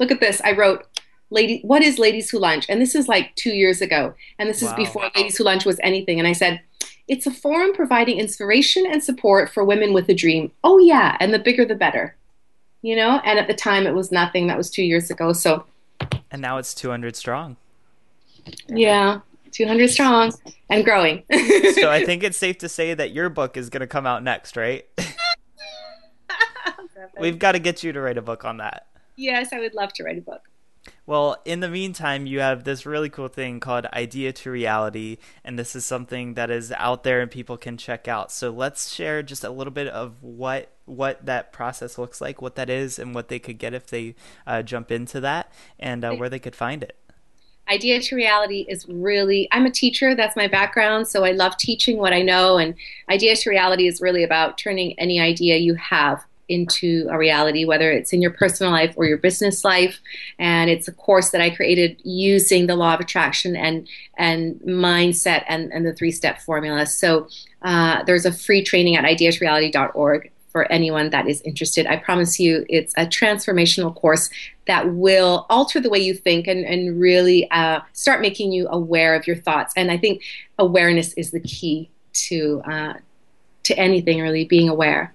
Look 0.00 0.10
at 0.10 0.18
this. 0.18 0.40
I 0.42 0.52
wrote, 0.52 0.86
"Lady, 1.28 1.60
what 1.62 1.82
is 1.82 1.98
Ladies 1.98 2.30
Who 2.30 2.38
Lunch?" 2.38 2.64
And 2.68 2.80
this 2.80 2.94
is 2.94 3.06
like 3.06 3.34
two 3.36 3.50
years 3.50 3.82
ago, 3.82 4.14
and 4.38 4.48
this 4.48 4.62
wow. 4.62 4.70
is 4.70 4.74
before 4.74 5.10
Ladies 5.14 5.36
Who 5.36 5.44
Lunch 5.44 5.66
was 5.66 5.78
anything. 5.82 6.18
And 6.18 6.26
I 6.26 6.32
said, 6.32 6.62
"It's 7.06 7.26
a 7.26 7.30
forum 7.30 7.74
providing 7.74 8.18
inspiration 8.18 8.86
and 8.86 9.04
support 9.04 9.50
for 9.52 9.62
women 9.62 9.92
with 9.92 10.08
a 10.08 10.14
dream." 10.14 10.50
Oh 10.64 10.78
yeah, 10.78 11.18
and 11.20 11.34
the 11.34 11.38
bigger 11.38 11.66
the 11.66 11.74
better, 11.74 12.16
you 12.82 12.96
know. 12.96 13.20
And 13.24 13.38
at 13.38 13.46
the 13.46 13.54
time, 13.54 13.86
it 13.86 13.94
was 13.94 14.10
nothing. 14.12 14.46
That 14.46 14.56
was 14.56 14.70
two 14.70 14.82
years 14.82 15.10
ago. 15.10 15.32
So, 15.32 15.64
and 16.30 16.40
now 16.40 16.58
it's 16.58 16.74
200 16.74 17.16
strong. 17.16 17.56
Yeah. 18.68 19.20
200 19.52 19.90
strong 19.90 20.32
and 20.68 20.84
growing. 20.84 21.24
so 21.74 21.90
I 21.90 22.04
think 22.04 22.22
it's 22.22 22.36
safe 22.36 22.58
to 22.58 22.68
say 22.68 22.94
that 22.94 23.10
your 23.12 23.28
book 23.28 23.56
is 23.56 23.68
going 23.68 23.80
to 23.80 23.86
come 23.86 24.06
out 24.06 24.22
next, 24.22 24.56
right? 24.56 24.86
We've 27.18 27.38
got 27.38 27.52
to 27.52 27.58
get 27.58 27.82
you 27.82 27.92
to 27.92 28.00
write 28.00 28.16
a 28.16 28.22
book 28.22 28.44
on 28.44 28.58
that. 28.58 28.86
Yes, 29.16 29.52
I 29.52 29.58
would 29.58 29.74
love 29.74 29.92
to 29.94 30.04
write 30.04 30.18
a 30.18 30.22
book. 30.22 30.42
Well, 31.06 31.36
in 31.44 31.60
the 31.60 31.68
meantime, 31.68 32.26
you 32.26 32.40
have 32.40 32.64
this 32.64 32.86
really 32.86 33.10
cool 33.10 33.28
thing 33.28 33.60
called 33.60 33.86
Idea 33.92 34.32
to 34.32 34.50
Reality, 34.50 35.18
and 35.44 35.58
this 35.58 35.74
is 35.74 35.84
something 35.84 36.34
that 36.34 36.50
is 36.50 36.72
out 36.72 37.02
there 37.04 37.20
and 37.20 37.30
people 37.30 37.56
can 37.56 37.76
check 37.76 38.08
out. 38.08 38.30
So 38.32 38.50
let's 38.50 38.94
share 38.94 39.22
just 39.22 39.44
a 39.44 39.50
little 39.50 39.72
bit 39.72 39.88
of 39.88 40.22
what 40.22 40.70
what 40.86 41.24
that 41.26 41.52
process 41.52 41.98
looks 41.98 42.20
like, 42.20 42.42
what 42.42 42.56
that 42.56 42.68
is, 42.68 42.98
and 42.98 43.14
what 43.14 43.28
they 43.28 43.38
could 43.38 43.58
get 43.58 43.74
if 43.74 43.86
they 43.86 44.14
uh, 44.46 44.62
jump 44.62 44.90
into 44.90 45.20
that, 45.20 45.52
and 45.78 46.04
uh, 46.04 46.14
where 46.14 46.28
they 46.28 46.38
could 46.38 46.56
find 46.56 46.82
it. 46.82 46.96
Idea 47.68 48.00
to 48.00 48.16
Reality 48.16 48.66
is 48.68 48.86
really, 48.88 49.48
I'm 49.52 49.66
a 49.66 49.70
teacher, 49.70 50.16
that's 50.16 50.34
my 50.34 50.48
background, 50.48 51.06
so 51.06 51.24
I 51.24 51.30
love 51.30 51.56
teaching 51.56 51.98
what 51.98 52.12
I 52.12 52.22
know. 52.22 52.58
And 52.58 52.74
Idea 53.08 53.36
to 53.36 53.50
Reality 53.50 53.86
is 53.86 54.00
really 54.00 54.24
about 54.24 54.58
turning 54.58 54.98
any 54.98 55.20
idea 55.20 55.56
you 55.58 55.74
have 55.74 56.24
into 56.50 57.06
a 57.10 57.16
reality, 57.16 57.64
whether 57.64 57.90
it's 57.90 58.12
in 58.12 58.20
your 58.20 58.32
personal 58.32 58.72
life 58.72 58.92
or 58.96 59.06
your 59.06 59.16
business 59.16 59.64
life. 59.64 60.00
And 60.38 60.68
it's 60.68 60.88
a 60.88 60.92
course 60.92 61.30
that 61.30 61.40
I 61.40 61.50
created 61.50 62.00
using 62.04 62.66
the 62.66 62.76
law 62.76 62.94
of 62.94 63.00
attraction 63.00 63.56
and 63.56 63.88
and 64.18 64.60
mindset 64.60 65.44
and, 65.48 65.72
and 65.72 65.86
the 65.86 65.94
three 65.94 66.10
step 66.10 66.40
formula. 66.40 66.86
So 66.86 67.28
uh, 67.62 68.02
there's 68.04 68.26
a 68.26 68.32
free 68.32 68.62
training 68.62 68.96
at 68.96 69.04
ideatoreality.org 69.04 70.30
for 70.50 70.70
anyone 70.72 71.10
that 71.10 71.28
is 71.28 71.40
interested. 71.42 71.86
I 71.86 71.96
promise 71.96 72.40
you, 72.40 72.66
it's 72.68 72.92
a 72.96 73.06
transformational 73.06 73.94
course 73.94 74.30
that 74.66 74.92
will 74.92 75.46
alter 75.48 75.80
the 75.80 75.88
way 75.88 76.00
you 76.00 76.12
think 76.12 76.48
and, 76.48 76.64
and 76.64 77.00
really 77.00 77.48
uh, 77.52 77.80
start 77.92 78.20
making 78.20 78.50
you 78.50 78.68
aware 78.68 79.14
of 79.14 79.26
your 79.28 79.36
thoughts. 79.36 79.72
And 79.76 79.92
I 79.92 79.96
think 79.96 80.22
awareness 80.58 81.12
is 81.14 81.30
the 81.30 81.40
key 81.40 81.88
to 82.12 82.62
uh, 82.64 82.94
to 83.62 83.78
anything 83.78 84.20
really 84.20 84.44
being 84.44 84.68
aware 84.68 85.14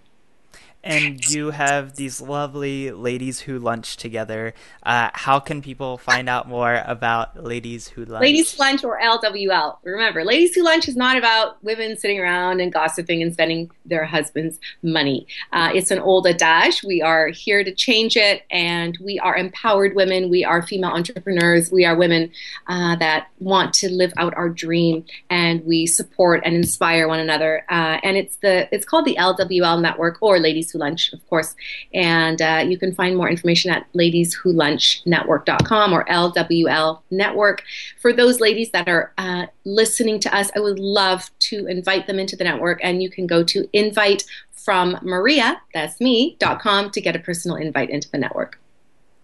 and 0.86 1.28
you 1.32 1.50
have 1.50 1.96
these 1.96 2.22
lovely 2.22 2.92
ladies 2.92 3.40
who 3.40 3.58
lunch 3.58 3.98
together. 3.98 4.54
Uh, 4.84 5.10
how 5.14 5.40
can 5.40 5.60
people 5.60 5.98
find 5.98 6.30
out 6.30 6.48
more 6.48 6.84
about 6.86 7.44
Ladies 7.44 7.88
Who 7.88 8.06
Lunch? 8.06 8.22
Ladies 8.22 8.54
Who 8.54 8.60
Lunch 8.60 8.84
or 8.84 9.00
LWL. 9.02 9.78
Remember, 9.84 10.24
Ladies 10.24 10.54
Who 10.54 10.64
Lunch 10.64 10.88
is 10.88 10.96
not 10.96 11.18
about 11.18 11.62
women 11.64 11.98
sitting 11.98 12.20
around 12.20 12.62
and 12.62 12.72
gossiping 12.72 13.24
and 13.24 13.34
spending 13.34 13.72
their 13.84 14.06
husband's 14.06 14.60
money. 14.84 15.26
Uh, 15.52 15.72
it's 15.74 15.90
an 15.90 15.98
old 15.98 16.28
adage. 16.28 16.84
We 16.84 17.02
are 17.02 17.30
here 17.30 17.64
to 17.64 17.74
change 17.74 18.16
it, 18.16 18.44
and 18.52 18.96
we 19.02 19.18
are 19.20 19.36
empowered 19.36 19.96
women. 19.96 20.30
We 20.30 20.46
are 20.46 20.62
female 20.62 20.92
entrepreneurs. 20.92 21.72
We 21.72 21.86
are 21.86 21.96
women 21.96 22.32
uh, 22.68 22.96
that 22.98 23.30
want 23.40 23.74
to 23.76 23.90
live 23.90 24.14
out 24.18 24.36
our 24.36 24.50
dream, 24.50 25.04
and 25.32 25.66
we 25.66 25.88
support 25.88 26.44
and 26.46 26.56
inspire 26.56 27.08
one 27.08 27.20
another. 27.20 27.66
Uh, 27.70 27.98
and 28.04 28.18
it's 28.18 28.36
the 28.38 28.70
it's 28.72 28.86
called 28.86 29.06
the 29.06 29.16
LWL 29.16 29.82
Network 29.82 30.20
or 30.22 30.38
Ladies 30.38 30.75
Who 30.76 30.80
Lunch, 30.80 31.14
of 31.14 31.28
course. 31.30 31.56
And 31.94 32.42
uh, 32.42 32.66
you 32.68 32.78
can 32.78 32.94
find 32.94 33.16
more 33.16 33.30
information 33.30 33.72
at 33.72 33.88
ladieswholunchnetwork.com 33.94 35.94
or 35.94 36.04
LWL 36.06 37.02
Network. 37.12 37.64
For 38.00 38.12
those 38.14 38.40
ladies 38.40 38.72
that 38.72 38.88
are 38.88 39.14
uh, 39.18 39.48
listening 39.64 40.20
to 40.22 40.36
us, 40.36 40.50
I 40.56 40.60
would 40.60 40.80
love 40.80 41.30
to 41.40 41.68
invite 41.68 42.08
them 42.08 42.18
into 42.20 42.36
the 42.36 42.44
network. 42.44 42.80
And 42.84 43.02
you 43.02 43.10
can 43.10 43.28
go 43.28 43.44
to 43.44 43.70
invite 43.74 44.24
from 44.52 44.98
Maria, 45.04 45.62
that's 45.74 46.02
me.com 46.02 46.90
to 46.92 47.00
get 47.00 47.16
a 47.16 47.20
personal 47.20 47.56
invite 47.58 47.92
into 47.92 48.10
the 48.10 48.18
network. 48.18 48.60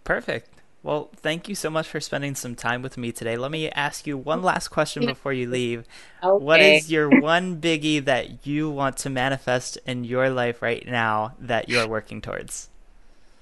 Perfect. 0.03 0.60
Well, 0.83 1.09
thank 1.15 1.47
you 1.47 1.53
so 1.53 1.69
much 1.69 1.87
for 1.87 1.99
spending 1.99 2.33
some 2.33 2.55
time 2.55 2.81
with 2.81 2.97
me 2.97 3.11
today. 3.11 3.37
Let 3.37 3.51
me 3.51 3.69
ask 3.69 4.07
you 4.07 4.17
one 4.17 4.41
last 4.41 4.69
question 4.69 5.05
before 5.05 5.31
you 5.31 5.47
leave. 5.47 5.85
Okay. 6.23 6.43
What 6.43 6.59
is 6.59 6.91
your 6.91 7.07
one 7.21 7.61
biggie 7.61 8.03
that 8.05 8.47
you 8.47 8.69
want 8.69 8.97
to 8.97 9.09
manifest 9.09 9.77
in 9.85 10.03
your 10.03 10.31
life 10.31 10.61
right 10.61 10.85
now 10.87 11.33
that 11.39 11.69
you 11.69 11.79
are 11.79 11.87
working 11.87 12.19
towards? 12.19 12.69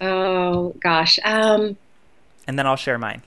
Oh 0.02 0.76
gosh. 0.82 1.18
Um, 1.24 1.78
and 2.46 2.60
then 2.60 2.68
I'll 2.68 2.76
share 2.76 2.98
mine. 2.98 3.22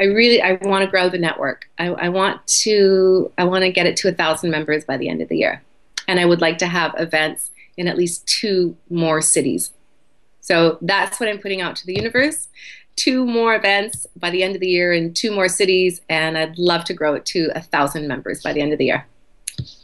I 0.00 0.04
really 0.04 0.42
I 0.42 0.54
want 0.54 0.84
to 0.84 0.90
grow 0.90 1.08
the 1.08 1.18
network. 1.18 1.68
I, 1.78 1.88
I 1.88 2.08
want 2.08 2.44
to 2.62 3.30
I 3.38 3.44
want 3.44 3.62
to 3.62 3.70
get 3.70 3.86
it 3.86 3.96
to 3.98 4.08
a 4.08 4.12
thousand 4.12 4.50
members 4.50 4.84
by 4.84 4.96
the 4.96 5.08
end 5.08 5.20
of 5.20 5.28
the 5.28 5.36
year, 5.36 5.62
and 6.08 6.18
I 6.18 6.24
would 6.24 6.40
like 6.40 6.58
to 6.58 6.66
have 6.66 6.94
events 6.98 7.50
in 7.76 7.86
at 7.86 7.96
least 7.96 8.26
two 8.26 8.76
more 8.88 9.20
cities. 9.20 9.70
So 10.40 10.78
that's 10.80 11.20
what 11.20 11.28
I'm 11.28 11.38
putting 11.38 11.60
out 11.60 11.76
to 11.76 11.86
the 11.86 11.94
universe 11.94 12.48
two 12.96 13.24
more 13.24 13.54
events 13.54 14.06
by 14.16 14.30
the 14.30 14.42
end 14.42 14.54
of 14.54 14.60
the 14.60 14.68
year 14.68 14.92
in 14.92 15.14
two 15.14 15.32
more 15.32 15.48
cities, 15.48 16.00
and 16.08 16.36
I'd 16.36 16.58
love 16.58 16.84
to 16.84 16.94
grow 16.94 17.14
it 17.14 17.24
to 17.26 17.50
a 17.54 17.60
thousand 17.60 18.08
members 18.08 18.42
by 18.42 18.52
the 18.52 18.60
end 18.60 18.72
of 18.72 18.78
the 18.78 18.86
year. 18.86 19.06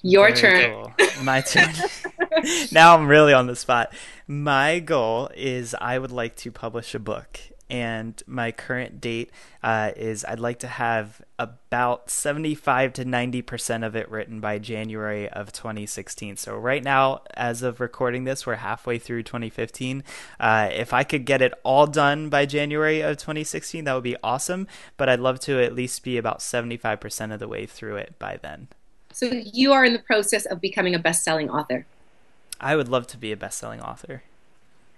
Your 0.03 0.29
Very 0.29 0.39
turn. 0.39 0.71
Cool. 0.71 1.25
My 1.25 1.41
turn. 1.41 1.73
now 2.73 2.97
I'm 2.97 3.07
really 3.07 3.33
on 3.33 3.47
the 3.47 3.57
spot. 3.57 3.93
My 4.27 4.79
goal 4.81 5.31
is 5.35 5.75
I 5.81 5.99
would 5.99 6.13
like 6.13 6.37
to 6.37 6.51
publish 6.51 6.95
a 6.95 6.99
book 6.99 7.41
and 7.69 8.23
my 8.27 8.53
current 8.53 9.01
date 9.01 9.31
uh, 9.63 9.91
is 9.97 10.25
I'd 10.25 10.41
like 10.41 10.59
to 10.61 10.69
have 10.69 11.21
about 11.39 12.11
75 12.11 12.93
to 12.95 13.05
90 13.05 13.43
percent 13.43 13.85
of 13.85 13.97
it 13.97 14.11
written 14.11 14.41
by 14.41 14.59
January 14.59 15.29
of 15.29 15.53
2016. 15.53 16.37
So 16.37 16.57
right 16.57 16.83
now, 16.83 17.23
as 17.35 17.63
of 17.63 17.81
recording 17.81 18.25
this, 18.25 18.47
we're 18.47 18.57
halfway 18.57 18.99
through 18.99 19.25
2015. 19.25 20.05
Uh, 20.39 20.69
if 20.73 20.93
I 20.93 21.03
could 21.05 21.25
get 21.25 21.43
it 21.43 21.53
all 21.63 21.87
done 21.87 22.29
by 22.29 22.47
January 22.47 23.01
of 23.01 23.17
2016, 23.17 23.85
that 23.85 23.95
would 23.95 24.05
be 24.05 24.17
awesome. 24.23 24.69
But 24.97 25.09
I'd 25.09 25.21
love 25.21 25.41
to 25.41 25.63
at 25.63 25.75
least 25.75 26.05
be 26.05 26.17
about 26.17 26.43
75 26.43 27.01
percent 27.01 27.33
of 27.33 27.41
the 27.41 27.49
way 27.49 27.67
through 27.67 27.97
it 27.97 28.19
by 28.19 28.39
then. 28.41 28.69
So 29.13 29.27
you 29.33 29.73
are 29.73 29.85
in 29.85 29.95
the 29.95 29.99
process 29.99 30.45
of 30.45 30.61
becoming 30.61 30.95
a 30.95 30.99
best-selling 30.99 31.49
author. 31.49 31.87
I 32.61 32.77
would 32.77 32.89
love 32.89 33.07
to 33.09 33.17
be 33.17 33.33
a 33.33 33.37
best-selling 33.37 33.81
author. 33.81 34.23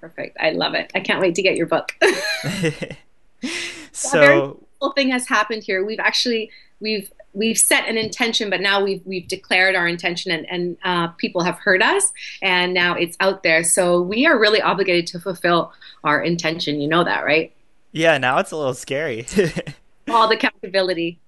Perfect. 0.01 0.37
I 0.41 0.51
love 0.51 0.75
it. 0.75 0.91
I 0.95 1.01
can't 1.01 1.21
wait 1.21 1.35
to 1.35 1.43
get 1.43 1.57
your 1.57 1.67
book. 1.67 1.95
so, 3.93 4.19
a 4.19 4.21
very 4.21 4.53
cool 4.81 4.93
thing 4.93 5.11
has 5.11 5.29
happened 5.29 5.65
here. 5.65 5.85
We've 5.85 6.01
actually 6.01 6.51
we've 6.81 7.11
we've 7.33 7.59
set 7.59 7.89
an 7.89 7.97
intention, 7.97 8.51
but 8.51 8.61
now 8.61 8.83
we've 8.83 9.03
we've 9.05 9.27
declared 9.29 9.75
our 9.75 9.87
intention, 9.87 10.31
and 10.33 10.47
and 10.51 10.77
uh, 10.85 11.09
people 11.13 11.43
have 11.43 11.59
heard 11.59 11.83
us, 11.83 12.13
and 12.43 12.75
now 12.75 12.95
it's 12.95 13.17
out 13.21 13.43
there. 13.43 13.65
So 13.65 14.01
we 14.03 14.27
are 14.27 14.39
really 14.39 14.61
obligated 14.61 15.07
to 15.09 15.21
fulfill 15.21 15.73
our 16.05 16.23
intention. 16.23 16.81
You 16.81 16.89
know 16.89 17.05
that, 17.05 17.25
right? 17.25 17.53
Yeah. 17.93 18.19
Now 18.19 18.39
it's 18.39 18.51
a 18.51 18.57
little 18.57 18.75
scary. 18.75 19.27
All 20.09 20.29
the 20.29 20.37
accountability. 20.37 21.19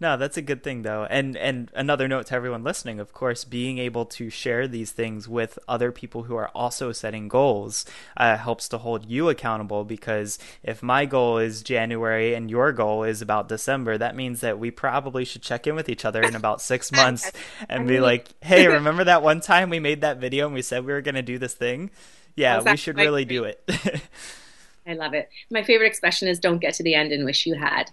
No, 0.00 0.16
that's 0.16 0.36
a 0.36 0.42
good 0.42 0.62
thing 0.62 0.82
though. 0.82 1.04
And 1.10 1.36
and 1.36 1.70
another 1.74 2.06
note 2.06 2.26
to 2.26 2.34
everyone 2.34 2.62
listening, 2.62 3.00
of 3.00 3.12
course, 3.12 3.44
being 3.44 3.78
able 3.78 4.04
to 4.06 4.30
share 4.30 4.68
these 4.68 4.92
things 4.92 5.28
with 5.28 5.58
other 5.66 5.90
people 5.90 6.24
who 6.24 6.36
are 6.36 6.48
also 6.54 6.92
setting 6.92 7.26
goals 7.26 7.84
uh, 8.16 8.36
helps 8.36 8.68
to 8.68 8.78
hold 8.78 9.06
you 9.06 9.28
accountable 9.28 9.84
because 9.84 10.38
if 10.62 10.84
my 10.84 11.04
goal 11.04 11.38
is 11.38 11.62
January 11.62 12.34
and 12.34 12.48
your 12.48 12.72
goal 12.72 13.02
is 13.02 13.20
about 13.20 13.48
December, 13.48 13.98
that 13.98 14.14
means 14.14 14.40
that 14.40 14.58
we 14.58 14.70
probably 14.70 15.24
should 15.24 15.42
check 15.42 15.66
in 15.66 15.74
with 15.74 15.88
each 15.88 16.04
other 16.04 16.22
in 16.22 16.36
about 16.36 16.62
6 16.62 16.92
months 16.92 17.32
and 17.68 17.88
be 17.88 17.98
like, 17.98 18.28
"Hey, 18.40 18.68
remember 18.68 19.02
that 19.04 19.22
one 19.22 19.40
time 19.40 19.68
we 19.68 19.80
made 19.80 20.02
that 20.02 20.18
video 20.18 20.46
and 20.46 20.54
we 20.54 20.62
said 20.62 20.86
we 20.86 20.92
were 20.92 21.02
going 21.02 21.16
to 21.16 21.22
do 21.22 21.38
this 21.38 21.54
thing?" 21.54 21.90
yeah, 22.38 22.62
we 22.62 22.76
should 22.76 22.96
really 22.96 23.24
do 23.24 23.44
it. 23.44 23.62
I 24.86 24.94
love 24.94 25.12
it. 25.12 25.28
My 25.50 25.62
favorite 25.62 25.88
expression 25.88 26.28
is 26.28 26.38
"Don't 26.38 26.60
get 26.60 26.74
to 26.74 26.82
the 26.82 26.94
end 26.94 27.12
and 27.12 27.24
wish 27.24 27.46
you 27.46 27.54
had." 27.54 27.90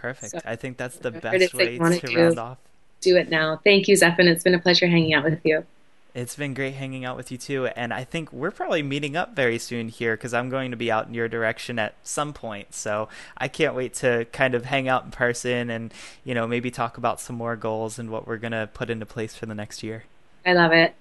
Perfect. 0.00 0.32
So, 0.32 0.40
I 0.44 0.56
think 0.56 0.76
that's 0.78 0.96
the 0.96 1.10
best 1.10 1.52
way 1.52 1.78
to 1.78 2.00
do, 2.00 2.16
round 2.16 2.38
off. 2.38 2.58
Do 3.00 3.16
it 3.16 3.28
now. 3.28 3.60
Thank 3.62 3.86
you, 3.86 3.96
Zephan. 3.96 4.26
It's 4.26 4.42
been 4.42 4.54
a 4.54 4.58
pleasure 4.58 4.86
hanging 4.86 5.12
out 5.12 5.24
with 5.24 5.40
you. 5.44 5.64
It's 6.12 6.34
been 6.34 6.54
great 6.54 6.74
hanging 6.74 7.04
out 7.04 7.16
with 7.16 7.30
you 7.30 7.38
too, 7.38 7.66
and 7.66 7.94
I 7.94 8.02
think 8.02 8.32
we're 8.32 8.50
probably 8.50 8.82
meeting 8.82 9.16
up 9.16 9.36
very 9.36 9.58
soon 9.58 9.88
here 9.88 10.16
because 10.16 10.34
I'm 10.34 10.48
going 10.48 10.72
to 10.72 10.76
be 10.76 10.90
out 10.90 11.06
in 11.06 11.14
your 11.14 11.28
direction 11.28 11.78
at 11.78 11.94
some 12.02 12.32
point. 12.32 12.74
So 12.74 13.08
I 13.36 13.46
can't 13.46 13.76
wait 13.76 13.94
to 13.94 14.26
kind 14.32 14.54
of 14.54 14.64
hang 14.64 14.88
out 14.88 15.04
in 15.04 15.12
person 15.12 15.70
and 15.70 15.94
you 16.24 16.34
know 16.34 16.48
maybe 16.48 16.70
talk 16.70 16.98
about 16.98 17.20
some 17.20 17.36
more 17.36 17.54
goals 17.54 17.98
and 17.98 18.10
what 18.10 18.26
we're 18.26 18.38
gonna 18.38 18.68
put 18.72 18.90
into 18.90 19.06
place 19.06 19.36
for 19.36 19.46
the 19.46 19.54
next 19.54 19.84
year. 19.84 20.04
I 20.44 20.54
love 20.54 20.72
it. 20.72 20.94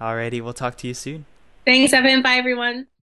Alrighty, 0.00 0.42
we'll 0.42 0.52
talk 0.52 0.76
to 0.78 0.88
you 0.88 0.94
soon. 0.94 1.24
Thanks, 1.64 1.92
Evan. 1.92 2.20
Bye, 2.20 2.34
everyone. 2.34 2.88